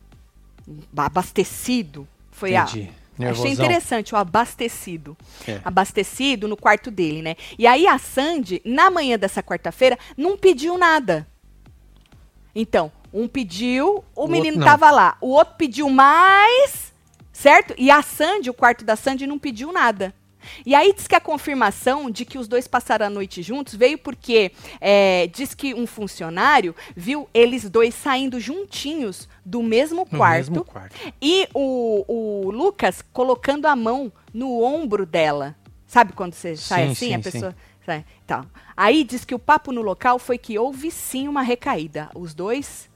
abastecido. 0.97 2.07
Foi 2.31 2.55
a. 2.57 2.67
Entendi. 3.15 3.31
Achei 3.31 3.45
Nervosão. 3.45 3.53
interessante 3.53 4.15
o 4.15 4.17
abastecido. 4.17 5.17
É. 5.47 5.61
Abastecido 5.65 6.49
no 6.49 6.57
quarto 6.57 6.91
dele, 6.91 7.23
né? 7.23 7.37
E 7.59 7.67
aí 7.67 7.87
a 7.87 7.99
Sandy, 7.99 8.61
na 8.65 8.91
manhã 8.91 9.19
dessa 9.19 9.43
quarta-feira, 9.43 9.99
não 10.17 10.37
pediu 10.37 10.77
nada. 10.77 11.27
Então, 12.55 12.91
um 13.13 13.29
pediu, 13.29 14.05
o, 14.15 14.25
O 14.25 14.29
menino 14.29 14.65
tava 14.65 14.91
lá. 14.91 15.17
O 15.21 15.29
outro 15.29 15.55
pediu 15.57 15.89
mais, 15.89 16.93
certo? 17.33 17.75
E 17.79 17.91
a 17.91 18.03
Sandy, 18.03 18.51
o 18.51 18.55
quarto 18.55 18.85
da 18.85 18.97
Sandy, 18.97 19.27
não 19.27 19.39
pediu 19.39 19.73
nada. 19.73 20.13
E 20.65 20.75
aí 20.75 20.93
diz 20.93 21.07
que 21.07 21.15
a 21.15 21.21
confirmação 21.21 22.11
de 22.11 22.25
que 22.25 22.39
os 22.39 22.47
dois 22.49 22.67
passaram 22.69 23.07
a 23.07 23.11
noite 23.11 23.43
juntos 23.43 23.75
veio 23.75 23.99
porque 23.99 24.53
é, 24.81 25.27
diz 25.29 25.55
que 25.55 25.75
um 25.75 25.87
funcionário 25.87 26.75
viu 26.97 27.29
eles 27.35 27.69
dois 27.69 27.95
saindo 27.95 28.39
juntinhos 28.41 29.29
do 29.45 29.63
mesmo 29.63 30.07
quarto 30.07 30.51
mesmo 30.53 30.65
quarto. 30.65 30.97
e 31.21 31.49
o, 31.55 32.05
o 32.47 32.51
Lucas 32.51 33.03
colocando 33.13 33.67
a 33.67 33.77
mão 33.77 34.13
no 34.33 34.63
ombro 34.63 35.05
dela. 35.07 35.55
Sabe 35.87 36.13
quando 36.13 36.35
você 36.35 36.57
sai 36.57 36.87
Sim, 36.87 36.91
assim, 36.93 37.07
sim, 37.07 37.15
a 37.15 37.17
sim. 37.19 37.31
pessoa. 37.31 37.57
sai? 37.87 38.05
Então, 38.25 38.45
aí 38.77 39.05
diz 39.05 39.25
que 39.25 39.35
o 39.35 39.39
papo 39.39 39.71
no 39.71 39.81
local 39.83 40.19
foi 40.19 40.39
que 40.39 40.59
houve 40.59 40.91
sim 40.91 41.29
uma 41.29 41.43
recaída. 41.43 42.11
Os 42.15 42.35
dois 42.35 42.91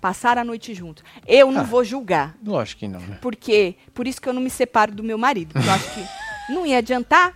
passaram 0.00 0.42
a 0.42 0.44
noite 0.44 0.74
juntos. 0.74 1.02
Eu 1.26 1.50
não 1.50 1.62
Ah. 1.62 1.64
vou 1.64 1.82
julgar, 1.82 2.36
Lógico 2.44 2.80
que 2.80 2.88
não, 2.88 3.00
né? 3.00 3.18
porque 3.20 3.76
por 3.94 4.06
isso 4.06 4.20
que 4.20 4.28
eu 4.28 4.32
não 4.32 4.42
me 4.42 4.50
separo 4.50 4.94
do 4.94 5.02
meu 5.02 5.16
marido. 5.18 5.52
Porque 5.54 5.68
eu 5.68 5.72
acho 5.72 5.94
que 5.94 6.00
não 6.48 6.66
ia 6.66 6.78
adiantar. 6.78 7.34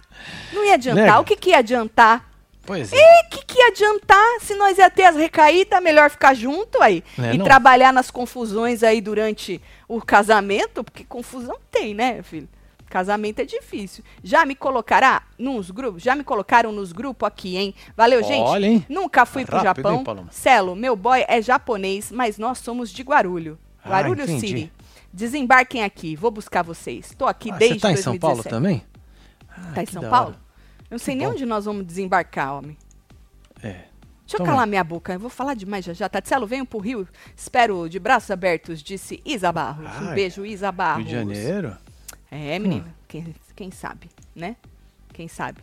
Não 0.53 0.64
ia 0.64 0.75
adiantar. 0.75 1.05
Nega. 1.05 1.20
O 1.20 1.25
que, 1.25 1.37
que 1.37 1.51
ia 1.51 1.59
adiantar? 1.59 2.29
Pois 2.64 2.92
é. 2.92 2.96
O 2.96 3.29
que, 3.31 3.44
que 3.44 3.59
ia 3.59 3.68
adiantar 3.68 4.40
se 4.40 4.55
nós 4.55 4.79
ia 4.79 4.88
ter 4.88 5.05
as 5.05 5.16
recaídas? 5.16 5.83
Melhor 5.83 6.09
ficar 6.11 6.33
junto 6.35 6.81
aí. 6.83 7.03
Né, 7.18 7.35
e 7.35 7.38
não? 7.38 7.44
trabalhar 7.44 7.92
nas 7.92 8.11
confusões 8.11 8.83
aí 8.83 9.01
durante 9.01 9.61
o 9.88 10.01
casamento, 10.01 10.85
porque 10.85 11.05
confusão 11.05 11.57
tem, 11.70 11.92
né, 11.92 12.22
filho? 12.22 12.48
Casamento 12.88 13.40
é 13.40 13.44
difícil. 13.46 14.05
Já 14.22 14.44
me 14.44 14.55
colocará 14.55 15.22
nos 15.38 15.70
grupos? 15.70 16.03
Já 16.03 16.14
me 16.14 16.22
colocaram 16.22 16.70
nos 16.70 16.92
grupos 16.92 17.27
aqui, 17.27 17.57
hein? 17.57 17.75
Valeu, 17.96 18.22
gente. 18.22 18.46
Olha, 18.46 18.66
hein? 18.66 18.87
Nunca 18.88 19.25
fui 19.25 19.46
pro 19.46 19.57
Rápido, 19.57 19.77
Japão. 19.83 19.98
hein, 19.98 20.05
Paloma? 20.05 20.29
Celo, 20.31 20.77
meu 20.77 20.94
boy 20.94 21.25
é 21.27 21.40
japonês, 21.40 22.12
mas 22.12 22.37
nós 22.37 22.59
somos 22.59 22.92
de 22.92 23.03
Guarulho. 23.03 23.59
Ah, 23.83 23.88
Guarulho 23.88 24.22
entendi. 24.25 24.46
City. 24.46 24.72
Desembarquem 25.11 25.83
aqui, 25.83 26.14
vou 26.14 26.31
buscar 26.31 26.62
vocês. 26.62 27.12
Tô 27.16 27.27
aqui 27.27 27.51
Ah, 27.51 27.57
desde 27.57 27.77
você 27.77 27.81
tá 27.81 27.90
em 27.90 27.94
2017. 27.94 28.03
São 28.05 28.18
Paulo 28.18 28.42
também? 28.44 28.85
Ah, 29.57 29.73
Tá 29.75 29.83
em 29.83 29.87
São 29.87 30.03
Paulo? 30.09 30.35
Eu 30.91 30.93
não 30.93 30.99
sei 30.99 31.15
Que 31.15 31.19
nem 31.21 31.29
bom. 31.29 31.35
onde 31.35 31.47
nós 31.47 31.65
vamos 31.65 31.87
desembarcar, 31.87 32.55
homem. 32.59 32.77
É. 33.62 33.85
Deixa 34.25 34.37
eu 34.37 34.38
Toma 34.38 34.51
calar 34.51 34.65
aí. 34.65 34.71
minha 34.71 34.85
boca, 34.85 35.12
eu 35.12 35.19
vou 35.21 35.29
falar 35.31 35.55
demais 35.55 35.85
já 35.85 35.93
já. 35.93 36.09
Tatielo, 36.09 36.47
venho 36.47 36.65
pro 36.65 36.79
Rio, 36.79 37.07
espero 37.37 37.88
de 37.88 37.99
braços 37.99 38.31
abertos, 38.31 38.83
disse 38.83 39.21
Isa 39.25 39.51
Barros. 39.53 39.85
Um 40.01 40.09
Ai, 40.09 40.15
beijo, 40.15 40.45
Isa 40.47 40.71
Barros. 40.73 41.07
Rio 41.07 41.25
de 41.27 41.35
Janeiro? 41.35 41.77
É, 42.31 42.59
menina, 42.59 42.95
quem, 43.09 43.35
quem 43.55 43.71
sabe, 43.71 44.09
né? 44.35 44.57
Quem 45.12 45.29
sabe. 45.29 45.61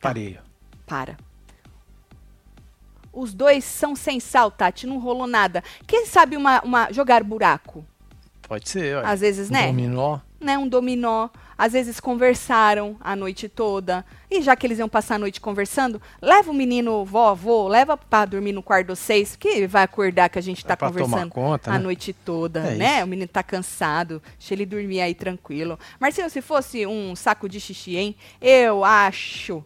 Parei. 0.00 0.38
Para. 0.86 1.16
Os 3.12 3.34
dois 3.34 3.64
são 3.64 3.96
sem 3.96 4.20
sal, 4.20 4.50
Tati, 4.50 4.86
não 4.86 4.98
rolou 4.98 5.26
nada. 5.26 5.62
Quem 5.86 6.06
sabe 6.06 6.36
uma, 6.36 6.60
uma 6.62 6.92
jogar 6.92 7.24
buraco? 7.24 7.84
Pode 8.42 8.68
ser, 8.68 8.96
olha. 8.96 9.08
Às 9.08 9.20
vezes, 9.20 9.50
né? 9.50 9.66
Dominó. 9.68 10.18
né, 10.40 10.56
um 10.58 10.68
dominó. 10.68 11.28
Às 11.62 11.74
vezes 11.74 12.00
conversaram 12.00 12.96
a 13.02 13.14
noite 13.14 13.46
toda. 13.46 14.02
E 14.30 14.40
já 14.40 14.56
que 14.56 14.66
eles 14.66 14.78
iam 14.78 14.88
passar 14.88 15.16
a 15.16 15.18
noite 15.18 15.42
conversando, 15.42 16.00
leva 16.22 16.50
o 16.50 16.54
menino 16.54 17.04
vovô, 17.04 17.68
leva 17.68 17.98
pra 17.98 18.24
dormir 18.24 18.52
no 18.52 18.62
quarto 18.62 18.86
dos 18.86 18.98
seis, 18.98 19.36
que 19.36 19.66
vai 19.66 19.82
acordar 19.82 20.30
que 20.30 20.38
a 20.38 20.42
gente 20.42 20.64
tá 20.64 20.72
É 20.72 20.76
tomar 20.76 20.90
conversando 20.92 21.30
conta, 21.30 21.70
a 21.70 21.74
né? 21.74 21.78
noite 21.80 22.14
toda, 22.14 22.60
É 22.60 22.74
né? 22.76 22.94
isso. 22.96 23.04
O 23.04 23.08
menino 23.08 23.28
tá 23.28 23.42
cansado, 23.42 24.22
deixa 24.38 24.54
ele 24.54 24.64
dormir 24.64 25.02
aí 25.02 25.14
tranquilo. 25.14 25.78
Marcinho, 26.00 26.30
se 26.30 26.40
fosse 26.40 26.86
um 26.86 27.14
saco 27.14 27.46
de 27.46 27.60
xixi, 27.60 27.94
hein? 27.94 28.16
Eu 28.40 28.82
acho 28.82 29.62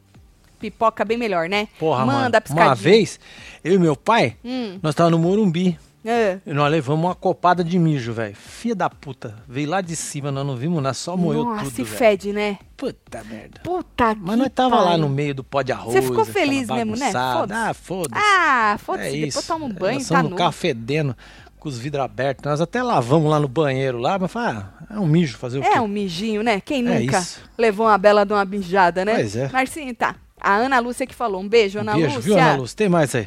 pipoca 0.58 1.04
bem 1.04 1.16
melhor, 1.16 1.48
né? 1.48 1.68
Porra, 1.78 2.04
Manda 2.04 2.42
mano. 2.48 2.60
Uma 2.60 2.74
vez, 2.74 3.20
eu 3.62 3.74
e 3.74 3.78
meu 3.78 3.94
pai, 3.94 4.36
Hum. 4.44 4.80
nós 4.82 4.96
tava 4.96 5.10
no 5.10 5.18
Morumbi. 5.20 5.78
É. 6.04 6.38
E 6.46 6.52
nós 6.52 6.70
levamos 6.70 7.04
uma 7.04 7.14
copada 7.14 7.64
de 7.64 7.78
mijo, 7.78 8.12
velho. 8.12 8.34
Filha 8.36 8.74
da 8.74 8.90
puta. 8.90 9.34
Veio 9.48 9.70
lá 9.70 9.80
de 9.80 9.96
cima, 9.96 10.30
nós 10.30 10.46
não 10.46 10.54
vimos 10.54 10.82
nada, 10.82 10.92
só 10.94 11.16
moeu 11.16 11.44
Nossa, 11.44 11.64
tudo, 11.64 11.80
e 11.80 11.84
velho. 11.84 11.96
fede, 11.98 12.32
né? 12.32 12.58
Puta 12.76 13.24
merda. 13.24 13.60
Puta 13.62 14.14
Mas 14.20 14.38
nós 14.38 14.48
tava 14.54 14.76
lá 14.76 14.84
pariu. 14.90 14.98
no 14.98 15.08
meio 15.08 15.34
do 15.34 15.42
pó 15.42 15.62
de 15.62 15.72
arroz. 15.72 15.94
Você 15.94 16.02
ficou 16.02 16.24
feliz 16.24 16.68
mesmo, 16.68 16.94
né? 16.96 17.10
Foda-se. 17.10 17.52
Ah, 17.60 17.74
foda-se. 17.74 18.22
Ah, 18.24 18.72
é 18.74 18.78
foda-se, 18.78 19.10
depois 19.12 19.34
isso. 19.36 19.46
toma 19.46 19.64
um 19.64 19.72
banho, 19.72 19.98
Nós 19.98 20.08
tá 20.08 20.22
nu. 20.22 20.28
no 20.30 20.36
carro 20.36 20.52
fedendo, 20.52 21.16
com 21.58 21.68
os 21.70 21.78
vidros 21.78 22.04
abertos. 22.04 22.44
Nós 22.44 22.60
até 22.60 22.82
lavamos 22.82 23.30
lá 23.30 23.40
no 23.40 23.48
banheiro 23.48 23.96
lá, 23.98 24.18
mas 24.18 24.30
fala, 24.30 24.74
ah, 24.90 24.96
é 24.96 24.98
um 25.00 25.06
mijo 25.06 25.38
fazer 25.38 25.60
o 25.60 25.62
quê? 25.62 25.68
É 25.74 25.80
um 25.80 25.88
mijinho, 25.88 26.42
né? 26.42 26.60
Quem 26.60 26.86
É 26.86 26.98
nunca 27.00 27.18
isso. 27.18 27.40
levou 27.56 27.86
uma 27.86 27.96
bela 27.96 28.26
de 28.26 28.32
uma 28.34 28.44
mijada, 28.44 29.04
né? 29.06 29.14
Pois 29.14 29.34
é. 29.36 29.48
Marcinho, 29.48 29.94
tá. 29.94 30.16
A 30.38 30.56
Ana 30.56 30.78
Lúcia 30.80 31.06
que 31.06 31.14
falou. 31.14 31.40
Um 31.40 31.48
beijo, 31.48 31.78
Um 31.78 31.80
Ana 31.80 31.92
beijo, 31.94 32.16
Lúcia. 32.16 32.20
viu, 32.22 32.34
Ana 32.38 32.56
Lúcia? 32.56 32.76
Tem 32.76 32.88
mais 32.90 33.14
aí. 33.14 33.26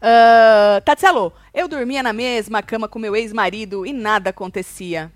Ah, 0.00 0.80
Tatselo, 0.84 1.32
eu 1.54 1.68
dormia 1.68 2.02
na 2.02 2.12
mesma 2.12 2.62
cama 2.62 2.88
com 2.88 2.98
meu 2.98 3.14
ex-marido 3.16 3.86
e 3.86 3.92
nada 3.92 4.30
acontecia. 4.30 5.10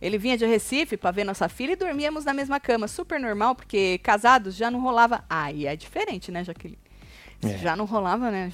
Ele 0.00 0.16
vinha 0.16 0.36
de 0.36 0.46
Recife 0.46 0.96
pra 0.96 1.10
ver 1.10 1.24
nossa 1.24 1.48
filha 1.48 1.72
e 1.72 1.76
dormíamos 1.76 2.24
na 2.24 2.32
mesma 2.32 2.58
cama. 2.58 2.88
Super 2.88 3.20
normal, 3.20 3.54
porque 3.54 3.98
casados 4.02 4.54
já 4.56 4.70
não 4.70 4.80
rolava. 4.80 5.22
Aí 5.28 5.66
é 5.66 5.76
diferente, 5.76 6.32
né, 6.32 6.42
Jaqueline? 6.42 6.78
É. 7.42 7.58
Já 7.58 7.76
não 7.76 7.84
rolava, 7.84 8.30
né? 8.30 8.50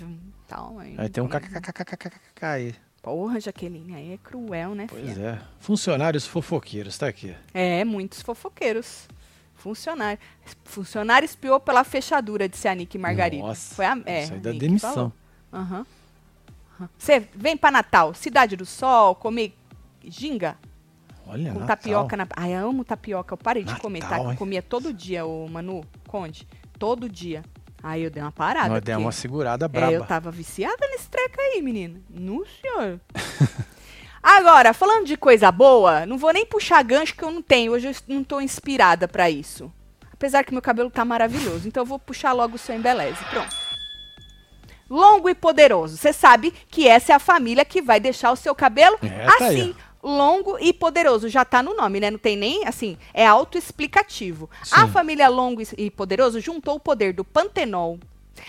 Tal, 0.48 0.78
aí, 0.78 0.94
Aí 0.98 1.08
tem 1.08 1.22
um 1.22 1.28
kkkkkk 1.28 2.44
aí. 2.44 2.74
Porra, 3.02 3.38
Jaqueline, 3.38 3.94
aí 3.94 4.12
é 4.14 4.16
cruel, 4.18 4.74
né, 4.74 4.86
Pois 4.88 5.08
filha? 5.08 5.40
é. 5.40 5.46
Funcionários 5.60 6.26
fofoqueiros, 6.26 6.98
tá 6.98 7.06
aqui. 7.06 7.34
É, 7.54 7.84
muitos 7.84 8.20
fofoqueiros. 8.22 9.06
Funcionário. 9.54 10.18
Funcionário 10.64 11.24
espiou 11.24 11.60
pela 11.60 11.84
fechadura, 11.84 12.48
disse 12.48 12.66
a 12.66 12.74
Nick 12.74 12.98
Margarida. 12.98 13.46
Nossa, 13.46 13.74
Foi 13.76 13.84
a, 13.84 13.96
é, 14.04 14.24
isso 14.24 14.32
aí 14.34 14.40
Nick 14.40 14.58
demissão. 14.58 14.92
falou. 14.92 15.12
Aham. 15.56 15.86
Aham. 16.80 16.88
Você 16.98 17.20
vem 17.34 17.56
pra 17.56 17.70
Natal, 17.70 18.12
Cidade 18.14 18.54
do 18.56 18.66
Sol, 18.66 19.14
comer 19.14 19.56
ginga 20.04 20.56
Olha, 21.26 21.52
com 21.52 21.60
Natal. 21.60 21.66
tapioca 21.76 22.16
na. 22.16 22.26
Ai, 22.36 22.52
eu 22.54 22.68
amo 22.68 22.84
tapioca. 22.84 23.32
Eu 23.34 23.38
parei 23.38 23.62
de 23.62 23.70
Natal, 23.70 23.82
comer, 23.82 24.00
tá? 24.00 24.18
Eu 24.18 24.36
comia 24.36 24.62
todo 24.62 24.92
dia, 24.92 25.24
o 25.24 25.48
Manu 25.48 25.84
Conde. 26.06 26.46
Todo 26.78 27.08
dia. 27.08 27.42
Aí 27.82 28.02
eu 28.02 28.10
dei 28.10 28.22
uma 28.22 28.32
parada. 28.32 28.68
Nós 28.68 28.80
demos 28.82 28.96
porque- 28.96 29.04
uma 29.06 29.12
segurada 29.12 29.64
é, 29.64 29.68
braba. 29.68 29.92
eu 29.92 30.04
tava 30.04 30.30
viciada 30.30 30.86
nesse 30.90 31.08
treco 31.08 31.40
aí, 31.40 31.62
menina. 31.62 31.98
No 32.10 32.44
senhor. 32.46 33.00
Agora, 34.22 34.74
falando 34.74 35.06
de 35.06 35.16
coisa 35.16 35.52
boa, 35.52 36.04
não 36.04 36.18
vou 36.18 36.32
nem 36.32 36.44
puxar 36.44 36.82
gancho 36.82 37.14
que 37.14 37.22
eu 37.22 37.30
não 37.30 37.40
tenho. 37.42 37.72
Hoje 37.72 37.86
eu 37.88 37.94
não 38.08 38.24
tô 38.24 38.40
inspirada 38.40 39.06
pra 39.06 39.30
isso. 39.30 39.72
Apesar 40.12 40.44
que 40.44 40.52
meu 40.52 40.62
cabelo 40.62 40.90
tá 40.90 41.04
maravilhoso. 41.04 41.68
Então 41.68 41.82
eu 41.82 41.86
vou 41.86 41.98
puxar 41.98 42.32
logo 42.32 42.56
o 42.56 42.58
seu 42.58 42.74
embeleze. 42.74 43.22
Pronto. 43.30 43.54
Longo 44.88 45.28
e 45.28 45.34
poderoso. 45.34 45.96
Você 45.96 46.12
sabe 46.12 46.52
que 46.70 46.86
essa 46.86 47.12
é 47.12 47.14
a 47.16 47.18
família 47.18 47.64
que 47.64 47.82
vai 47.82 47.98
deixar 48.00 48.30
o 48.32 48.36
seu 48.36 48.54
cabelo 48.54 48.96
É, 49.02 49.26
tá 49.26 49.46
assim. 49.46 49.74
Longo 50.02 50.56
e 50.60 50.72
poderoso, 50.72 51.28
já 51.28 51.44
tá 51.44 51.60
no 51.62 51.74
nome, 51.74 51.98
né? 51.98 52.10
Não 52.12 52.18
tem 52.18 52.36
nem, 52.36 52.64
assim, 52.64 52.96
é 53.12 53.26
autoexplicativo. 53.26 54.48
A 54.70 54.86
família 54.88 55.28
Longo 55.28 55.60
e- 55.60 55.66
e 55.76 55.90
Poderoso 55.90 56.40
juntou 56.40 56.76
o 56.76 56.80
poder 56.80 57.12
do 57.12 57.24
pantenol, 57.24 57.98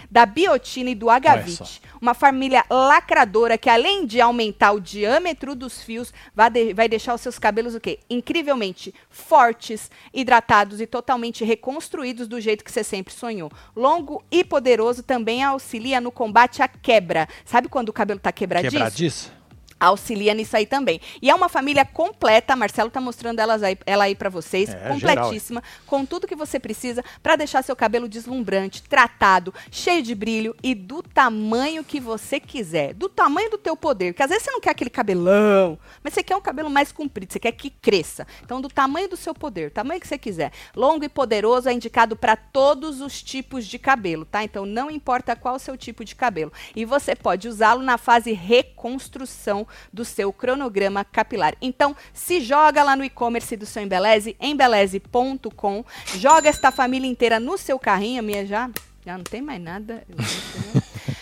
da 0.10 0.26
biotina 0.26 0.90
e 0.90 0.96
do 0.96 1.08
H20. 1.08 1.82
Uma 2.02 2.14
família 2.14 2.64
lacradora 2.70 3.58
que, 3.58 3.70
além 3.70 4.06
de 4.06 4.22
aumentar 4.22 4.72
o 4.72 4.80
diâmetro 4.80 5.56
dos 5.56 5.82
fios, 5.82 6.14
vai, 6.36 6.50
de- 6.50 6.74
vai 6.74 6.88
deixar 6.88 7.14
os 7.14 7.22
seus 7.22 7.40
cabelos 7.40 7.76
o 7.76 7.80
quê? 7.80 8.00
Incrivelmente 8.10 8.94
fortes, 9.10 9.90
hidratados 10.14 10.80
e 10.80 10.88
totalmente 10.88 11.44
reconstruídos 11.44 12.28
do 12.28 12.40
jeito 12.40 12.64
que 12.64 12.72
você 12.72 12.84
sempre 12.84 13.14
sonhou. 13.14 13.52
Longo 13.76 14.24
e 14.32 14.44
poderoso 14.44 15.04
também 15.04 15.44
auxilia 15.44 16.00
no 16.00 16.12
combate 16.12 16.62
à 16.62 16.68
quebra. 16.68 17.28
Sabe 17.46 17.68
quando 17.68 17.90
o 17.90 17.94
cabelo 17.94 18.20
tá 18.20 18.32
quebradiço? 18.32 18.72
Quebradiço? 18.76 19.37
Auxilia 19.80 20.34
nisso 20.34 20.56
aí 20.56 20.66
também. 20.66 21.00
E 21.22 21.30
é 21.30 21.36
uma 21.36 21.50
família 21.50 21.86
completa, 21.86 22.56
Marcelo 22.56 22.90
tá 22.90 23.00
mostrando 23.02 23.40
elas 23.40 23.64
aí, 23.64 23.78
ela 23.86 24.06
aí 24.06 24.16
para 24.16 24.30
vocês, 24.30 24.70
É, 24.70 24.90
completíssima, 24.90 25.64
com 25.86 26.06
tudo 26.06 26.28
que 26.28 26.36
você 26.36 26.60
precisa 26.60 27.04
para 27.22 27.36
deixar 27.36 27.64
seu 27.64 27.76
cabelo 27.76 28.08
deslumbrante, 28.08 28.84
tratado, 28.84 29.54
cheio 29.72 30.02
de 30.02 30.16
brilho 30.16 30.56
e 30.64 30.74
do 30.74 31.04
tamanho 31.04 31.84
que 31.84 32.00
você 32.00 32.40
quiser, 32.40 32.94
do 32.94 33.10
tamanho 33.10 33.50
do 33.50 33.58
teu 33.58 33.76
poder, 33.76 34.14
porque 34.14 34.24
às 34.24 34.30
vezes 34.30 34.44
você 34.44 34.52
não 34.52 34.62
quer 34.62 34.72
aquele 34.72 34.90
cabelão, 34.90 35.78
mas 36.04 36.14
você 36.14 36.24
quer 36.24 36.36
um 36.36 36.42
cabelo 36.42 36.70
mais 36.70 36.92
comprido, 36.92 37.32
você 37.32 37.40
quer 37.40 37.52
que 37.52 37.70
cresça. 37.70 38.26
Então, 38.44 38.62
do 38.62 38.70
tamanho 38.70 39.10
do 39.10 39.18
seu 39.18 39.34
poder, 39.34 39.72
tamanho 39.72 40.00
que 40.00 40.08
você 40.08 40.18
quiser. 40.18 40.52
Longo 40.76 41.04
e 41.04 41.10
poderoso 41.10 41.70
é 41.70 41.74
indicado 41.74 42.16
para 42.16 42.36
todos 42.36 43.02
os 43.02 43.22
tipos 43.22 43.66
de 43.66 43.78
cabelo, 43.78 44.26
tá? 44.26 44.44
Então, 44.44 44.66
não 44.66 44.90
importa 44.90 45.36
qual 45.36 45.56
o 45.56 45.60
seu 45.60 45.78
tipo 45.78 46.04
de 46.04 46.16
cabelo. 46.16 46.52
E 46.76 46.86
você 46.86 47.16
pode 47.16 47.48
usá-lo 47.48 47.84
na 47.84 47.98
fase 47.98 48.32
reconstrução 48.32 49.67
do 49.92 50.04
seu 50.06 50.32
cronograma 50.32 51.04
capilar. 51.04 51.56
Então, 51.62 51.96
se 52.14 52.42
joga 52.42 52.84
lá 52.84 52.96
no 52.96 53.04
e-commerce 53.04 53.56
do 53.56 53.66
seu 53.66 53.84
Embeleze, 53.84 54.36
embeleze.com, 54.40 55.86
joga 56.16 56.50
esta 56.50 56.72
família 56.72 57.10
inteira 57.10 57.40
no 57.40 57.58
seu 57.58 57.80
carrinho, 57.80 58.24
minha 58.24 58.46
já, 58.46 58.70
já 59.06 59.18
não 59.18 59.24
tem 59.24 59.42
mais 59.42 59.62
nada. 59.62 60.04
eu 60.10 60.16
não 60.18 60.26
sei, 60.26 60.82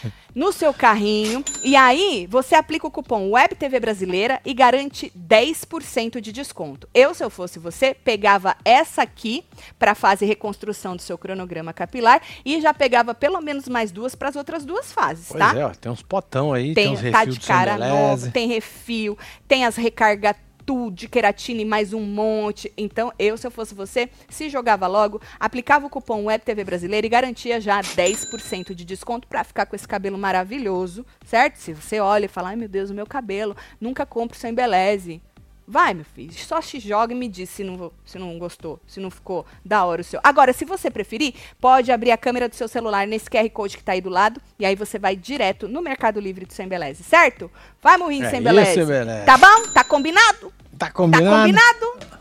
né? 0.10 0.12
No 0.36 0.52
seu 0.52 0.74
carrinho. 0.74 1.44
E 1.64 1.76
aí, 1.76 2.28
você 2.30 2.54
aplica 2.56 2.86
o 2.86 2.92
cupom 2.92 3.32
WebTV 3.32 3.80
Brasileira 3.80 4.42
e 4.46 4.54
garante 4.54 5.12
10% 5.18 6.20
de 6.20 6.32
desconto. 6.34 6.88
Eu, 6.94 7.14
se 7.14 7.24
eu 7.24 7.30
fosse 7.30 7.58
você, 7.58 7.94
pegava 7.94 8.56
essa 8.66 9.02
aqui 9.02 9.46
para 9.80 9.94
a 9.94 9.96
fase 9.96 10.26
reconstrução 10.26 10.96
do 10.96 11.02
seu 11.02 11.18
cronograma 11.18 11.72
capilar 11.72 12.22
e 12.44 12.60
já 12.60 12.74
pegava 12.74 13.16
pelo 13.16 13.40
menos 13.40 13.70
mais 13.70 13.92
duas 13.92 14.14
para 14.14 14.28
as 14.30 14.36
outras 14.36 14.66
duas 14.66 14.92
fases, 14.92 15.28
Pois 15.30 15.40
tá? 15.40 15.58
é, 15.58 15.66
ó, 15.66 15.70
tem 15.70 15.92
uns 15.92 16.02
potão 16.02 16.52
aí, 16.52 16.74
tem, 16.74 16.86
Tem, 16.86 16.94
uns 16.94 17.12
tá 17.12 17.20
refis 17.20 17.34
de 17.36 17.40
do 17.40 17.48
cara 17.48 17.78
nova, 17.78 18.30
tem 18.32 18.48
refil, 18.48 19.18
tem 19.48 19.66
as 19.66 19.76
recarga 19.78 20.36
tudo 20.66 21.08
queratina 21.08 21.62
e 21.62 21.66
mais 21.66 21.94
um 21.94 22.02
monte. 22.02 22.72
Então, 22.78 23.14
eu, 23.20 23.38
se 23.38 23.46
eu 23.46 23.52
fosse 23.52 23.76
você, 23.76 24.10
se 24.28 24.50
jogava 24.50 24.88
logo, 24.88 25.22
aplicava 25.40 25.86
o 25.86 25.90
cupom 25.90 26.26
WebTV 26.26 26.64
Brasileira 26.64 27.06
e 27.06 27.10
garantia 27.10 27.62
já 27.62 27.82
10% 27.82 28.74
de 28.74 28.84
desconto 28.84 29.28
para 29.28 29.44
ficar 29.44 29.66
com 29.66 29.76
esse 29.76 29.88
cabelo 29.88 30.18
maravilhoso, 30.18 31.06
certo? 31.26 31.58
Se 31.58 31.74
você 31.74 32.00
olha 32.00 32.26
e 32.26 32.30
fala, 32.30 32.50
ai 32.50 32.56
meu 32.56 32.68
Deus, 32.68 32.90
o 32.90 32.94
meu 32.94 33.06
cabelo, 33.06 33.56
nunca 33.80 34.06
compre 34.06 34.38
seu 34.38 34.50
embeleze. 34.50 35.22
Vai, 35.68 35.96
meu 35.96 36.06
filho, 36.06 36.32
só 36.34 36.62
se 36.62 36.80
joga 36.80 37.12
e 37.12 37.16
me 37.18 37.28
diz 37.28 37.50
se 37.50 37.64
não, 37.64 37.92
se 38.06 38.20
não 38.20 38.38
gostou, 38.38 38.80
se 38.86 39.00
não 39.00 39.10
ficou 39.10 39.46
da 39.64 39.84
hora 39.84 40.02
o 40.02 40.04
seu. 40.04 40.20
Agora, 40.24 40.54
se 40.54 40.64
você 40.64 40.92
preferir, 40.92 41.34
pode 41.60 41.92
abrir 41.92 42.12
a 42.12 42.18
câmera 42.18 42.48
do 42.48 42.54
seu 42.56 42.68
celular 42.68 43.08
nesse 43.08 43.28
QR 43.30 43.50
Code 43.50 43.78
que 43.78 43.84
tá 43.84 43.94
aí 43.94 44.02
do 44.02 44.10
lado, 44.10 44.40
e 44.60 44.66
aí 44.66 44.76
você 44.76 45.00
vai 45.00 45.16
direto 45.16 45.68
no 45.68 45.82
Mercado 45.82 46.20
Livre 46.20 46.46
do 46.46 46.54
Sem 46.54 46.68
Beleze, 46.68 47.04
certo? 47.04 47.50
Vai, 47.82 47.98
Morrinho 47.98 48.26
É 48.26 48.30
Sem. 48.30 48.42
Beleze. 48.42 49.26
Tá 49.26 49.38
bom? 49.38 49.68
Tá 49.74 49.84
combinado? 49.84 50.54
Tá 50.78 50.88
Tá 50.88 50.92
combinado? 50.92 51.36
combinado? 51.38 52.16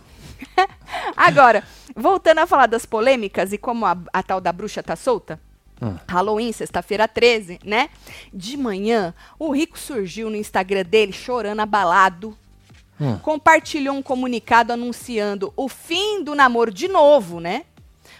Agora, 1.16 1.62
voltando 1.94 2.38
a 2.38 2.46
falar 2.46 2.66
das 2.66 2.86
polêmicas 2.86 3.52
e 3.52 3.58
como 3.58 3.84
a, 3.84 3.96
a 4.12 4.22
tal 4.22 4.40
da 4.40 4.52
bruxa 4.52 4.82
tá 4.82 4.96
solta. 4.96 5.38
Hum. 5.82 5.96
Halloween, 6.08 6.52
sexta-feira 6.52 7.06
13, 7.06 7.58
né? 7.64 7.90
De 8.32 8.56
manhã, 8.56 9.12
o 9.38 9.50
Rico 9.50 9.78
surgiu 9.78 10.30
no 10.30 10.36
Instagram 10.36 10.84
dele 10.84 11.12
chorando 11.12 11.60
abalado. 11.60 12.36
Hum. 13.00 13.18
Compartilhou 13.18 13.94
um 13.96 14.02
comunicado 14.02 14.72
anunciando 14.72 15.52
o 15.56 15.68
fim 15.68 16.22
do 16.22 16.34
namoro 16.34 16.72
de 16.72 16.88
novo, 16.88 17.40
né? 17.40 17.64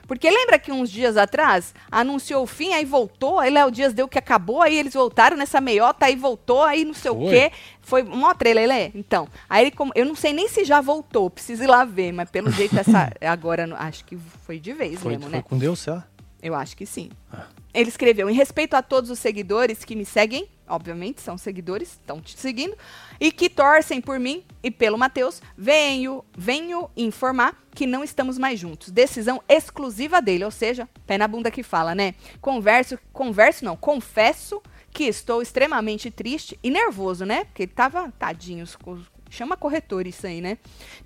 Porque 0.07 0.29
lembra 0.31 0.59
que 0.59 0.71
uns 0.71 0.91
dias 0.91 1.17
atrás 1.17 1.75
anunciou 1.91 2.43
o 2.43 2.47
fim, 2.47 2.75
aí 2.75 2.85
voltou, 2.85 3.39
aí 3.39 3.51
Léo 3.51 3.71
Dias 3.71 3.95
deu 3.95 4.07
que 4.07 4.19
acabou, 4.19 4.61
aí 4.61 4.77
eles 4.77 4.93
voltaram 4.93 5.35
nessa 5.35 5.63
meiota, 5.63 6.05
aí 6.05 6.15
voltou, 6.15 6.63
aí 6.63 6.85
não 6.85 6.93
sei 6.93 7.11
o 7.11 7.15
Foi? 7.17 7.29
quê. 7.31 7.53
Foi 7.81 8.03
uma 8.03 8.35
trela, 8.35 8.61
Lelê? 8.61 8.91
Então, 8.95 9.27
aí 9.49 9.65
ele, 9.65 9.71
como- 9.71 9.93
eu 9.95 10.05
não 10.05 10.15
sei 10.15 10.35
nem 10.35 10.47
se 10.47 10.63
já 10.65 10.83
voltou, 10.83 11.31
preciso 11.31 11.65
ir 11.65 11.69
lá 11.69 11.87
ver, 11.87 12.13
mas 12.13 12.29
pelo 12.31 12.51
jeito 12.51 12.79
essa, 12.79 13.11
agora, 13.23 13.67
acho 13.79 14.05
que 14.05 14.19
foi 14.45 14.59
de 14.59 14.75
vez 14.75 15.01
Foi, 15.01 15.13
mesmo, 15.13 15.31
foi 15.31 15.39
né? 15.39 15.43
com 15.49 15.57
Deus, 15.57 15.79
sei 15.81 15.95
lá. 15.95 16.05
Eu 16.45 16.55
acho 16.55 16.77
que 16.77 16.85
sim. 16.85 17.11
Ah. 17.33 17.47
Ele 17.73 17.89
escreveu: 17.89 18.29
em 18.29 18.35
respeito 18.35 18.75
a 18.75 18.83
todos 18.83 19.09
os 19.09 19.19
seguidores 19.19 19.83
que 19.83 19.97
me 19.97 20.05
seguem, 20.05 20.47
obviamente 20.69 21.23
são 21.23 21.39
seguidores, 21.39 21.93
estão 21.93 22.21
te 22.21 22.39
seguindo, 22.39 22.77
e 23.19 23.33
que 23.33 23.49
torcem 23.49 23.99
por 23.99 24.21
mim 24.21 24.45
e 24.63 24.71
pelo 24.71 24.99
Matheus, 24.99 25.41
venho, 25.57 26.23
venho 26.37 26.91
informar 26.95 27.59
que 27.75 27.87
não 27.87 28.05
estamos 28.05 28.37
mais 28.37 28.61
juntos. 28.61 28.91
Decisão 28.91 29.43
exclusiva 29.49 30.21
dele, 30.21 30.45
ou 30.45 30.51
seja, 30.51 30.87
pé 31.07 31.17
na 31.17 31.27
bunda 31.27 31.51
que 31.51 31.63
fala, 31.63 31.95
né? 31.95 32.15
Converso, 32.43 32.99
converso 33.11 33.65
não, 33.65 33.75
confesso 33.75 34.63
que 34.93 35.05
estou 35.05 35.41
extremamente 35.43 36.11
triste 36.11 36.59
e 36.63 36.71
nervoso, 36.71 37.25
né? 37.25 37.47
Porque 37.47 37.63
ele 37.65 37.73
tava, 37.73 38.13
tadinhos, 38.19 38.77
co- 38.77 38.99
chama 39.31 39.57
corretor 39.57 40.07
isso 40.07 40.27
aí, 40.27 40.41
né? 40.41 40.59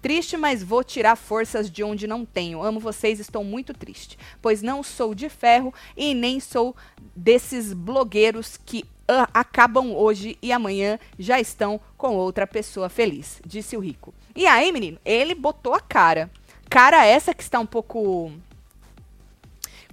Triste, 0.02 0.36
mas 0.36 0.62
vou 0.62 0.84
tirar 0.84 1.16
forças 1.16 1.70
de 1.70 1.82
onde 1.82 2.06
não 2.06 2.24
tenho. 2.24 2.62
Amo 2.62 2.78
vocês, 2.80 3.18
estou 3.20 3.42
muito 3.42 3.72
triste, 3.72 4.18
pois 4.42 4.62
não 4.62 4.82
sou 4.82 5.14
de 5.14 5.28
ferro 5.28 5.72
e 5.96 6.14
nem 6.14 6.38
sou 6.40 6.76
desses 7.16 7.72
blogueiros 7.72 8.58
que 8.64 8.84
ah, 9.08 9.28
acabam 9.32 9.94
hoje 9.96 10.36
e 10.42 10.52
amanhã 10.52 10.98
já 11.18 11.40
estão 11.40 11.80
com 11.96 12.14
outra 12.16 12.46
pessoa 12.46 12.88
feliz, 12.88 13.40
disse 13.46 13.76
o 13.76 13.80
Rico. 13.80 14.12
E 14.36 14.46
aí, 14.46 14.70
menino, 14.70 14.98
ele 15.04 15.34
botou 15.34 15.74
a 15.74 15.80
cara. 15.80 16.30
Cara 16.68 17.04
essa 17.06 17.32
que 17.32 17.42
está 17.42 17.58
um 17.58 17.66
pouco 17.66 18.30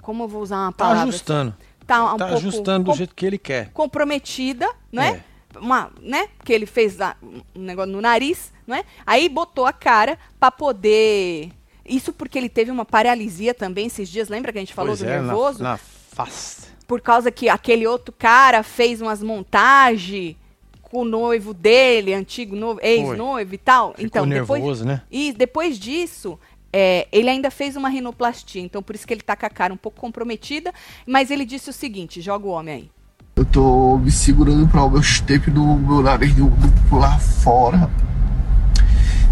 como 0.01 0.23
eu 0.23 0.27
vou 0.27 0.41
usar 0.41 0.57
uma 0.57 0.71
Tá 0.71 0.77
palavra? 0.85 1.03
ajustando. 1.03 1.55
Tá 1.87 2.13
um 2.13 2.17
tá 2.17 2.25
ajustando 2.27 2.91
do 2.91 2.97
jeito 2.97 3.15
que 3.15 3.25
ele 3.25 3.37
quer. 3.37 3.69
comprometida, 3.71 4.69
não 4.91 5.01
é? 5.01 5.09
É. 5.11 5.23
Uma, 5.59 5.91
né? 6.01 6.29
Que 6.43 6.53
ele 6.53 6.65
fez 6.65 6.97
lá 6.97 7.15
um 7.23 7.61
negócio 7.61 7.91
no 7.91 8.01
nariz, 8.01 8.51
não 8.65 8.75
é? 8.75 8.83
Aí 9.05 9.29
botou 9.29 9.65
a 9.65 9.73
cara 9.73 10.17
pra 10.39 10.51
poder. 10.51 11.49
Isso 11.85 12.11
porque 12.11 12.37
ele 12.37 12.49
teve 12.49 12.71
uma 12.71 12.85
paralisia 12.85 13.53
também 13.53 13.87
esses 13.87 14.09
dias. 14.09 14.29
Lembra 14.29 14.51
que 14.51 14.57
a 14.57 14.61
gente 14.61 14.73
falou 14.73 14.91
Pois 14.91 14.99
do 14.99 15.05
é, 15.05 15.21
nervoso? 15.21 15.61
Na, 15.61 15.71
na 15.71 15.77
face. 15.77 16.67
Por 16.87 17.01
causa 17.01 17.31
que 17.31 17.49
aquele 17.49 17.87
outro 17.87 18.13
cara 18.17 18.63
fez 18.63 19.01
umas 19.01 19.21
montagens 19.21 20.35
com 20.81 21.01
o 21.01 21.05
noivo 21.05 21.53
dele, 21.53 22.13
antigo 22.13 22.55
noivo, 22.55 22.79
ex-noivo 22.81 23.53
e 23.53 23.57
tal. 23.57 23.89
Ficou 23.91 24.05
então, 24.05 24.27
depois, 24.27 24.61
nervoso, 24.61 24.85
né? 24.85 25.01
e 25.11 25.33
depois 25.33 25.77
disso, 25.77 26.39
é, 26.71 27.07
ele 27.11 27.29
ainda 27.29 27.49
fez 27.49 27.75
uma 27.75 27.89
rinoplastia, 27.89 28.61
então 28.61 28.83
por 28.83 28.95
isso 28.95 29.07
que 29.07 29.13
ele 29.13 29.21
tá 29.21 29.35
com 29.35 29.45
a 29.45 29.49
cara 29.49 29.73
um 29.73 29.77
pouco 29.77 29.99
comprometida. 29.99 30.73
Mas 31.05 31.31
ele 31.31 31.45
disse 31.45 31.69
o 31.69 31.73
seguinte: 31.73 32.21
joga 32.21 32.45
o 32.45 32.49
homem 32.49 32.75
aí. 32.75 32.94
Eu 33.35 33.43
tô 33.43 33.97
me 33.97 34.09
segurando 34.11 34.65
para 34.65 34.81
o 34.83 34.89
meu 34.89 35.01
tape 35.27 35.51
no 35.51 35.75
meu 35.77 36.01
nariz 36.01 36.35
não, 36.37 36.49
pular 36.89 37.19
fora. 37.19 37.89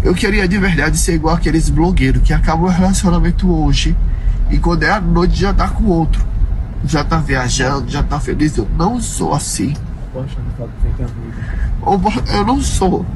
Eu 0.02 0.14
queria 0.14 0.46
de 0.46 0.58
verdade 0.58 0.98
ser 0.98 1.14
igual 1.14 1.34
aqueles 1.34 1.70
blogueiros 1.70 2.22
que 2.22 2.34
acabam 2.34 2.66
o 2.66 2.68
relacionamento 2.68 3.50
hoje 3.50 3.96
e 4.50 4.58
quando 4.58 4.82
é 4.82 4.90
a 4.90 5.00
noite 5.00 5.40
já 5.40 5.54
tá 5.54 5.68
com 5.68 5.84
outro. 5.84 6.22
Já 6.84 7.02
tá 7.02 7.16
viajando, 7.16 7.90
já 7.90 8.02
tá 8.02 8.20
feliz. 8.20 8.54
Eu 8.58 8.68
não 8.76 9.00
sou 9.00 9.32
assim. 9.32 9.74
Bo- 11.98 12.12
Eu 12.30 12.44
não 12.44 12.60
sou. 12.60 13.06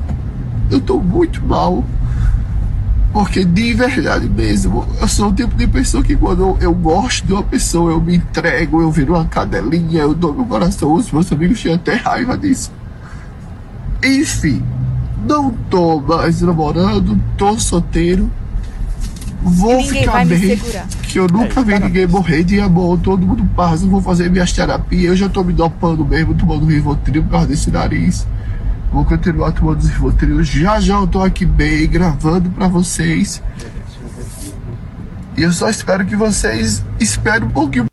Eu 0.71 0.81
tô 0.81 0.99
muito 1.01 1.45
mal. 1.45 1.85
Porque 3.13 3.45
de 3.45 3.73
verdade 3.73 4.29
mesmo, 4.29 4.87
eu 5.01 5.09
sou 5.09 5.31
o 5.31 5.33
tipo 5.33 5.55
de 5.57 5.67
pessoa 5.67 6.03
que 6.03 6.15
quando 6.15 6.43
eu, 6.43 6.59
eu 6.61 6.75
gosto 6.75 7.27
de 7.27 7.33
uma 7.33 7.43
pessoa, 7.43 7.93
eu 7.93 8.01
me 8.01 8.17
entrego, 8.17 8.83
eu 8.83 8.91
viro 8.91 9.15
uma 9.15 9.25
cadelinha, 9.25 10.03
eu 10.03 10.15
dou 10.15 10.35
meu 10.35 10.45
coração. 10.45 10.93
Os 10.93 11.11
meus 11.11 11.33
amigos 11.33 11.59
tinham 11.59 11.77
até 11.77 11.95
raiva 11.95 12.37
disso. 12.37 12.71
Enfim, 14.05 14.63
não 15.27 15.51
tô 15.71 16.01
mais 16.01 16.43
namorando, 16.43 17.19
tô 17.37 17.59
solteiro. 17.59 18.31
Vou 19.43 19.83
ficar 19.83 20.27
bem. 20.27 20.59
Que 21.03 21.19
eu 21.19 21.27
nunca 21.27 21.63
vi 21.63 21.79
ninguém 21.79 22.07
morrer 22.07 22.45
de 22.45 22.61
amor, 22.61 22.99
todo 22.99 23.27
mundo 23.27 23.49
passa, 23.57 23.87
vou 23.87 24.03
fazer 24.03 24.31
minhas 24.31 24.53
terapias, 24.53 25.05
eu 25.05 25.17
já 25.17 25.29
tô 25.29 25.43
me 25.43 25.53
dopando 25.53 26.05
mesmo, 26.05 26.35
tomando 26.35 26.67
Rivotril 26.67 27.23
por 27.23 27.31
causa 27.31 27.47
desse 27.47 27.71
nariz. 27.71 28.27
Vou 28.93 29.05
continuar 29.05 29.53
tomando 29.53 29.79
os 29.81 29.89
Rivotril. 29.89 30.43
Já 30.43 30.81
já 30.81 30.95
eu 30.95 31.07
tô 31.07 31.23
aqui 31.23 31.45
bem, 31.45 31.87
gravando 31.89 32.51
pra 32.51 32.69
vocês. 32.69 33.43
E 35.37 35.43
eu 35.43 35.53
só 35.53 35.69
espero 35.69 36.05
que 36.07 36.17
vocês 36.17 36.83
esperem 36.99 37.47
um 37.47 37.51
pouquinho. 37.51 37.87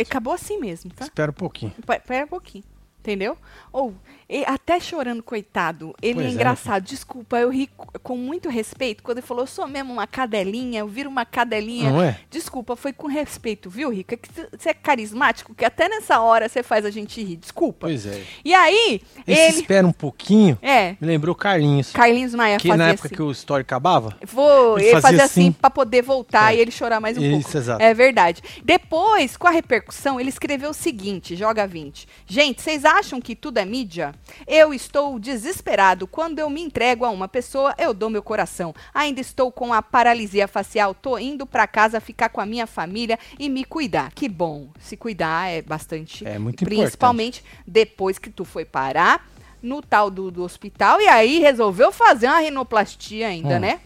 Acabou 0.00 0.32
assim 0.32 0.58
mesmo, 0.58 0.90
tá? 0.92 1.04
Espera 1.04 1.30
um 1.30 1.34
pouquinho. 1.34 1.72
Pe- 1.86 2.00
Pera 2.00 2.24
um 2.24 2.28
pouquinho. 2.28 2.64
Entendeu? 3.00 3.36
Ou, 3.72 3.94
e- 4.40 4.44
até 4.46 4.80
chorando, 4.80 5.22
coitado. 5.22 5.94
Ele 6.00 6.14
Pois 6.14 6.26
é 6.26 6.28
é, 6.30 6.32
engraçado. 6.32 6.84
Desculpa, 6.84 7.36
eu 7.38 7.50
ri 7.50 7.66
co- 7.76 7.86
com 8.02 8.16
muito 8.16 8.48
respeito. 8.48 9.02
Quando 9.02 9.18
ele 9.18 9.26
falou, 9.26 9.42
eu 9.42 9.46
sou 9.46 9.66
mesmo 9.68 9.92
uma 9.92 10.06
cadelinha, 10.06 10.80
eu 10.80 10.88
viro 10.88 11.08
uma 11.10 11.24
cadelinha. 11.24 11.90
Não 11.90 12.02
é? 12.02 12.18
Desculpa, 12.30 12.74
foi 12.76 12.92
com 12.92 13.06
respeito, 13.06 13.68
viu, 13.70 13.90
Rica? 13.90 14.16
Que 14.16 14.28
Você 14.58 14.70
é 14.70 14.74
carismático, 14.74 15.54
que 15.54 15.64
até 15.64 15.88
nessa 15.88 16.20
hora 16.20 16.48
você 16.48 16.62
faz 16.62 16.84
a 16.84 16.90
gente 16.90 17.22
rir. 17.22 17.36
Desculpa. 17.36 17.86
Pois 17.86 18.06
é. 18.06 18.22
E 18.44 18.54
aí, 18.54 19.00
Esse 19.26 19.40
ele. 19.40 19.60
espera 19.60 19.86
um 19.86 19.92
pouquinho. 19.92 20.58
É, 20.62 20.92
Me 21.00 21.06
lembrou 21.06 21.34
Carlinhos. 21.34 21.92
Carlinhos 21.92 22.34
Maia 22.34 22.58
que 22.58 22.68
na 22.74 22.88
época 22.88 23.08
assim. 23.08 23.14
que 23.16 23.22
o 23.22 23.30
story 23.30 23.62
acabava, 23.62 24.16
Vou, 24.26 24.78
Ele 24.78 24.86
ele 24.88 24.92
fazia 24.92 25.02
fazia 25.02 25.24
assim 25.24 25.40
assim. 25.48 25.52
pra 25.52 25.68
poder 25.70 26.02
voltar 26.02 26.52
É. 26.54 26.56
e 26.56 26.60
ele 26.60 26.70
chorar 26.70 27.00
mais 27.00 27.18
um 27.18 27.22
Isso, 27.22 27.42
pouco. 27.42 27.58
exato. 27.58 27.82
É 27.82 27.92
verdade. 27.92 28.42
Depois, 28.64 29.36
com 29.36 29.46
a 29.46 29.50
repercussão, 29.50 30.18
ele 30.18 30.28
escreveu 30.28 30.70
o 30.70 30.74
seguinte: 30.74 31.36
joga 31.36 31.66
20. 31.66 32.06
Gente, 32.26 32.62
vocês 32.62 32.84
acham 32.84 33.20
que 33.20 33.34
tudo 33.36 33.58
é 33.58 33.64
mídia? 33.64 34.14
Eu 34.46 34.72
estou 34.72 35.18
desesperado. 35.18 36.06
Quando 36.06 36.38
eu 36.38 36.48
me 36.48 36.60
entrego 36.62 37.04
a 37.04 37.10
uma 37.10 37.28
pessoa, 37.28 37.74
eu 37.78 37.92
dou 37.92 38.08
meu 38.10 38.22
coração. 38.22 38.74
Ainda 38.94 39.20
estou 39.20 39.50
com 39.52 39.72
a 39.72 39.82
paralisia 39.82 40.48
facial. 40.48 40.94
Tô 40.94 41.18
indo 41.18 41.46
pra 41.46 41.66
casa 41.66 42.00
ficar 42.00 42.28
com 42.28 42.40
a 42.40 42.46
minha 42.46 42.66
família 42.66 43.18
e 43.38 43.48
me 43.48 43.64
cuidar. 43.64 44.12
Que 44.14 44.28
bom. 44.28 44.68
Se 44.80 44.96
cuidar 44.96 45.50
é 45.50 45.62
bastante. 45.62 46.26
É 46.26 46.38
muito 46.38 46.62
importante. 46.64 46.80
Principalmente 46.82 47.44
depois 47.66 48.18
que 48.18 48.30
tu 48.30 48.44
foi 48.44 48.64
parar 48.64 49.26
no 49.62 49.80
tal 49.80 50.10
do, 50.10 50.30
do 50.30 50.42
hospital 50.42 51.00
e 51.00 51.06
aí 51.06 51.38
resolveu 51.38 51.92
fazer 51.92 52.26
uma 52.26 52.40
rinoplastia 52.40 53.28
ainda, 53.28 53.56
Hum. 53.56 53.60
né? 53.60 53.80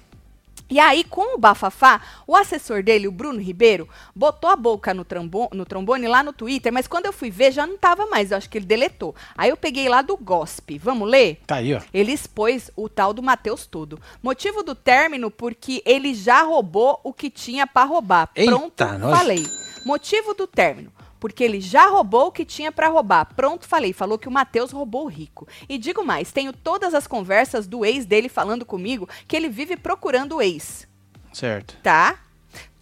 E 0.68 0.80
aí, 0.80 1.04
com 1.04 1.36
o 1.36 1.38
bafafá, 1.38 2.00
o 2.26 2.34
assessor 2.34 2.82
dele, 2.82 3.06
o 3.06 3.12
Bruno 3.12 3.40
Ribeiro, 3.40 3.88
botou 4.14 4.50
a 4.50 4.56
boca 4.56 4.92
no, 4.92 5.04
trambo- 5.04 5.48
no 5.52 5.64
trombone 5.64 6.08
lá 6.08 6.22
no 6.24 6.32
Twitter, 6.32 6.72
mas 6.72 6.86
quando 6.88 7.06
eu 7.06 7.12
fui 7.12 7.30
ver, 7.30 7.52
já 7.52 7.66
não 7.66 7.78
tava 7.78 8.06
mais, 8.06 8.30
eu 8.32 8.36
acho 8.36 8.50
que 8.50 8.58
ele 8.58 8.66
deletou. 8.66 9.14
Aí 9.38 9.50
eu 9.50 9.56
peguei 9.56 9.88
lá 9.88 10.02
do 10.02 10.16
GOSP, 10.16 10.78
vamos 10.78 11.08
ler? 11.08 11.40
tá 11.46 11.56
aí, 11.56 11.72
ó. 11.74 11.80
Ele 11.94 12.12
expôs 12.12 12.70
o 12.74 12.88
tal 12.88 13.12
do 13.12 13.22
Matheus 13.22 13.64
Todo. 13.66 14.00
Motivo 14.22 14.62
do 14.64 14.74
término, 14.74 15.30
porque 15.30 15.82
ele 15.86 16.14
já 16.14 16.42
roubou 16.42 17.00
o 17.04 17.12
que 17.12 17.30
tinha 17.30 17.66
pra 17.66 17.84
roubar. 17.84 18.28
Eita, 18.34 18.50
Pronto, 18.50 18.84
nós- 18.98 19.16
falei. 19.18 19.46
Motivo 19.84 20.34
do 20.34 20.48
término. 20.48 20.90
Porque 21.26 21.42
ele 21.42 21.60
já 21.60 21.88
roubou 21.88 22.28
o 22.28 22.30
que 22.30 22.44
tinha 22.44 22.70
pra 22.70 22.86
roubar. 22.86 23.34
Pronto, 23.34 23.66
falei. 23.66 23.92
Falou 23.92 24.16
que 24.16 24.28
o 24.28 24.30
Matheus 24.30 24.70
roubou 24.70 25.06
o 25.06 25.08
rico. 25.08 25.48
E 25.68 25.76
digo 25.76 26.04
mais, 26.04 26.30
tenho 26.30 26.52
todas 26.52 26.94
as 26.94 27.08
conversas 27.08 27.66
do 27.66 27.84
ex 27.84 28.06
dele 28.06 28.28
falando 28.28 28.64
comigo 28.64 29.08
que 29.26 29.34
ele 29.34 29.48
vive 29.48 29.76
procurando 29.76 30.36
o 30.36 30.40
ex. 30.40 30.86
Certo. 31.32 31.76
Tá? 31.82 32.20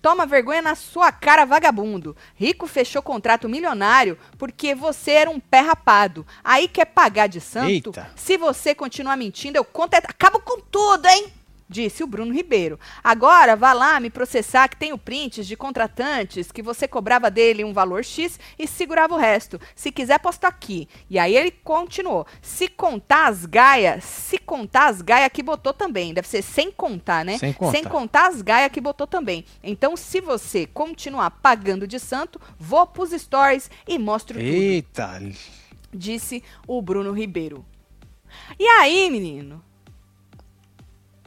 Toma 0.02 0.26
vergonha 0.26 0.60
na 0.60 0.74
sua 0.74 1.10
cara, 1.10 1.46
vagabundo. 1.46 2.14
Rico 2.34 2.66
fechou 2.66 3.00
contrato 3.00 3.48
milionário 3.48 4.18
porque 4.36 4.74
você 4.74 5.12
era 5.12 5.30
um 5.30 5.40
pé 5.40 5.60
rapado. 5.60 6.26
Aí 6.44 6.68
quer 6.68 6.84
pagar 6.84 7.28
de 7.28 7.40
santo? 7.40 7.70
Eita. 7.70 8.10
Se 8.14 8.36
você 8.36 8.74
continuar 8.74 9.16
mentindo, 9.16 9.56
eu 9.56 9.64
conto. 9.64 9.94
Acabo 9.94 10.38
com 10.40 10.60
tudo, 10.60 11.06
hein? 11.06 11.32
Disse 11.68 12.04
o 12.04 12.06
Bruno 12.06 12.32
Ribeiro. 12.32 12.78
Agora 13.02 13.56
vá 13.56 13.72
lá 13.72 13.98
me 13.98 14.10
processar 14.10 14.68
que 14.68 14.76
tenho 14.76 14.98
prints 14.98 15.46
de 15.46 15.56
contratantes 15.56 16.52
que 16.52 16.62
você 16.62 16.86
cobrava 16.86 17.30
dele 17.30 17.64
um 17.64 17.72
valor 17.72 18.04
X 18.04 18.38
e 18.58 18.66
segurava 18.66 19.14
o 19.14 19.18
resto. 19.18 19.58
Se 19.74 19.90
quiser, 19.90 20.18
posto 20.18 20.44
aqui. 20.44 20.88
E 21.08 21.18
aí 21.18 21.34
ele 21.34 21.50
continuou. 21.50 22.26
Se 22.42 22.68
contar 22.68 23.28
as 23.28 23.46
gaias, 23.46 24.04
se 24.04 24.38
contar 24.38 24.88
as 24.88 25.00
gaias 25.00 25.30
que 25.32 25.42
botou 25.42 25.72
também. 25.72 26.12
Deve 26.12 26.28
ser 26.28 26.42
sem 26.42 26.70
contar, 26.70 27.24
né? 27.24 27.38
Sem 27.38 27.52
contar. 27.52 27.72
Sem 27.72 27.84
contar 27.84 28.28
as 28.28 28.42
gaias 28.42 28.70
que 28.70 28.80
botou 28.80 29.06
também. 29.06 29.44
Então, 29.62 29.96
se 29.96 30.20
você 30.20 30.66
continuar 30.66 31.30
pagando 31.30 31.86
de 31.86 31.98
santo, 31.98 32.40
vou 32.58 32.86
pros 32.86 33.10
stories 33.10 33.70
e 33.88 33.98
mostro 33.98 34.38
tudo 34.38 34.46
Eita. 34.46 35.20
disse 35.92 36.42
o 36.66 36.80
Bruno 36.82 37.12
Ribeiro. 37.12 37.64
E 38.58 38.66
aí, 38.66 39.08
menino, 39.10 39.62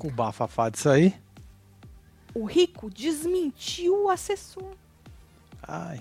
o 0.04 0.12
bafafá 0.12 0.70
disso 0.70 0.90
aí. 0.90 1.14
o 2.34 2.46
Rico 2.46 2.90
desmentiu 2.90 4.06
o 4.06 4.10
assessor. 4.10 4.74
Ai. 5.68 6.00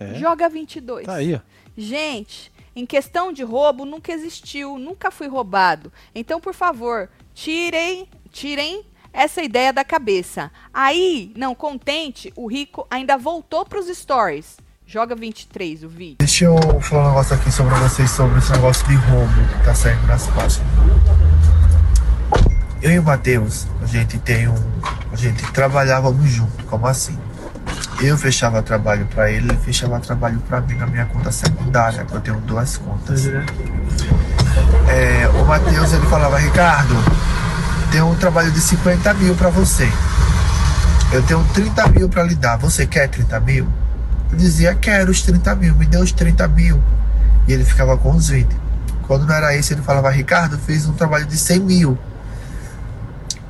É. 0.00 0.14
Joga 0.14 0.48
22. 0.48 1.06
Tá 1.06 1.14
aí, 1.14 1.34
ó. 1.34 1.40
Gente, 1.76 2.50
em 2.74 2.86
questão 2.86 3.32
de 3.32 3.42
roubo, 3.42 3.84
nunca 3.84 4.12
existiu, 4.12 4.78
nunca 4.78 5.10
fui 5.10 5.28
roubado. 5.28 5.92
Então, 6.14 6.40
por 6.40 6.54
favor, 6.54 7.10
tirem, 7.34 8.08
tirem 8.30 8.84
essa 9.12 9.42
ideia 9.42 9.72
da 9.72 9.84
cabeça. 9.84 10.50
Aí, 10.72 11.32
não 11.36 11.54
contente, 11.54 12.32
o 12.36 12.46
Rico 12.46 12.86
ainda 12.90 13.16
voltou 13.18 13.64
pros 13.66 13.86
stories. 13.86 14.56
Joga 14.86 15.14
23 15.14 15.84
o 15.84 15.88
vídeo. 15.88 16.16
Deixa 16.18 16.46
eu 16.46 16.80
falar 16.80 17.04
um 17.04 17.08
negócio 17.08 17.36
aqui 17.36 17.52
sobre 17.52 17.74
vocês 17.74 18.10
sobre 18.10 18.38
esse 18.38 18.50
negócio 18.52 18.86
de 18.86 18.94
roubo 18.94 19.58
que 19.58 19.64
tá 19.64 19.74
saindo 19.74 20.06
nas 20.06 20.26
páginas. 20.28 20.66
Eu 22.80 22.92
e 22.92 22.98
o 22.98 23.02
Matheus, 23.02 23.66
a 23.82 23.86
gente 23.86 24.18
tem 24.18 24.48
um. 24.48 24.54
A 25.12 25.16
gente 25.16 25.42
trabalhávamos 25.52 26.30
junto, 26.30 26.64
como 26.64 26.86
assim? 26.86 27.18
Eu 28.00 28.16
fechava 28.16 28.62
trabalho 28.62 29.04
pra 29.06 29.30
ele, 29.30 29.50
ele 29.50 29.58
fechava 29.58 29.98
trabalho 29.98 30.38
pra 30.48 30.60
mim 30.60 30.74
na 30.74 30.86
minha 30.86 31.04
conta 31.06 31.32
secundária, 31.32 32.04
que 32.04 32.14
eu 32.14 32.20
tenho 32.20 32.40
duas 32.40 32.76
contas. 32.76 33.26
É, 34.86 35.28
o 35.34 35.44
Matheus 35.44 35.92
ele 35.92 36.06
falava, 36.06 36.38
Ricardo, 36.38 36.94
tem 37.90 38.00
um 38.00 38.14
trabalho 38.14 38.52
de 38.52 38.60
50 38.60 39.12
mil 39.14 39.34
pra 39.34 39.50
você. 39.50 39.90
Eu 41.10 41.22
tenho 41.22 41.42
30 41.52 41.88
mil 41.88 42.08
pra 42.08 42.22
lhe 42.22 42.36
dar. 42.36 42.56
Você 42.58 42.86
quer 42.86 43.08
30 43.08 43.40
mil? 43.40 43.66
Eu 44.30 44.38
dizia, 44.38 44.74
quero 44.76 45.10
os 45.10 45.22
30 45.22 45.56
mil, 45.56 45.74
me 45.74 45.86
dê 45.86 45.96
os 45.96 46.12
30 46.12 46.46
mil. 46.46 46.80
E 47.48 47.52
ele 47.52 47.64
ficava 47.64 47.96
com 47.96 48.12
os 48.12 48.28
20. 48.28 48.48
Quando 49.06 49.26
não 49.26 49.34
era 49.34 49.56
isso, 49.56 49.72
ele 49.72 49.82
falava, 49.82 50.10
Ricardo, 50.10 50.56
fiz 50.58 50.86
um 50.86 50.92
trabalho 50.92 51.26
de 51.26 51.36
100 51.36 51.60
mil. 51.60 51.98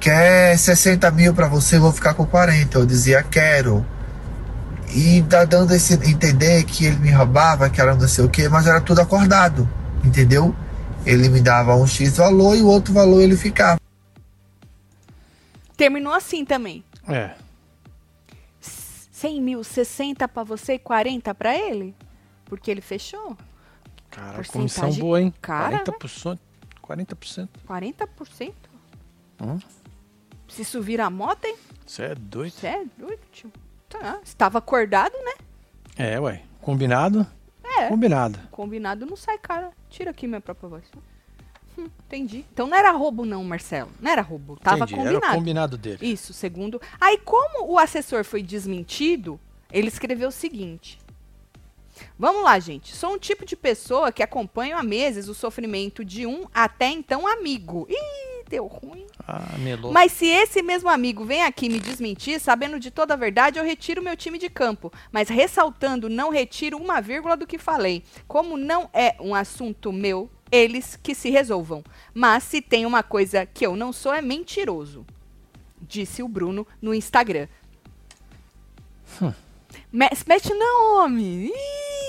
Quer 0.09 0.57
60 0.57 1.11
mil 1.11 1.35
pra 1.35 1.49
você, 1.49 1.77
eu 1.77 1.83
vou 1.83 1.93
ficar 1.93 2.15
com 2.15 2.25
40. 2.25 2.79
Eu 2.79 2.87
dizia, 2.87 3.23
quero. 3.23 3.85
E 4.95 5.21
tá 5.25 5.45
dando 5.45 5.75
esse 5.75 5.93
entender 6.11 6.65
que 6.65 6.87
ele 6.87 6.97
me 6.97 7.11
roubava, 7.11 7.69
que 7.69 7.79
era 7.79 7.95
não 7.95 8.09
sei 8.09 8.25
o 8.25 8.31
que, 8.31 8.49
mas 8.49 8.67
era 8.67 8.81
tudo 8.81 9.03
acordado, 9.03 9.69
entendeu? 10.03 10.57
Ele 11.05 11.29
me 11.29 11.43
dava 11.43 11.77
um 11.77 11.87
X 11.87 12.17
valor 12.17 12.57
e 12.57 12.63
o 12.63 12.69
outro 12.69 12.95
valor 12.95 13.21
ele 13.21 13.37
ficava. 13.37 13.79
Terminou 15.77 16.15
assim 16.15 16.43
também. 16.43 16.83
É. 17.07 17.35
100 18.63 19.43
mil, 19.43 19.63
60 19.63 20.27
pra 20.27 20.43
você 20.43 20.77
e 20.77 20.79
40 20.79 21.35
pra 21.35 21.55
ele? 21.55 21.95
Porque 22.47 22.71
ele 22.71 22.81
fechou? 22.81 23.37
Cara, 24.11 24.43
comissão 24.43 24.91
boa, 24.91 25.21
hein? 25.21 25.35
cara, 25.43 25.77
né? 25.77 25.85
40%. 25.85 26.39
40%. 26.83 27.49
40%? 27.69 28.53
Hum. 29.41 29.59
Se 30.49 30.63
isso 30.63 30.81
vira 30.81 31.09
moda, 31.11 31.47
hein? 31.47 31.57
Você 31.87 32.03
é 32.03 32.15
doido. 32.15 32.53
Você 32.53 32.67
é 32.67 32.85
doido, 32.97 33.21
tio. 33.33 33.53
Tá. 33.89 34.21
Estava 34.23 34.59
acordado, 34.59 35.15
né? 35.25 35.35
É, 35.97 36.21
ué. 36.21 36.43
Combinado? 36.61 37.27
É. 37.65 37.89
Combinado. 37.89 38.39
Combinado 38.51 39.07
não 39.07 39.17
sai, 39.17 39.39
cara. 39.39 39.71
Tira 39.89 40.11
aqui 40.11 40.27
minha 40.27 40.41
própria 40.41 40.69
voz. 40.69 40.85
Hum, 41.79 41.89
entendi. 42.07 42.45
Então 42.53 42.67
não 42.67 42.77
era 42.77 42.91
roubo, 42.91 43.25
não, 43.25 43.45
Marcelo. 43.45 43.91
Não 44.01 44.11
era 44.11 44.21
roubo. 44.21 44.57
Tava 44.57 44.79
Entendi. 44.79 44.95
combinado. 44.95 45.25
Era 45.25 45.33
o 45.33 45.39
combinado 45.39 45.79
dele. 45.79 45.99
Isso, 46.03 46.33
segundo. 46.33 46.81
Aí, 47.01 47.19
como 47.19 47.71
o 47.71 47.79
assessor 47.79 48.25
foi 48.25 48.43
desmentido, 48.43 49.39
ele 49.73 49.89
escreveu 49.89 50.29
o 50.29 50.33
seguinte. 50.33 50.99
Vamos 52.19 52.43
lá, 52.43 52.59
gente. 52.59 52.95
Sou 52.95 53.15
um 53.15 53.19
tipo 53.19 53.45
de 53.45 53.57
pessoa 53.57 54.13
que 54.13 54.23
acompanho 54.23 54.77
há 54.77 54.83
meses 54.83 55.29
o 55.29 55.35
sofrimento 55.35 56.05
de 56.05 56.27
um 56.27 56.47
até 56.53 56.89
então 56.89 57.27
amigo. 57.27 57.87
Ih, 57.89 58.38
deu 58.49 58.67
ruim. 58.67 59.07
Ah, 59.27 59.57
melou. 59.59 59.93
Mas 59.93 60.13
se 60.13 60.27
esse 60.27 60.63
mesmo 60.63 60.89
amigo 60.89 61.25
vem 61.25 61.45
aqui 61.45 61.69
me 61.69 61.79
desmentir, 61.79 62.41
sabendo 62.41 62.81
de 62.81 62.91
toda 62.91 63.15
a 63.15 63.17
verdade, 63.17 63.59
eu 63.59 63.65
retiro 63.65 64.03
meu 64.03 64.17
time 64.17 64.39
de 64.39 64.49
campo. 64.49 64.93
Mas 65.13 65.29
ressaltando, 65.29 66.09
não 66.09 66.31
retiro 66.31 66.79
uma 66.79 67.01
vírgula 67.01 67.37
do 67.37 67.47
que 67.47 67.59
falei. 67.59 68.03
Como 68.27 68.57
não 68.57 68.89
é 68.93 69.17
um 69.21 69.35
assunto 69.35 69.93
meu, 69.93 70.31
eles 70.51 70.99
que 71.03 71.15
se 71.15 71.31
resolvam. 71.31 71.85
Mas 72.15 72.45
se 72.45 72.61
tem 72.61 72.87
uma 72.87 73.03
coisa 73.03 73.45
que 73.45 73.67
eu 73.67 73.77
não 73.77 73.93
sou, 73.93 74.13
é 74.13 74.23
mentiroso. 74.23 75.07
Disse 75.81 76.23
o 76.23 76.29
Bruno 76.29 76.67
no 76.81 76.95
Instagram. 76.95 77.49
Hum. 79.23 79.33
Me- 79.93 80.11
Mete 80.27 80.53
nome. 80.55 81.51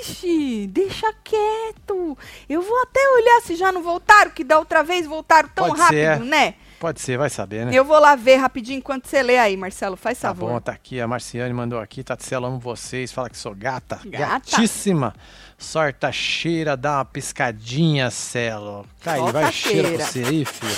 Ixi, 0.01 0.67
deixa 0.71 1.13
quieto. 1.23 2.17
Eu 2.47 2.61
vou 2.61 2.81
até 2.83 2.99
olhar 3.15 3.41
se 3.41 3.55
já 3.55 3.71
não 3.71 3.81
voltaram, 3.83 4.31
que 4.31 4.43
da 4.43 4.57
outra 4.59 4.83
vez 4.83 5.05
voltaram 5.05 5.49
tão 5.53 5.67
Pode 5.67 5.79
rápido, 5.79 6.23
ser. 6.23 6.25
né? 6.25 6.53
Pode 6.79 7.01
ser, 7.01 7.17
vai 7.17 7.29
saber, 7.29 7.65
né? 7.65 7.71
Eu 7.73 7.83
vou 7.83 7.99
lá 7.99 8.15
ver 8.15 8.37
rapidinho 8.37 8.77
enquanto 8.77 9.05
você 9.07 9.21
lê 9.21 9.37
aí, 9.37 9.57
Marcelo. 9.57 9.97
Faz 9.97 10.17
Tá 10.17 10.29
favor. 10.29 10.49
bom, 10.51 10.61
tá 10.61 10.71
aqui. 10.71 11.01
A 11.01 11.07
Marciane 11.07 11.53
mandou 11.53 11.77
aqui. 11.77 12.01
Tatselo, 12.05 12.45
amo 12.45 12.57
vocês. 12.57 13.11
Fala 13.11 13.29
que 13.29 13.37
sou 13.37 13.53
gata. 13.53 13.99
Gata. 14.05 14.39
Gatíssima. 14.49 15.13
Sorta 15.57 16.09
cheira, 16.13 16.77
dá 16.77 16.99
uma 16.99 17.05
piscadinha, 17.05 18.09
Celo. 18.09 18.85
Tá 19.03 19.13
aí, 19.13 19.31
vai 19.33 19.51
cheira 19.51 19.87
cheira. 19.89 20.05
você 20.05 20.19
aí, 20.23 20.45
filho. 20.45 20.77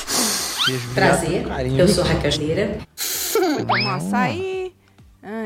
Beijo, 0.66 0.94
Prazer, 0.96 1.46
eu 1.80 1.88
sou 1.88 2.04
Raquel 2.04 2.32
Schneira. 2.32 2.78
Foi 2.96 3.58
tomar 3.64 3.80
um 3.80 3.90
açaí. 3.92 4.74
Ah, 5.24 5.43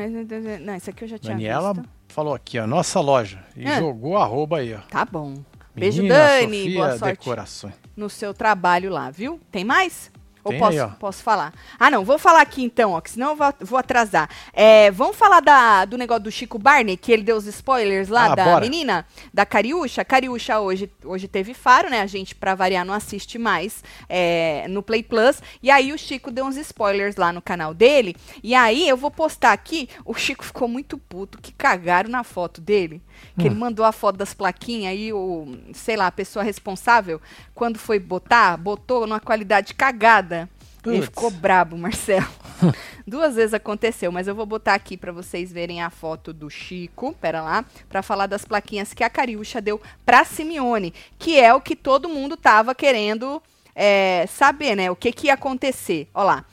não, 0.60 0.76
isso 0.76 0.90
aqui 0.90 1.04
eu 1.04 1.08
já 1.08 1.18
tinha 1.18 1.32
Daniela 1.34 1.74
visto. 1.74 1.88
falou 2.08 2.34
aqui, 2.34 2.58
ó, 2.58 2.66
nossa 2.66 3.00
loja. 3.00 3.44
E 3.56 3.66
Ah. 3.66 3.78
jogou 3.78 4.16
arroba 4.16 4.58
aí, 4.58 4.74
ó. 4.74 4.80
Tá 4.88 5.04
bom. 5.04 5.34
Beijo, 5.74 5.98
Menina 6.02 6.14
Dani. 6.18 6.56
Sofia 6.62 6.74
Boa 6.78 6.98
sorte 6.98 7.18
Decorações. 7.18 7.74
no 7.94 8.08
seu 8.08 8.32
trabalho 8.32 8.90
lá, 8.90 9.10
viu? 9.10 9.38
Tem 9.52 9.64
mais? 9.64 10.10
Ou 10.46 10.50
Tem 10.52 10.60
posso, 10.60 10.80
aí, 10.80 10.90
posso 11.00 11.22
falar? 11.24 11.52
Ah, 11.76 11.90
não, 11.90 12.04
vou 12.04 12.18
falar 12.20 12.40
aqui 12.40 12.62
então, 12.62 12.92
ó, 12.92 13.00
que 13.00 13.10
senão 13.10 13.30
eu 13.30 13.36
vou, 13.36 13.54
vou 13.62 13.78
atrasar. 13.78 14.30
É, 14.52 14.92
vamos 14.92 15.16
falar 15.16 15.40
da, 15.40 15.84
do 15.84 15.98
negócio 15.98 16.22
do 16.22 16.30
Chico 16.30 16.56
Barney, 16.56 16.96
que 16.96 17.10
ele 17.10 17.24
deu 17.24 17.36
os 17.36 17.46
spoilers 17.46 18.08
lá 18.08 18.26
Ah, 18.26 18.34
da 18.36 18.44
bora. 18.44 18.60
menina, 18.60 19.04
da 19.34 19.44
Cariúcha. 19.44 20.04
Cariúcha 20.04 20.60
hoje, 20.60 20.88
hoje 21.04 21.26
teve 21.26 21.52
faro, 21.52 21.90
né? 21.90 22.00
A 22.00 22.06
gente, 22.06 22.32
pra 22.32 22.54
variar, 22.54 22.84
não 22.84 22.94
assiste 22.94 23.38
mais 23.38 23.82
é, 24.08 24.66
no 24.68 24.84
Play 24.84 25.02
Plus. 25.02 25.42
E 25.60 25.68
aí 25.68 25.92
o 25.92 25.98
Chico 25.98 26.30
deu 26.30 26.44
uns 26.44 26.56
spoilers 26.56 27.16
lá 27.16 27.32
no 27.32 27.42
canal 27.42 27.74
dele. 27.74 28.14
E 28.40 28.54
aí 28.54 28.88
eu 28.88 28.96
vou 28.96 29.10
postar 29.10 29.50
aqui, 29.52 29.88
o 30.04 30.14
Chico 30.14 30.44
ficou 30.44 30.68
muito 30.68 30.96
puto, 30.96 31.38
que 31.42 31.50
cagaram 31.52 32.08
na 32.08 32.22
foto 32.22 32.60
dele. 32.60 33.02
Que 33.38 33.46
ele 33.46 33.54
mandou 33.54 33.84
a 33.84 33.92
foto 33.92 34.16
das 34.16 34.32
plaquinhas 34.34 34.94
e 34.96 35.10
o, 35.12 35.56
sei 35.72 35.96
lá, 35.96 36.06
a 36.06 36.12
pessoa 36.12 36.42
responsável, 36.42 37.18
quando 37.56 37.78
foi 37.78 37.98
botar, 37.98 38.56
botou 38.58 39.06
numa 39.06 39.18
qualidade 39.18 39.74
cagada. 39.74 40.48
Ele 40.84 40.98
Putz. 40.98 41.06
ficou 41.06 41.30
brabo, 41.32 41.76
Marcelo. 41.76 42.28
Duas 43.04 43.34
vezes 43.34 43.54
aconteceu, 43.54 44.12
mas 44.12 44.28
eu 44.28 44.34
vou 44.36 44.46
botar 44.46 44.74
aqui 44.74 44.96
pra 44.96 45.10
vocês 45.10 45.50
verem 45.50 45.82
a 45.82 45.90
foto 45.90 46.32
do 46.32 46.48
Chico, 46.48 47.12
pera 47.20 47.42
lá, 47.42 47.64
pra 47.88 48.02
falar 48.02 48.26
das 48.26 48.44
plaquinhas 48.44 48.92
que 48.94 49.02
a 49.02 49.10
Cariúcha 49.10 49.60
deu 49.60 49.80
pra 50.04 50.24
Simeone, 50.24 50.94
que 51.18 51.40
é 51.40 51.52
o 51.52 51.60
que 51.60 51.74
todo 51.74 52.08
mundo 52.08 52.36
tava 52.36 52.72
querendo 52.74 53.42
é, 53.74 54.26
saber, 54.28 54.76
né? 54.76 54.90
O 54.90 54.94
que 54.96 55.10
que 55.10 55.26
ia 55.26 55.34
acontecer. 55.34 56.08
Ó 56.14 56.22
lá. 56.22 56.44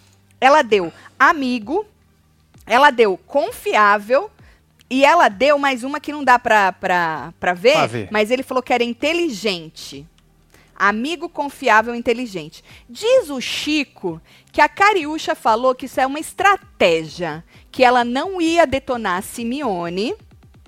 Ela 0.42 0.62
deu 0.64 0.92
amigo, 1.20 1.86
ela 2.66 2.90
deu 2.92 3.18
confiável 3.18 4.32
e 4.90 5.06
ela 5.06 5.30
deu 5.30 5.60
mais 5.60 5.84
uma 5.84 6.00
que 6.00 6.12
não 6.12 6.24
dá 6.24 6.40
pra, 6.40 6.72
pra, 6.74 7.34
pra 7.40 7.54
ver, 7.54 7.74
Pra 7.74 7.88
ver. 7.88 8.08
mas 8.12 8.32
ele 8.32 8.42
falou 8.44 8.64
que 8.64 8.74
era 8.74 8.84
inteligente. 8.84 10.08
Amigo 10.76 11.30
confiável 11.30 11.94
e 11.96 11.98
inteligente. 11.98 12.64
Diz 12.90 13.30
o 13.30 13.40
Chico 13.40 14.22
que 14.52 14.62
a 14.62 14.70
Cariúcha 14.70 15.36
falou 15.36 15.74
que 15.76 15.86
isso 15.86 16.00
é 16.00 16.06
uma 16.06 16.20
estratégia, 16.20 17.44
que 17.72 17.84
ela 17.84 18.04
não 18.04 18.42
ia 18.42 18.66
detonar 18.66 19.18
a 19.20 19.22
Simeone 19.22 20.16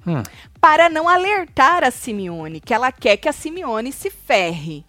Hum. 0.07 0.21
para 0.61 0.87
não 0.87 1.09
alertar 1.09 1.83
a 1.83 1.89
Simeone, 1.89 2.59
que 2.59 2.73
ela 2.73 2.91
quer 2.91 3.17
que 3.17 3.27
a 3.27 3.33
Simeone 3.33 3.91
se 3.91 4.11
ferre. 4.11 4.85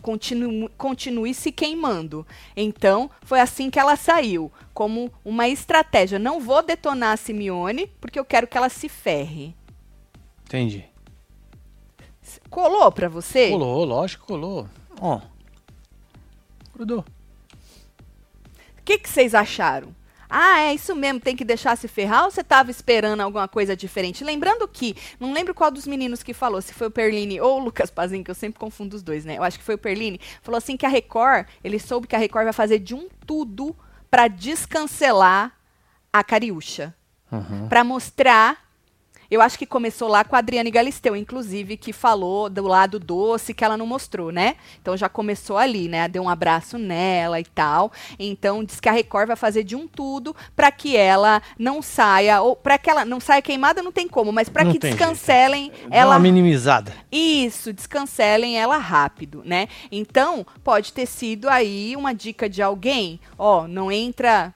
Continue, 0.00 0.68
continue 0.76 1.32
se 1.34 1.50
queimando. 1.52 2.26
Então, 2.56 3.10
foi 3.22 3.40
assim 3.40 3.70
que 3.70 3.78
ela 3.78 3.96
saiu, 3.96 4.50
como 4.72 5.10
uma 5.24 5.48
estratégia. 5.48 6.18
Não 6.18 6.40
vou 6.40 6.62
detonar 6.62 7.12
a 7.12 7.16
Simeone, 7.16 7.86
porque 8.00 8.18
eu 8.18 8.24
quero 8.24 8.46
que 8.46 8.56
ela 8.56 8.68
se 8.68 8.88
ferre. 8.88 9.54
Entendi. 10.44 10.84
Colou 12.50 12.90
pra 12.92 13.08
você? 13.08 13.50
Colou, 13.50 13.84
lógico, 13.84 14.26
colou. 14.26 14.68
Ó. 15.00 15.20
Grudou. 16.74 17.00
O 17.00 18.82
que 18.84 18.98
que 18.98 19.08
vocês 19.08 19.34
acharam? 19.34 19.94
Ah, 20.28 20.60
é 20.62 20.74
isso 20.74 20.96
mesmo, 20.96 21.20
tem 21.20 21.36
que 21.36 21.44
deixar 21.44 21.76
se 21.76 21.86
ferrar 21.86 22.24
ou 22.24 22.30
você 22.30 22.40
estava 22.40 22.70
esperando 22.70 23.20
alguma 23.20 23.46
coisa 23.46 23.76
diferente? 23.76 24.24
Lembrando 24.24 24.66
que, 24.66 24.96
não 25.20 25.32
lembro 25.32 25.54
qual 25.54 25.70
dos 25.70 25.86
meninos 25.86 26.24
que 26.24 26.34
falou, 26.34 26.60
se 26.60 26.74
foi 26.74 26.88
o 26.88 26.90
Perline 26.90 27.40
ou 27.40 27.60
o 27.60 27.64
Lucas 27.64 27.90
Pazinho, 27.90 28.24
que 28.24 28.30
eu 28.30 28.34
sempre 28.34 28.58
confundo 28.58 28.96
os 28.96 29.02
dois, 29.02 29.24
né? 29.24 29.38
Eu 29.38 29.44
acho 29.44 29.58
que 29.58 29.64
foi 29.64 29.76
o 29.76 29.78
Perline, 29.78 30.20
falou 30.42 30.58
assim 30.58 30.76
que 30.76 30.84
a 30.84 30.88
Record, 30.88 31.46
ele 31.62 31.78
soube 31.78 32.08
que 32.08 32.16
a 32.16 32.18
Record 32.18 32.44
vai 32.44 32.52
fazer 32.52 32.80
de 32.80 32.94
um 32.94 33.08
tudo 33.24 33.76
para 34.10 34.26
descancelar 34.26 35.52
a 36.12 36.24
Cariúcha. 36.24 36.94
Uhum. 37.30 37.68
Pra 37.68 37.84
mostrar. 37.84 38.63
Eu 39.30 39.40
acho 39.40 39.58
que 39.58 39.66
começou 39.66 40.08
lá 40.08 40.24
com 40.24 40.36
a 40.36 40.38
Adriane 40.38 40.70
Galisteu, 40.70 41.16
inclusive, 41.16 41.76
que 41.76 41.92
falou 41.92 42.48
do 42.50 42.66
lado 42.66 42.98
doce 42.98 43.54
que 43.54 43.64
ela 43.64 43.76
não 43.76 43.86
mostrou, 43.86 44.30
né? 44.30 44.56
Então 44.80 44.96
já 44.96 45.08
começou 45.08 45.56
ali, 45.56 45.88
né? 45.88 46.08
Deu 46.08 46.22
um 46.22 46.28
abraço 46.28 46.78
nela 46.78 47.40
e 47.40 47.44
tal. 47.44 47.92
Então 48.18 48.62
diz 48.62 48.80
que 48.80 48.88
a 48.88 48.92
Record 48.92 49.26
vai 49.28 49.36
fazer 49.36 49.64
de 49.64 49.74
um 49.74 49.86
tudo 49.86 50.34
pra 50.54 50.70
que 50.70 50.96
ela 50.96 51.42
não 51.58 51.80
saia 51.82 52.40
ou 52.40 52.54
para 52.54 52.78
que 52.78 52.90
ela 52.90 53.04
não 53.04 53.20
saia 53.20 53.42
queimada 53.42 53.82
não 53.82 53.92
tem 53.92 54.08
como, 54.08 54.32
mas 54.32 54.48
pra 54.48 54.64
Não 54.64 54.72
que 54.72 54.78
descancelem 54.78 55.72
ela 55.90 56.14
uma 56.14 56.20
minimizada. 56.20 56.92
isso, 57.10 57.72
descancelem 57.72 58.58
ela 58.58 58.78
rápido, 58.78 59.42
né? 59.44 59.68
Então, 59.90 60.46
pode 60.62 60.92
ter 60.92 61.06
sido 61.06 61.48
aí 61.48 61.94
uma 61.96 62.14
dica 62.14 62.48
de 62.48 62.62
alguém, 62.62 63.20
ó, 63.38 63.66
não 63.66 63.90
entra. 63.90 64.52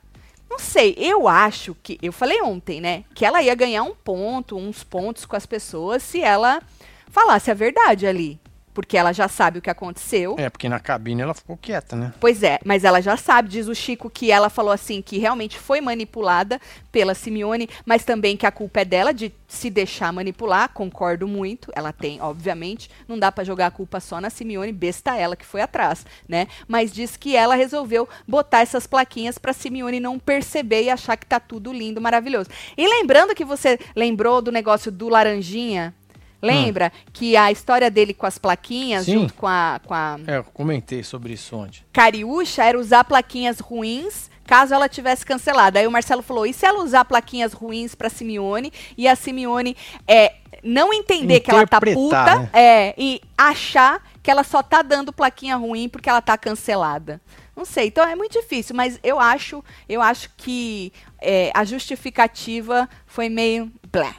Não 0.58 0.64
sei, 0.64 0.96
eu 0.98 1.28
acho 1.28 1.76
que. 1.84 2.00
Eu 2.02 2.12
falei 2.12 2.42
ontem, 2.42 2.80
né? 2.80 3.04
Que 3.14 3.24
ela 3.24 3.40
ia 3.40 3.54
ganhar 3.54 3.84
um 3.84 3.94
ponto, 3.94 4.56
uns 4.56 4.82
pontos 4.82 5.24
com 5.24 5.36
as 5.36 5.46
pessoas 5.46 6.02
se 6.02 6.20
ela 6.20 6.60
falasse 7.06 7.48
a 7.48 7.54
verdade 7.54 8.08
ali. 8.08 8.40
Porque 8.78 8.96
ela 8.96 9.12
já 9.12 9.26
sabe 9.26 9.58
o 9.58 9.60
que 9.60 9.68
aconteceu. 9.68 10.36
É, 10.38 10.48
porque 10.48 10.68
na 10.68 10.78
cabine 10.78 11.22
ela 11.22 11.34
ficou 11.34 11.56
quieta, 11.56 11.96
né? 11.96 12.14
Pois 12.20 12.44
é, 12.44 12.60
mas 12.64 12.84
ela 12.84 13.00
já 13.00 13.16
sabe, 13.16 13.48
diz 13.48 13.66
o 13.66 13.74
Chico, 13.74 14.08
que 14.08 14.30
ela 14.30 14.48
falou 14.48 14.70
assim, 14.70 15.02
que 15.02 15.18
realmente 15.18 15.58
foi 15.58 15.80
manipulada 15.80 16.60
pela 16.92 17.12
Simeone, 17.12 17.68
mas 17.84 18.04
também 18.04 18.36
que 18.36 18.46
a 18.46 18.52
culpa 18.52 18.82
é 18.82 18.84
dela 18.84 19.12
de 19.12 19.32
se 19.48 19.68
deixar 19.68 20.12
manipular, 20.12 20.68
concordo 20.68 21.26
muito, 21.26 21.72
ela 21.74 21.92
tem, 21.92 22.20
obviamente, 22.20 22.88
não 23.08 23.18
dá 23.18 23.32
pra 23.32 23.42
jogar 23.42 23.66
a 23.66 23.70
culpa 23.72 23.98
só 23.98 24.20
na 24.20 24.30
Simeone, 24.30 24.70
besta 24.70 25.16
ela 25.16 25.34
que 25.34 25.44
foi 25.44 25.60
atrás, 25.60 26.06
né? 26.28 26.46
Mas 26.68 26.92
diz 26.92 27.16
que 27.16 27.34
ela 27.34 27.56
resolveu 27.56 28.08
botar 28.28 28.60
essas 28.60 28.86
plaquinhas 28.86 29.38
pra 29.38 29.52
Simeone 29.52 29.98
não 29.98 30.20
perceber 30.20 30.84
e 30.84 30.90
achar 30.90 31.16
que 31.16 31.26
tá 31.26 31.40
tudo 31.40 31.72
lindo, 31.72 32.00
maravilhoso. 32.00 32.48
E 32.76 32.86
lembrando 32.86 33.34
que 33.34 33.44
você 33.44 33.76
lembrou 33.96 34.40
do 34.40 34.52
negócio 34.52 34.92
do 34.92 35.08
laranjinha, 35.08 35.92
lembra 36.40 36.92
que 37.12 37.36
a 37.36 37.50
história 37.50 37.90
dele 37.90 38.14
com 38.14 38.26
as 38.26 38.38
plaquinhas, 38.38 39.04
Sim. 39.04 39.12
junto 39.12 39.34
com 39.34 39.46
a, 39.46 39.80
com 39.84 39.94
a 39.94 40.18
É, 40.26 40.38
eu 40.38 40.44
comentei 40.44 41.02
sobre 41.02 41.32
isso 41.32 41.56
ontem. 41.56 41.82
Cariúcha 41.92 42.64
era 42.64 42.78
usar 42.78 43.04
plaquinhas 43.04 43.60
ruins 43.60 44.30
caso 44.48 44.72
ela 44.72 44.88
tivesse 44.88 45.26
cancelado. 45.26 45.78
Aí 45.78 45.86
o 45.86 45.90
Marcelo 45.90 46.22
falou: 46.22 46.46
e 46.46 46.54
se 46.54 46.64
ela 46.64 46.82
usar 46.82 47.04
plaquinhas 47.04 47.52
ruins 47.52 47.94
pra 47.94 48.08
Simeone 48.08 48.72
e 48.96 49.06
a 49.06 49.14
Simeone 49.14 49.76
é, 50.08 50.36
não 50.64 50.92
entender 50.92 51.40
que 51.40 51.50
ela 51.50 51.66
tá 51.66 51.78
puta 51.80 52.38
né? 52.38 52.50
é, 52.52 52.94
e 52.96 53.20
achar 53.36 54.02
que 54.22 54.30
ela 54.30 54.42
só 54.42 54.62
tá 54.62 54.80
dando 54.80 55.12
plaquinha 55.12 55.56
ruim 55.56 55.88
porque 55.88 56.08
ela 56.08 56.22
tá 56.22 56.36
cancelada? 56.38 57.20
Não 57.54 57.64
sei, 57.64 57.88
então 57.88 58.08
é 58.08 58.14
muito 58.14 58.40
difícil, 58.40 58.74
mas 58.74 59.00
eu 59.02 59.18
acho, 59.18 59.64
eu 59.88 60.00
acho 60.00 60.30
que 60.36 60.92
é, 61.20 61.50
a 61.52 61.64
justificativa 61.64 62.88
foi 63.04 63.28
meio 63.28 63.70
blé. 63.90 64.14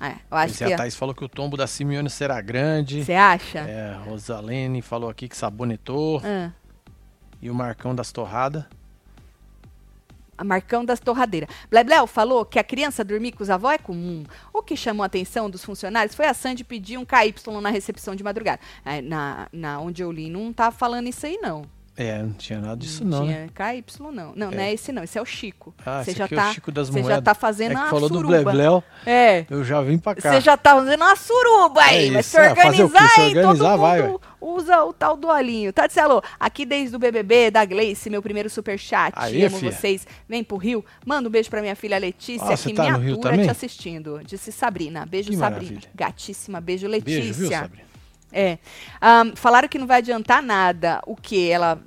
É, 0.00 0.16
eu 0.30 0.36
acho 0.36 0.54
Pois 0.54 0.62
é, 0.62 0.66
que. 0.66 0.72
a 0.74 0.76
Thaís 0.76 0.94
falou 0.94 1.14
que 1.14 1.24
o 1.24 1.28
tombo 1.28 1.56
da 1.56 1.66
Simeone 1.66 2.10
será 2.10 2.40
grande. 2.40 3.04
Você 3.04 3.14
acha? 3.14 3.60
É, 3.60 3.96
Rosalene 4.04 4.82
falou 4.82 5.08
aqui 5.08 5.28
que 5.28 5.36
sabonetou. 5.36 6.20
Ah. 6.24 6.50
E 7.40 7.50
o 7.50 7.54
Marcão 7.54 7.94
das 7.94 8.12
Torradas. 8.12 8.64
A 10.38 10.44
Marcão 10.44 10.84
das 10.84 11.00
Torradeiras. 11.00 11.48
Blebleu 11.70 12.06
falou 12.06 12.44
que 12.44 12.58
a 12.58 12.64
criança 12.64 13.02
dormir 13.02 13.32
com 13.32 13.42
os 13.42 13.48
avós 13.48 13.76
é 13.76 13.78
comum. 13.78 14.24
O 14.52 14.62
que 14.62 14.76
chamou 14.76 15.02
a 15.02 15.06
atenção 15.06 15.48
dos 15.48 15.64
funcionários 15.64 16.14
foi 16.14 16.26
a 16.26 16.34
Sandy 16.34 16.62
pedir 16.62 16.98
um 16.98 17.06
KY 17.06 17.34
na 17.62 17.70
recepção 17.70 18.14
de 18.14 18.22
madrugada. 18.22 18.60
Aí, 18.84 19.00
na, 19.00 19.48
na 19.50 19.80
onde 19.80 20.02
eu 20.02 20.12
li, 20.12 20.28
não 20.28 20.52
tá 20.52 20.70
falando 20.70 21.08
isso 21.08 21.24
aí, 21.24 21.38
não. 21.40 21.62
É, 21.96 22.22
não 22.22 22.32
tinha 22.34 22.60
nada 22.60 22.76
disso 22.76 23.04
não, 23.04 23.24
né? 23.24 23.48
tinha 23.54 23.72
KY, 23.82 23.84
não. 24.12 24.32
Não, 24.36 24.50
não 24.50 24.60
é 24.60 24.72
esse 24.74 24.92
não. 24.92 25.02
Esse 25.02 25.18
é 25.18 25.22
o 25.22 25.24
Chico. 25.24 25.74
Ah, 25.84 26.04
Você 26.04 26.10
esse 26.10 26.18
já 26.18 26.26
aqui 26.26 26.34
é 26.34 26.36
tá, 26.36 26.50
o 26.50 26.52
Chico 26.52 26.70
das 26.70 26.88
Você 26.88 26.98
já 26.98 27.04
Moedas. 27.04 27.24
tá 27.24 27.34
fazendo 27.34 27.72
É 27.72 27.74
que 27.74 27.80
uma 27.80 27.88
falou 27.90 28.08
do 28.10 28.16
suruba. 28.16 28.42
Blebleu, 28.42 28.84
É. 29.06 29.46
eu 29.48 29.64
já 29.64 29.80
vim 29.80 29.96
pra 29.96 30.14
cá. 30.14 30.30
Você 30.32 30.40
já 30.42 30.56
tá 30.58 30.74
fazendo 30.76 31.00
uma 31.02 31.16
suruba 31.16 31.80
aí, 31.80 32.08
É 32.08 32.10
mas 32.10 32.26
se 32.26 32.36
é, 32.36 32.50
organizar 32.50 33.08
Se 33.08 33.20
aí, 33.22 33.32
todo 33.34 33.44
organizar, 33.46 33.76
vai, 33.76 34.02
mundo 34.02 34.20
usa 34.38 34.84
o 34.84 34.92
tal 34.92 35.16
do 35.16 35.26
olhinho. 35.28 35.72
Tatielo, 35.72 36.22
aqui 36.38 36.64
desde 36.66 36.94
o 36.94 36.98
BBB, 36.98 37.50
da 37.50 37.64
Gleice, 37.64 38.10
meu 38.10 38.22
primeiro 38.22 38.48
superchat, 38.50 39.14
Aí, 39.16 39.44
amo 39.44 39.56
fia. 39.58 39.72
vocês. 39.72 40.06
Vem 40.28 40.44
pro 40.44 40.56
Rio, 40.58 40.84
manda 41.04 41.28
um 41.28 41.32
beijo 41.32 41.48
pra 41.50 41.62
minha 41.62 41.74
filha 41.74 41.98
Letícia, 41.98 42.52
Ah, 42.52 42.56
que 42.56 42.74
tá 42.74 42.98
me 42.98 43.12
atura 43.14 43.38
te 43.38 43.50
assistindo. 43.50 44.20
Disse 44.24 44.52
Sabrina, 44.52 45.04
beijo 45.06 45.30
Que 45.30 45.36
Sabrina. 45.36 45.62
maravilha. 45.62 45.90
Gatíssima, 45.94 46.60
beijo 46.60 46.86
Letícia. 46.86 47.20
Beijo, 47.22 47.34
viu, 47.34 47.48
Sabrina? 47.48 47.85
É. 48.32 48.58
Ahn, 49.00 49.34
falaram 49.34 49.68
que 49.68 49.78
não 49.78 49.86
vai 49.86 49.98
adiantar 49.98 50.42
nada. 50.42 51.00
O 51.06 51.16
que? 51.16 51.50
Ela. 51.50 51.80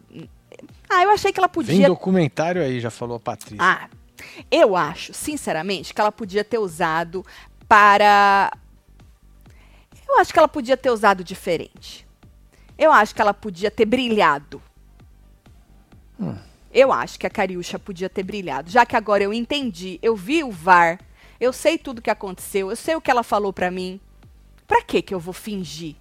Ah, 0.90 1.04
eu 1.04 1.12
achei 1.12 1.32
que 1.32 1.40
ela 1.40 1.50
podia. 1.50 1.88
documentário 1.88 2.62
aí, 2.62 2.80
já 2.80 2.90
falou 2.90 3.18
a 3.18 3.20
Patrícia. 3.20 3.58
Ah, 3.60 3.88
eu 4.50 4.76
acho, 4.76 5.14
sinceramente, 5.14 5.94
que 5.94 6.02
ela 6.02 6.12
podia 6.12 6.44
ter 6.44 6.58
usado 6.58 7.26
para. 7.68 8.52
Eu 10.08 10.18
acho 10.20 10.34
que 10.34 10.40
ela 10.40 10.48
podia 10.48 10.76
ter 10.76 10.90
usado 10.90 11.24
diferente. 11.24 12.08
Eu 12.78 12.92
acho 12.92 13.14
que 13.14 13.22
ela 13.22 13.34
podia 13.34 13.70
ter 13.70 13.86
brilhado. 13.86 14.62
Eu 16.72 16.92
acho 16.92 17.20
que 17.20 17.28
a 17.28 17.30
Cariúcha 17.30 17.78
podia 17.78 18.10
ter 18.10 18.24
brilhado. 18.24 18.70
Já 18.70 18.86
que 18.86 18.96
agora 18.96 19.24
eu 19.24 19.34
entendi, 19.34 20.00
eu 20.02 20.16
vi 20.16 20.44
o 20.44 20.52
VAR, 20.52 21.00
eu 21.40 21.54
sei 21.54 21.78
tudo 21.78 22.02
que 22.02 22.10
aconteceu, 22.10 22.70
eu 22.70 22.76
sei 22.76 22.96
o 22.96 23.02
que 23.02 23.10
ela 23.10 23.24
falou 23.24 23.54
pra 23.54 23.70
mim. 23.70 24.00
Pra 24.68 24.82
que 24.82 25.02
que 25.02 25.14
eu 25.14 25.20
vou 25.20 25.34
fingir? 25.34 25.96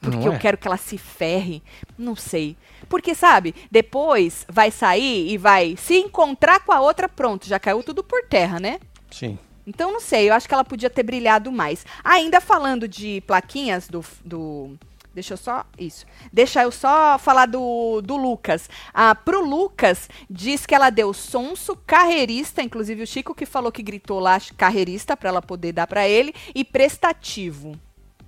Porque 0.00 0.16
Não 0.16 0.26
eu 0.26 0.32
é? 0.32 0.38
quero 0.38 0.56
que 0.56 0.66
ela 0.66 0.78
se 0.78 0.96
ferre? 0.96 1.62
Não 1.98 2.16
sei. 2.16 2.56
Porque, 2.88 3.14
sabe, 3.14 3.54
depois 3.70 4.46
vai 4.48 4.70
sair 4.70 5.30
e 5.30 5.36
vai 5.36 5.76
se 5.76 5.94
encontrar 5.96 6.60
com 6.60 6.72
a 6.72 6.80
outra, 6.80 7.08
pronto, 7.08 7.46
já 7.46 7.58
caiu 7.58 7.82
tudo 7.82 8.02
por 8.02 8.22
terra, 8.24 8.58
né? 8.58 8.80
Sim. 9.10 9.38
Então, 9.66 9.92
não 9.92 10.00
sei, 10.00 10.28
eu 10.30 10.34
acho 10.34 10.48
que 10.48 10.54
ela 10.54 10.64
podia 10.64 10.88
ter 10.88 11.02
brilhado 11.02 11.52
mais. 11.52 11.84
Ainda 12.02 12.40
falando 12.40 12.88
de 12.88 13.20
plaquinhas 13.26 13.88
do. 13.88 14.02
do 14.24 14.76
deixa 15.14 15.34
eu 15.34 15.36
só. 15.36 15.66
Isso. 15.78 16.06
Deixa 16.32 16.62
eu 16.62 16.72
só 16.72 17.18
falar 17.18 17.46
do, 17.46 18.00
do 18.00 18.16
Lucas. 18.16 18.70
Ah, 18.94 19.14
pro 19.14 19.44
Lucas, 19.44 20.08
diz 20.30 20.64
que 20.64 20.74
ela 20.74 20.88
deu 20.88 21.12
sonso, 21.12 21.76
carreirista, 21.86 22.62
inclusive 22.62 23.02
o 23.02 23.06
Chico 23.06 23.34
que 23.34 23.44
falou 23.44 23.70
que 23.70 23.82
gritou 23.82 24.18
lá 24.18 24.38
carreirista 24.56 25.14
pra 25.16 25.28
ela 25.28 25.42
poder 25.42 25.72
dar 25.72 25.86
pra 25.86 26.08
ele, 26.08 26.34
e 26.54 26.64
prestativo. 26.64 27.78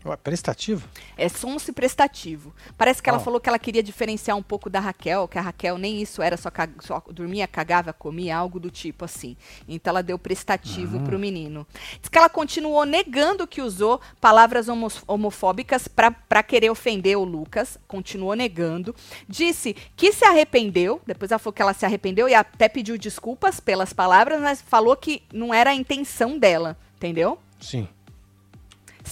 Ué, 0.04 0.16
prestativo? 0.16 0.88
É 1.16 1.28
sonso 1.28 1.70
e 1.70 1.72
prestativo. 1.72 2.52
Parece 2.76 3.00
que 3.00 3.08
ela 3.08 3.18
Ó. 3.18 3.20
falou 3.20 3.40
que 3.40 3.48
ela 3.48 3.58
queria 3.58 3.82
diferenciar 3.82 4.36
um 4.36 4.42
pouco 4.42 4.68
da 4.68 4.80
Raquel, 4.80 5.28
que 5.28 5.38
a 5.38 5.42
Raquel 5.42 5.78
nem 5.78 6.02
isso 6.02 6.20
era, 6.20 6.36
só, 6.36 6.50
ca- 6.50 6.68
só 6.80 7.00
dormia, 7.10 7.46
cagava, 7.46 7.92
comia, 7.92 8.36
algo 8.36 8.58
do 8.58 8.68
tipo 8.70 9.04
assim. 9.04 9.36
Então 9.68 9.92
ela 9.92 10.02
deu 10.02 10.18
prestativo 10.18 10.98
pro 11.00 11.18
menino. 11.20 11.64
Diz 12.00 12.08
que 12.08 12.18
ela 12.18 12.28
continuou 12.28 12.84
negando 12.84 13.46
que 13.46 13.62
usou 13.62 14.00
palavras 14.20 14.68
homos- 14.68 15.04
homofóbicas 15.06 15.86
pra 15.86 16.42
querer 16.42 16.70
ofender 16.70 17.16
o 17.16 17.22
Lucas. 17.24 17.78
Continuou 17.86 18.34
negando. 18.34 18.94
Disse 19.28 19.74
que 19.94 20.12
se 20.12 20.24
arrependeu, 20.24 21.00
depois 21.06 21.30
ela 21.30 21.38
falou 21.38 21.52
que 21.52 21.62
ela 21.62 21.74
se 21.74 21.84
arrependeu 21.86 22.28
e 22.28 22.34
até 22.34 22.68
pediu 22.68 22.98
desculpas 22.98 23.60
pelas 23.60 23.92
palavras, 23.92 24.40
mas 24.40 24.60
falou 24.60 24.96
que 24.96 25.22
não 25.32 25.54
era 25.54 25.70
a 25.70 25.74
intenção 25.74 26.38
dela, 26.38 26.76
entendeu? 26.96 27.38
Sim. 27.60 27.86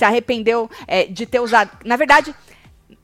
Se 0.01 0.05
arrependeu 0.05 0.71
é, 0.87 1.05
de 1.05 1.27
ter 1.27 1.41
usado. 1.41 1.71
Na 1.85 1.95
verdade, 1.95 2.35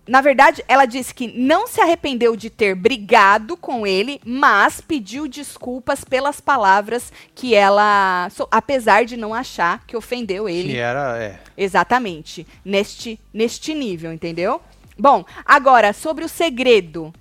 na 0.09 0.23
verdade, 0.23 0.65
ela 0.67 0.87
disse 0.87 1.13
que 1.13 1.29
não 1.29 1.67
se 1.67 1.79
arrependeu 1.79 2.35
de 2.37 2.49
ter 2.49 2.75
brigado 2.75 3.55
com 3.55 3.87
ele, 3.87 4.19
mas 4.25 4.81
pediu 4.81 5.29
desculpas 5.29 6.05
pelas 6.05 6.41
palavras 6.41 7.13
que 7.35 7.55
ela, 7.55 8.29
apesar 8.51 9.05
de 9.05 9.17
não 9.17 9.35
achar 9.35 9.85
que 9.87 9.97
ofendeu 9.97 10.49
ele. 10.49 10.71
Que 10.71 10.79
era, 10.79 11.23
é. 11.23 11.39
Exatamente. 11.55 12.47
Neste, 12.65 13.21
neste 13.35 13.75
nível, 13.75 14.11
entendeu? 14.11 14.63
Bom, 14.99 15.23
agora, 15.45 15.93
sobre 15.93 16.25
o 16.25 16.29
segredo. 16.29 17.13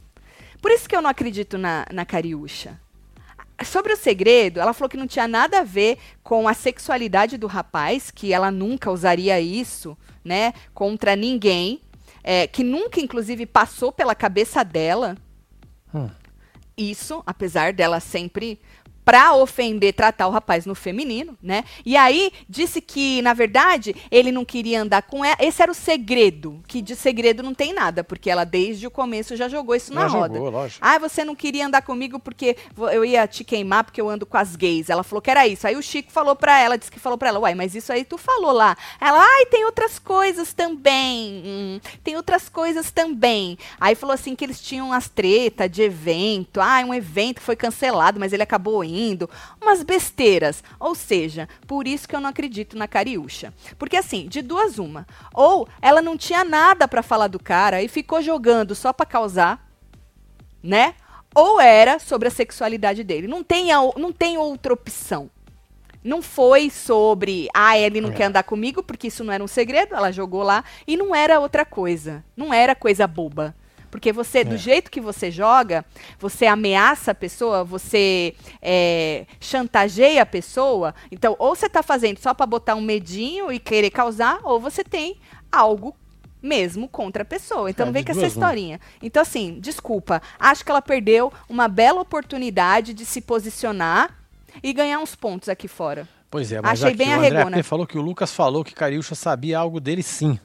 Por 0.62 0.72
isso 0.72 0.88
que 0.88 0.96
eu 0.96 1.02
não 1.02 1.10
acredito 1.10 1.58
na, 1.58 1.86
na 1.92 2.06
Cariúcha. 2.06 2.80
Sobre 3.64 3.94
o 3.94 3.98
segredo, 3.98 4.60
ela 4.60 4.74
falou 4.74 4.90
que 4.90 4.98
não 4.98 5.08
tinha 5.08 5.28
nada 5.28 5.60
a 5.60 5.64
ver 5.64 5.98
com 6.22 6.48
a 6.48 6.54
sexualidade 6.54 7.38
do 7.38 7.48
rapaz, 7.48 8.12
que 8.12 8.34
ela 8.34 8.52
nunca 8.52 8.92
usaria 8.92 9.40
isso, 9.40 9.98
né, 10.24 10.54
contra 10.74 11.16
ninguém, 11.16 11.82
é, 12.24 12.48
que 12.48 12.64
nunca, 12.64 13.00
inclusive, 13.00 13.46
passou 13.46 13.92
pela 13.92 14.16
cabeça 14.16 14.64
dela 14.64 15.16
Hum. 15.94 16.10
isso, 16.76 17.24
apesar 17.26 17.72
dela 17.72 18.02
sempre 18.02 18.60
pra 19.06 19.36
ofender, 19.36 19.94
tratar 19.94 20.28
o 20.28 20.32
rapaz 20.32 20.66
no 20.66 20.74
feminino, 20.74 21.38
né? 21.42 21.64
E 21.86 21.96
aí 21.96 22.32
disse 22.50 22.82
que, 22.82 23.22
na 23.22 23.34
verdade, 23.34 23.96
ele 24.10 24.32
não 24.32 24.44
queria 24.44 24.82
andar 24.82 25.04
com 25.04 25.24
ela. 25.24 25.38
Esse 25.40 25.62
era 25.62 25.72
o 25.72 25.76
segredo, 25.76 26.60
que 26.68 26.82
de 26.82 26.96
segredo 26.96 27.44
não 27.44 27.54
tem 27.54 27.72
nada, 27.72 28.04
porque 28.04 28.30
ela 28.32 28.44
desde 28.44 28.88
o 28.88 28.92
começo 28.92 29.36
já 29.36 29.48
jogou 29.48 29.76
isso 29.76 29.94
na 29.94 30.02
Já 30.02 30.08
roda. 30.08 30.34
jogou, 30.34 30.50
lógico. 30.50 30.84
Ah, 30.84 30.98
você 30.98 31.24
não 31.24 31.36
queria 31.36 31.68
andar 31.68 31.84
comigo 31.84 32.18
porque 32.20 32.58
eu 32.92 33.06
ia 33.06 33.28
te 33.28 33.44
queimar 33.44 33.84
porque 33.84 34.02
eu 34.02 34.10
ando 34.10 34.26
com 34.26 34.38
as 34.38 34.56
gays. 34.56 34.90
Ela 34.90 35.04
falou 35.04 35.22
que 35.22 35.30
era 35.30 35.48
isso. 35.48 35.68
Aí 35.68 35.76
o 35.76 35.84
Chico 35.84 36.12
falou 36.12 36.36
pra 36.36 36.60
ela, 36.60 36.76
disse 36.78 36.92
que 36.92 37.00
falou 37.00 37.18
pra 37.18 37.30
ela, 37.30 37.40
uai, 37.40 37.54
mas 37.54 37.76
isso 37.76 37.94
aí 37.94 38.04
tu 38.04 38.18
falou 38.18 38.52
lá. 38.52 38.76
Ela, 39.00 39.20
ai, 39.22 39.46
tem 39.46 39.66
outras 39.66 40.00
coisas 40.00 40.52
também. 40.52 41.44
Hum, 41.46 41.80
tem 42.04 42.16
outras 42.16 42.50
coisas 42.50 42.90
também. 42.92 43.56
Aí 43.80 43.94
falou 43.94 44.14
assim 44.16 44.36
que 44.36 44.44
eles 44.44 44.60
tinham 44.60 44.88
umas 44.88 45.08
treta 45.10 45.70
de 45.70 45.84
evento. 45.84 46.60
Ah, 46.60 46.82
um 46.86 46.94
evento 46.94 47.40
foi 47.40 47.56
cancelado, 47.56 48.20
mas 48.20 48.34
ele 48.34 48.42
acabou 48.42 48.84
indo. 48.84 48.95
Umas 49.62 49.84
besteiras. 49.84 50.64
Ou 50.80 50.96
seja, 50.96 51.48
por 51.68 51.88
isso 51.88 52.08
que 52.08 52.16
eu 52.16 52.20
não 52.20 52.30
acredito 52.30 52.78
na 52.78 52.88
Cariúcha. 52.88 53.54
Porque 53.78 53.98
assim, 53.98 54.28
de 54.28 54.42
duas 54.42 54.78
uma. 54.80 55.06
Ou 55.34 55.68
ela 55.82 56.02
não 56.02 56.18
tinha 56.18 56.44
nada 56.44 56.88
pra 56.88 57.04
falar 57.04 57.28
do 57.28 57.40
cara 57.40 57.82
e 57.84 57.88
ficou 57.88 58.22
jogando 58.22 58.74
só 58.76 58.92
pra 58.94 59.06
causar 59.06 59.64
né? 60.64 60.96
Ou 61.36 61.60
era 61.60 62.00
sobre 62.00 62.28
a 62.28 62.32
sexualidade 62.32 63.04
dele. 63.04 63.28
Não 63.28 63.44
tem, 63.44 63.72
a- 63.72 63.82
não 63.98 64.12
tem 64.12 64.38
outra 64.38 64.74
opção. 64.74 65.30
Não 66.04 66.22
foi 66.22 66.70
sobre, 66.70 67.48
ah, 67.54 67.78
ele 67.78 68.00
não 68.00 68.10
É. 68.10 68.14
quer 68.14 68.24
andar 68.26 68.44
comigo, 68.44 68.82
porque 68.84 69.08
isso 69.08 69.24
não 69.24 69.34
era 69.34 69.44
um 69.44 69.48
segredo, 69.48 69.96
ela 69.96 70.12
jogou 70.12 70.44
lá, 70.44 70.64
e 70.88 70.96
não 70.96 71.16
era 71.16 71.40
outra 71.40 71.66
coisa. 71.66 72.24
Não 72.38 72.54
era 72.54 72.76
coisa 72.76 73.06
boba. 73.08 73.56
Porque 73.96 74.12
você, 74.12 74.44
do 74.44 74.56
É. 74.56 74.58
jeito 74.58 74.92
que 74.92 75.00
você 75.00 75.32
joga, 75.32 75.86
você 76.20 76.46
ameaça 76.46 77.12
a 77.12 77.16
pessoa, 77.16 77.64
você 77.64 78.36
é, 78.62 79.26
chantageia 79.40 80.22
a 80.22 80.26
pessoa. 80.26 80.94
Então, 81.12 81.36
ou 81.40 81.56
você 81.56 81.70
tá 81.70 81.82
fazendo 81.82 82.18
só 82.20 82.34
pra 82.34 82.46
botar 82.46 82.76
um 82.76 82.82
medinho 82.82 83.52
e 83.52 83.58
querer 83.60 83.90
causar, 83.90 84.40
ou 84.44 84.60
você 84.60 84.84
tem 84.84 85.18
algo 85.52 85.96
mesmo 86.42 86.88
contra 86.88 87.24
a 87.24 87.26
pessoa. 87.26 87.70
Então 87.70 87.88
É, 87.88 87.92
vem 87.92 88.04
com 88.04 88.12
essa 88.12 88.20
uma. 88.20 88.28
historinha. 88.28 88.80
Então, 89.02 89.22
assim, 89.22 89.58
desculpa. 89.60 90.22
Acho 90.40 90.64
que 90.64 90.70
ela 90.70 90.82
perdeu 90.82 91.32
uma 91.50 91.68
bela 91.68 92.02
oportunidade 92.02 92.94
de 92.94 93.06
se 93.06 93.22
posicionar 93.22 94.14
e 94.62 94.72
ganhar 94.74 95.00
uns 95.00 95.16
pontos 95.16 95.50
aqui 95.50 95.68
fora. 95.68 96.08
Pois 96.30 96.52
é, 96.52 96.62
mas 96.62 96.74
Achei 96.80 96.90
aqui 96.90 96.98
bem 96.98 97.10
o 97.10 97.14
André 97.18 97.38
arregona. 97.38 97.64
Falou 97.64 97.88
que 97.88 97.98
o 97.98 98.02
Lucas 98.02 98.34
falou 98.34 98.64
que 98.64 98.76
Cariúcha 98.76 99.16
sabia 99.16 99.58
algo 99.58 99.80
dele 99.80 100.04
sim. 100.04 100.38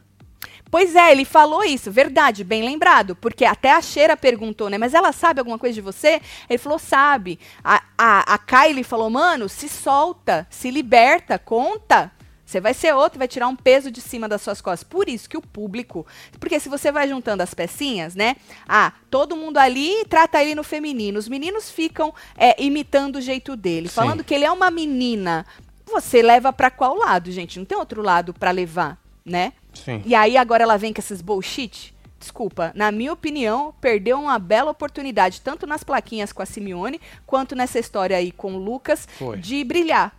Pois 0.70 0.94
é, 0.94 1.10
ele 1.10 1.24
falou 1.24 1.64
isso, 1.64 1.90
verdade, 1.90 2.44
bem 2.44 2.62
lembrado. 2.62 3.16
Porque 3.16 3.44
até 3.44 3.72
a 3.72 3.82
Cheira 3.82 4.16
perguntou, 4.16 4.70
né? 4.70 4.78
Mas 4.78 4.94
ela 4.94 5.12
sabe 5.12 5.40
alguma 5.40 5.58
coisa 5.58 5.74
de 5.74 5.80
você? 5.80 6.20
Ele 6.48 6.58
falou, 6.58 6.78
sabe. 6.78 7.38
A, 7.64 7.82
a, 7.98 8.34
a 8.34 8.38
Kylie 8.38 8.84
falou, 8.84 9.10
mano, 9.10 9.48
se 9.48 9.68
solta, 9.68 10.46
se 10.48 10.70
liberta, 10.70 11.38
conta. 11.38 12.12
Você 12.50 12.60
vai 12.60 12.74
ser 12.74 12.92
outro, 12.92 13.16
vai 13.16 13.28
tirar 13.28 13.46
um 13.46 13.54
peso 13.54 13.92
de 13.92 14.00
cima 14.00 14.28
das 14.28 14.42
suas 14.42 14.60
costas. 14.60 14.82
Por 14.82 15.08
isso 15.08 15.28
que 15.28 15.36
o 15.36 15.40
público. 15.40 16.04
Porque 16.40 16.58
se 16.58 16.68
você 16.68 16.90
vai 16.90 17.08
juntando 17.08 17.44
as 17.44 17.54
pecinhas, 17.54 18.16
né? 18.16 18.34
Ah, 18.68 18.92
todo 19.08 19.36
mundo 19.36 19.58
ali 19.58 20.04
trata 20.08 20.42
ele 20.42 20.56
no 20.56 20.64
feminino. 20.64 21.16
Os 21.16 21.28
meninos 21.28 21.70
ficam 21.70 22.12
é, 22.36 22.60
imitando 22.60 23.16
o 23.16 23.20
jeito 23.20 23.54
dele, 23.54 23.88
Sim. 23.88 23.94
falando 23.94 24.24
que 24.24 24.34
ele 24.34 24.44
é 24.44 24.50
uma 24.50 24.68
menina. 24.68 25.46
Você 25.86 26.22
leva 26.22 26.52
pra 26.52 26.70
qual 26.72 26.96
lado, 26.96 27.30
gente? 27.30 27.56
Não 27.56 27.64
tem 27.64 27.78
outro 27.78 28.02
lado 28.02 28.34
pra 28.34 28.50
levar, 28.50 28.98
né? 29.24 29.52
Sim. 29.74 30.02
E 30.04 30.14
aí 30.14 30.36
agora 30.36 30.62
ela 30.62 30.76
vem 30.76 30.92
com 30.92 31.00
esses 31.00 31.20
bullshit. 31.20 31.94
Desculpa, 32.18 32.70
na 32.74 32.92
minha 32.92 33.12
opinião, 33.12 33.74
perdeu 33.80 34.20
uma 34.20 34.38
bela 34.38 34.70
oportunidade, 34.70 35.40
tanto 35.40 35.66
nas 35.66 35.82
plaquinhas 35.82 36.32
com 36.32 36.42
a 36.42 36.46
Simeone, 36.46 37.00
quanto 37.26 37.56
nessa 37.56 37.78
história 37.78 38.14
aí 38.16 38.30
com 38.30 38.54
o 38.54 38.58
Lucas, 38.58 39.08
Foi. 39.18 39.38
de 39.38 39.64
brilhar. 39.64 40.14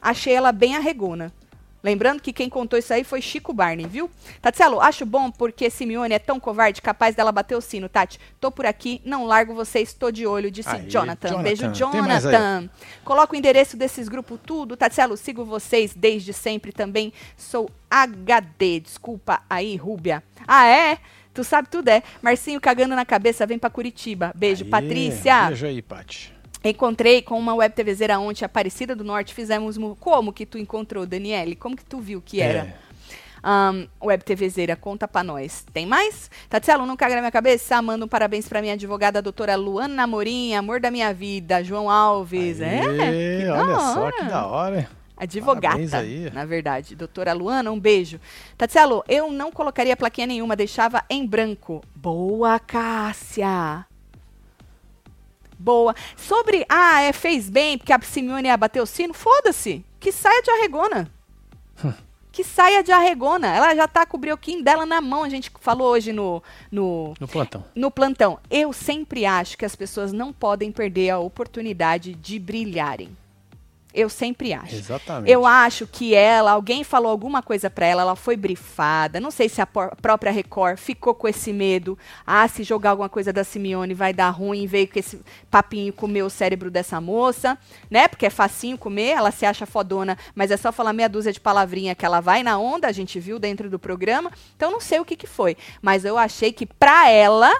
Achei 0.00 0.32
ela 0.32 0.50
bem 0.50 0.76
arregona. 0.76 1.30
Lembrando 1.82 2.20
que 2.20 2.32
quem 2.32 2.48
contou 2.48 2.78
isso 2.78 2.92
aí 2.92 3.02
foi 3.02 3.20
Chico 3.20 3.52
Barney, 3.52 3.86
viu? 3.86 4.10
Tatielo, 4.40 4.80
acho 4.80 5.04
bom 5.04 5.30
porque 5.30 5.68
Simeone 5.68 6.14
é 6.14 6.18
tão 6.18 6.38
covarde, 6.38 6.80
capaz 6.80 7.14
dela 7.14 7.32
bater 7.32 7.56
o 7.56 7.60
sino, 7.60 7.88
Tati. 7.88 8.20
Tô 8.40 8.50
por 8.50 8.66
aqui, 8.66 9.00
não 9.04 9.24
largo 9.24 9.54
vocês, 9.54 9.92
tô 9.92 10.10
de 10.10 10.26
olho, 10.26 10.50
disse 10.50 10.68
Aí, 10.68 10.88
Jonathan. 10.88 11.28
Jonathan. 11.28 11.42
Beijo? 11.42 11.72
Jonathan. 11.74 12.70
Coloca 13.04 13.34
o 13.34 13.36
endereço 13.36 13.76
desses 13.76 14.08
grupos 14.08 14.38
tudo. 14.46 14.76
Tatielo, 14.76 15.16
sigo 15.16 15.44
vocês 15.44 15.92
desde 15.94 16.32
sempre 16.32 16.72
também. 16.72 17.12
Sou 17.36 17.68
HD. 17.90 18.80
Desculpa 18.80 19.42
aí, 19.50 19.76
Rúbia. 19.76 20.22
Ah, 20.46 20.66
é? 20.66 20.98
Tu 21.34 21.42
sabe 21.42 21.68
tudo, 21.68 21.88
é. 21.88 22.02
Marcinho 22.20 22.60
cagando 22.60 22.94
na 22.94 23.04
cabeça, 23.04 23.46
vem 23.46 23.58
pra 23.58 23.70
Curitiba. 23.70 24.32
Beijo, 24.34 24.64
Aí, 24.64 24.70
Patrícia. 24.70 25.46
Beijo 25.46 25.66
aí, 25.66 25.82
Paty. 25.82 26.41
Encontrei 26.64 27.22
com 27.22 27.38
uma 27.38 27.54
web 27.54 27.74
TVzeira 27.74 28.18
ontem, 28.18 28.44
Aparecida 28.44 28.94
do 28.94 29.04
Norte. 29.04 29.34
Fizemos. 29.34 29.76
Como 29.98 30.32
que 30.32 30.46
tu 30.46 30.58
encontrou, 30.58 31.04
Daniele? 31.04 31.56
Como 31.56 31.76
que 31.76 31.84
tu 31.84 31.98
viu 31.98 32.22
que 32.24 32.40
era? 32.40 32.60
É. 32.60 32.74
Ahn, 33.44 33.86
web 34.00 34.22
TVzeira, 34.22 34.76
conta 34.76 35.08
pra 35.08 35.24
nós. 35.24 35.66
Tem 35.72 35.84
mais? 35.84 36.30
Tatielo, 36.48 36.86
não 36.86 36.96
caga 36.96 37.16
na 37.16 37.22
minha 37.22 37.32
cabeça. 37.32 37.82
Manda 37.82 38.04
um 38.04 38.08
parabéns 38.08 38.48
pra 38.48 38.60
minha 38.60 38.74
advogada, 38.74 39.18
a 39.18 39.22
doutora 39.22 39.56
Luana 39.56 39.92
Namorim, 39.94 40.54
amor 40.54 40.78
da 40.78 40.92
minha 40.92 41.12
vida, 41.12 41.62
João 41.64 41.90
Alves. 41.90 42.60
é? 42.60 42.80
Aê, 42.80 43.44
da 43.46 43.64
olha 43.64 43.80
só 43.94 44.12
que 44.12 44.24
da 44.24 44.46
hora. 44.46 44.88
Advogata, 45.16 46.02
na 46.32 46.44
verdade. 46.44 46.94
Doutora 46.94 47.32
Luana, 47.32 47.70
um 47.70 47.78
beijo. 47.78 48.20
Tatselo, 48.56 49.04
eu 49.08 49.30
não 49.32 49.50
colocaria 49.50 49.96
plaquinha 49.96 50.26
nenhuma, 50.26 50.56
deixava 50.56 51.02
em 51.10 51.26
branco. 51.26 51.82
Boa, 51.94 52.58
Cássia. 52.60 53.86
Boa. 55.62 55.94
Sobre, 56.16 56.66
ah, 56.68 57.00
é, 57.02 57.12
fez 57.12 57.48
bem 57.48 57.78
porque 57.78 57.92
a 57.92 58.00
Simeone 58.00 58.48
ia 58.48 58.56
bater 58.56 58.82
o 58.82 58.86
sino, 58.86 59.14
foda-se. 59.14 59.84
Que 60.00 60.10
saia 60.10 60.42
de 60.42 60.50
arregona. 60.50 61.08
que 62.32 62.42
saia 62.42 62.82
de 62.82 62.90
arregona. 62.90 63.54
Ela 63.54 63.74
já 63.76 63.86
tá 63.86 64.04
com 64.04 64.16
o 64.16 64.20
brioquinho 64.20 64.64
dela 64.64 64.84
na 64.84 65.00
mão. 65.00 65.22
A 65.22 65.28
gente 65.28 65.52
falou 65.60 65.92
hoje 65.92 66.12
no, 66.12 66.42
no, 66.70 67.14
No 67.20 67.28
plantão. 67.28 67.64
no 67.76 67.90
plantão. 67.90 68.40
Eu 68.50 68.72
sempre 68.72 69.24
acho 69.24 69.56
que 69.56 69.64
as 69.64 69.76
pessoas 69.76 70.12
não 70.12 70.32
podem 70.32 70.72
perder 70.72 71.10
a 71.10 71.18
oportunidade 71.20 72.14
de 72.14 72.38
brilharem. 72.40 73.16
Eu 73.94 74.08
sempre 74.08 74.52
acho. 74.52 74.74
Exatamente. 74.74 75.30
Eu 75.30 75.44
acho 75.46 75.86
que 75.86 76.14
ela, 76.14 76.52
alguém 76.52 76.82
falou 76.82 77.10
alguma 77.10 77.42
coisa 77.42 77.68
pra 77.68 77.86
ela, 77.86 78.02
ela 78.02 78.16
foi 78.16 78.36
brifada. 78.36 79.20
Não 79.20 79.30
sei 79.30 79.48
se 79.48 79.60
a 79.60 79.66
própria 79.66 80.32
Record 80.32 80.78
ficou 80.78 81.14
com 81.14 81.28
esse 81.28 81.52
medo. 81.52 81.98
Ah, 82.26 82.46
se 82.48 82.62
jogar 82.62 82.90
alguma 82.90 83.08
coisa 83.08 83.32
da 83.32 83.44
Simeone 83.44 83.94
vai 83.94 84.12
dar 84.12 84.30
ruim, 84.30 84.66
veio 84.66 84.88
com 84.88 84.98
esse 84.98 85.20
papinho 85.50 85.92
comer 85.92 86.22
o 86.22 86.30
cérebro 86.30 86.70
dessa 86.70 87.00
moça, 87.00 87.58
né? 87.90 88.08
Porque 88.08 88.26
é 88.26 88.30
facinho 88.30 88.78
comer, 88.78 89.10
ela 89.10 89.30
se 89.30 89.44
acha 89.44 89.66
fodona, 89.66 90.16
mas 90.34 90.50
é 90.50 90.56
só 90.56 90.72
falar 90.72 90.92
meia 90.92 91.08
dúzia 91.08 91.32
de 91.32 91.40
palavrinha 91.40 91.94
que 91.94 92.04
ela 92.04 92.20
vai 92.20 92.42
na 92.42 92.58
onda, 92.58 92.88
a 92.88 92.92
gente 92.92 93.20
viu 93.20 93.38
dentro 93.38 93.68
do 93.68 93.78
programa. 93.78 94.30
Então 94.56 94.70
não 94.70 94.80
sei 94.80 95.00
o 95.00 95.04
que 95.04 95.16
que 95.16 95.26
foi, 95.26 95.56
mas 95.80 96.04
eu 96.04 96.16
achei 96.16 96.52
que 96.52 96.66
pra 96.66 97.10
ela 97.10 97.52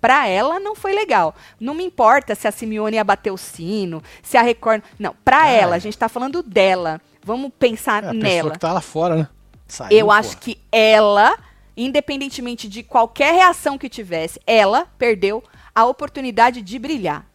Pra 0.00 0.28
ela 0.28 0.60
não 0.60 0.74
foi 0.76 0.92
legal. 0.94 1.34
Não 1.58 1.74
me 1.74 1.84
importa 1.84 2.34
se 2.34 2.46
a 2.46 2.52
Simeone 2.52 2.96
ia 2.96 3.04
bater 3.04 3.30
o 3.32 3.36
sino, 3.36 4.02
se 4.22 4.36
a 4.36 4.42
Record. 4.42 4.82
Não, 4.98 5.14
pra 5.24 5.50
É. 5.50 5.60
ela, 5.60 5.76
a 5.76 5.78
gente 5.78 5.98
tá 5.98 6.08
falando 6.08 6.42
dela. 6.42 7.00
Vamos 7.22 7.50
pensar 7.58 8.04
É 8.04 8.08
a 8.08 8.10
pessoa 8.12 8.22
nela. 8.22 8.50
que 8.52 8.58
tá 8.58 8.72
lá 8.72 8.80
fora, 8.80 9.16
né? 9.16 9.28
Saiu, 9.66 9.98
Eu 9.98 10.06
pô. 10.06 10.12
acho 10.12 10.38
que 10.38 10.58
ela, 10.72 11.36
independentemente 11.76 12.68
de 12.68 12.82
qualquer 12.82 13.34
reação 13.34 13.76
que 13.76 13.88
tivesse, 13.88 14.40
ela 14.46 14.86
perdeu 14.98 15.42
a 15.74 15.84
oportunidade 15.84 16.62
de 16.62 16.78
brilhar 16.78 17.26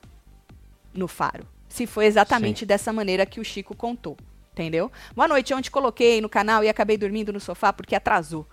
no 0.93 1.07
faro. 1.07 1.45
Se 1.68 1.86
foi 1.88 2.05
exatamente 2.05 2.66
dessa 2.66 2.93
maneira 2.93 3.26
que 3.26 3.39
o 3.39 3.43
Chico 3.45 3.76
contou. 3.76 4.16
Entendeu? 4.51 4.91
Boa 5.16 5.28
noite, 5.28 5.51
ontem 5.53 5.72
coloquei 5.72 6.22
no 6.22 6.30
canal 6.30 6.64
e 6.64 6.70
acabei 6.70 6.95
dormindo 6.95 7.34
no 7.34 7.39
sofá 7.39 7.74
porque 7.74 7.95
atrasou. 7.95 8.47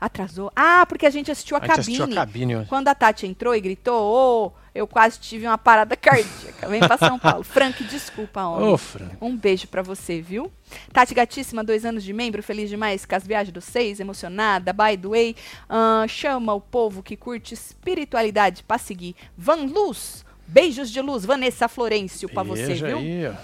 Atrasou? 0.00 0.52
Ah, 0.54 0.84
porque 0.86 1.06
a 1.06 1.10
gente 1.10 1.30
assistiu 1.30 1.56
a, 1.56 1.60
A 1.60 1.62
gente 1.62 1.70
cabine. 1.76 1.96
assistiu 1.96 2.12
a 2.12 2.14
cabine 2.26 2.56
hoje. 2.56 2.68
Quando 2.68 2.88
a 2.88 2.94
Tati 2.94 3.26
entrou 3.26 3.54
e 3.54 3.60
gritou, 3.60 4.02
ô, 4.02 4.52
eu 4.74 4.86
quase 4.86 5.18
tive 5.18 5.46
uma 5.46 5.56
parada 5.56 5.96
cardíaca. 5.96 6.68
Vem 6.68 6.80
pra 6.80 6.98
São 6.98 7.18
Paulo. 7.18 7.42
Frank, 7.44 7.82
desculpa, 7.84 8.42
homem. 8.44 8.68
Ô, 8.68 8.76
Fran. 8.76 9.08
Um 9.20 9.34
beijo 9.34 9.66
pra 9.68 9.80
você, 9.82 10.20
viu? 10.20 10.52
Tati 10.92 11.14
Gatíssima, 11.14 11.64
dois 11.64 11.84
anos 11.86 12.04
de 12.04 12.12
membro, 12.12 12.42
feliz 12.42 12.68
demais 12.68 13.06
com 13.06 13.14
as 13.14 13.26
viagens 13.26 13.52
dos 13.54 13.64
seis, 13.64 13.98
emocionada. 13.98 14.72
By 14.72 14.98
the 14.98 15.08
way, 15.08 15.36
ahn, 15.68 16.06
chama 16.08 16.52
o 16.52 16.60
povo 16.60 17.02
que 17.02 17.16
curte 17.16 17.54
espiritualidade 17.54 18.62
pra 18.64 18.76
seguir. 18.76 19.16
Van 19.36 19.64
Luz, 19.64 20.24
beijos 20.46 20.90
de 20.90 21.00
luz. 21.00 21.24
Vanessa 21.24 21.68
Florencio 21.68 22.28
pra 22.28 22.42
você, 22.42 22.74
viu? 22.74 22.98
aí, 22.98 23.26
ó. 23.28 23.34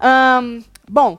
Ahn, 0.00 0.62
bom, 0.90 1.18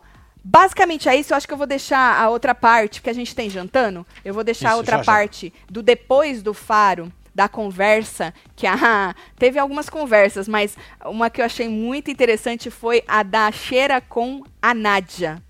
basicamente 0.50 1.08
é 1.08 1.16
isso. 1.16 1.32
Eu 1.32 1.38
acho 1.38 1.48
que 1.48 1.54
eu 1.54 1.58
vou 1.58 1.68
deixar 1.68 2.20
a 2.20 2.30
outra 2.30 2.56
parte, 2.56 3.02
que 3.02 3.10
a 3.10 3.14
gente 3.14 3.36
tem 3.36 3.50
jantando. 3.50 4.06
Eu 4.26 4.34
vou 4.34 4.44
deixar 4.44 4.70
a 4.70 4.72
Isso, 4.72 4.78
outra 4.80 4.98
já, 4.98 5.04
já. 5.04 5.12
parte 5.12 5.54
do 5.70 5.84
depois 5.84 6.42
do 6.42 6.54
faro, 6.54 7.12
da 7.34 7.48
conversa, 7.48 8.34
que 8.56 8.66
a, 8.66 9.16
teve 9.38 9.60
algumas 9.60 9.90
conversas, 9.90 10.48
mas 10.48 10.76
uma 11.06 11.30
que 11.30 11.40
eu 11.40 11.46
achei 11.46 11.70
muito 11.70 12.10
interessante 12.10 12.72
foi 12.72 13.04
a 13.08 13.22
da 13.22 13.52
Cheira 13.52 14.02
com 14.02 14.44
a 14.62 14.74
Nádia. 14.74 15.42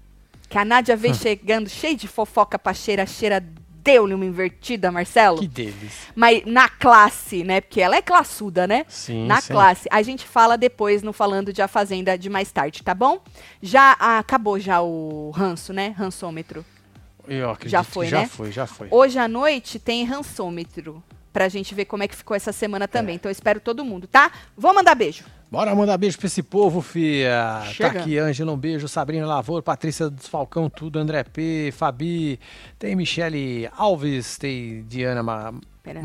Que 0.50 0.58
a 0.58 0.66
Nádia 0.66 0.95
veio 0.95 1.16
chegando 1.16 1.70
cheia 1.70 1.95
de 1.95 2.08
fofoca 2.08 2.60
pra 2.60 2.74
Cheira, 2.74 3.04
a 3.04 3.06
Cheira 3.06 3.43
deu-lhe 3.92 4.14
uma 4.14 4.26
invertida, 4.26 4.92
Marcelo. 4.92 5.40
Que 5.40 5.48
deles. 5.48 6.08
Mas 6.16 6.46
na 6.46 6.70
classe, 6.70 7.44
né? 7.44 7.60
Porque 7.60 7.82
ela 7.82 7.96
é 7.96 8.02
classuda, 8.02 8.68
né? 8.68 8.86
Sim, 8.88 9.26
na 9.26 9.42
sim. 9.42 9.52
classe. 9.52 9.90
A 9.92 10.02
gente 10.04 10.28
fala 10.28 10.58
depois 10.58 11.02
no 11.02 11.12
Falando 11.12 11.52
de 11.52 11.62
A 11.62 11.68
Fazenda 11.68 12.18
de 12.18 12.30
mais 12.30 12.52
tarde, 12.52 12.84
tá 12.84 12.94
bom? 12.94 13.20
Já 13.62 13.96
ah, 14.00 14.20
acabou 14.20 14.60
já 14.60 14.80
o 14.82 15.32
ranço, 15.32 15.74
né? 15.74 15.96
Rançômetro. 15.98 16.64
Eu 17.28 17.50
acredito 17.50 17.72
Já 17.72 17.84
foi, 17.84 18.08
já 18.08 18.22
né? 18.22 18.28
foi, 18.28 18.52
já 18.52 18.68
foi. 18.68 18.88
Hoje 18.92 19.18
à 19.18 19.28
noite 19.28 19.80
tem 19.80 20.04
rançômetro. 20.04 21.04
Pra 21.32 21.48
gente 21.48 21.76
ver 21.76 21.86
como 21.86 22.02
é 22.02 22.08
que 22.08 22.16
ficou 22.16 22.36
essa 22.36 22.52
semana 22.52 22.88
também. 22.88 23.14
É. 23.14 23.16
Então 23.16 23.30
eu 23.30 23.32
espero 23.32 23.60
todo 23.60 23.86
mundo, 23.86 24.08
tá? 24.08 24.32
Vou 24.58 24.74
mandar 24.74 24.96
beijo. 24.96 25.24
Bora 25.52 25.74
mandar 25.74 25.97
beijo 25.97 26.18
pra 26.18 26.28
esse 26.28 26.43
povo, 26.43 26.80
fia. 26.80 27.64
Chega. 27.74 27.93
Tá 27.93 28.00
aqui, 28.02 28.20
Ângela, 28.20 28.52
um 28.52 28.58
beijo. 28.58 28.88
Sabrina 28.88 29.26
Lavor, 29.26 29.64
Patrícia 29.64 30.08
dos 30.08 30.28
Falcão, 30.28 30.70
tudo. 30.70 31.00
André 31.00 31.24
P, 31.24 31.74
Fabi. 31.76 32.39
Tem 32.78 32.95
Michele 32.95 33.68
Alves, 33.76 34.38
tem 34.38 34.84
Diana 34.84 35.24
Ma 35.24 35.52
Pera. 35.82 36.02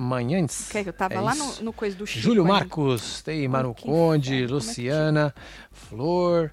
Quer 0.70 0.82
que 0.82 0.88
eu 0.88 0.92
tava 0.94 1.14
é 1.14 1.20
lá 1.20 1.34
no, 1.34 1.62
no 1.62 1.72
coisa 1.74 1.94
do 1.94 2.06
Chico. 2.06 2.20
Júlio. 2.20 2.44
Marcos, 2.44 3.20
tem 3.20 3.46
Manu 3.46 3.74
Conde, 3.74 4.44
é 4.44 4.46
Luciana, 4.46 5.34
Flor, 5.70 6.50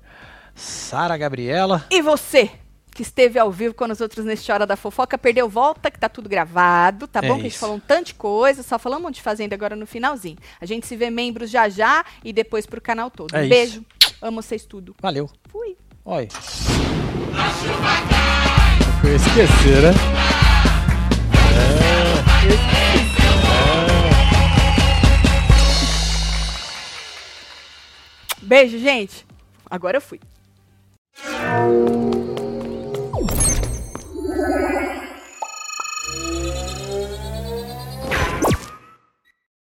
Sara 0.53 1.15
Gabriela. 1.15 1.85
E 1.89 2.01
você, 2.01 2.51
que 2.93 3.01
esteve 3.01 3.39
ao 3.39 3.51
vivo 3.51 3.73
com 3.73 3.85
os 3.85 4.01
outros 4.01 4.25
neste 4.25 4.51
Hora 4.51 4.65
da 4.65 4.75
Fofoca, 4.75 5.17
perdeu 5.17 5.47
volta, 5.47 5.89
que 5.89 5.99
tá 5.99 6.09
tudo 6.09 6.27
gravado, 6.27 7.07
tá 7.07 7.19
É 7.23 7.27
bom? 7.27 7.35
Que 7.35 7.41
a 7.41 7.43
gente 7.43 7.57
falou 7.57 7.77
um 7.77 7.79
tanto 7.79 8.07
de 8.07 8.13
coisa, 8.15 8.61
só 8.63 8.77
falamos 8.77 9.11
de 9.13 9.21
Fazenda 9.21 9.55
agora 9.55 9.75
no 9.75 9.87
finalzinho. 9.87 10.37
A 10.59 10.65
gente 10.65 10.85
se 10.85 10.95
vê 10.95 11.09
membros 11.09 11.49
já 11.49 11.69
já 11.69 12.05
e 12.23 12.33
depois 12.33 12.65
pro 12.65 12.81
canal 12.81 13.09
todo. 13.09 13.35
É 13.35 13.43
um 13.43 13.49
beijo, 13.49 13.85
amo 14.21 14.41
vocês 14.41 14.65
tudo. 14.65 14.95
Valeu. 15.01 15.29
Fui. 15.49 15.77
Eu 19.03 19.09
ia 19.09 19.15
esquecer, 19.15 19.81
né? 19.81 19.91
Beijo, 28.41 28.77
gente. 28.79 29.25
Agora 29.69 29.97
eu 29.97 30.01
fui. 30.01 30.19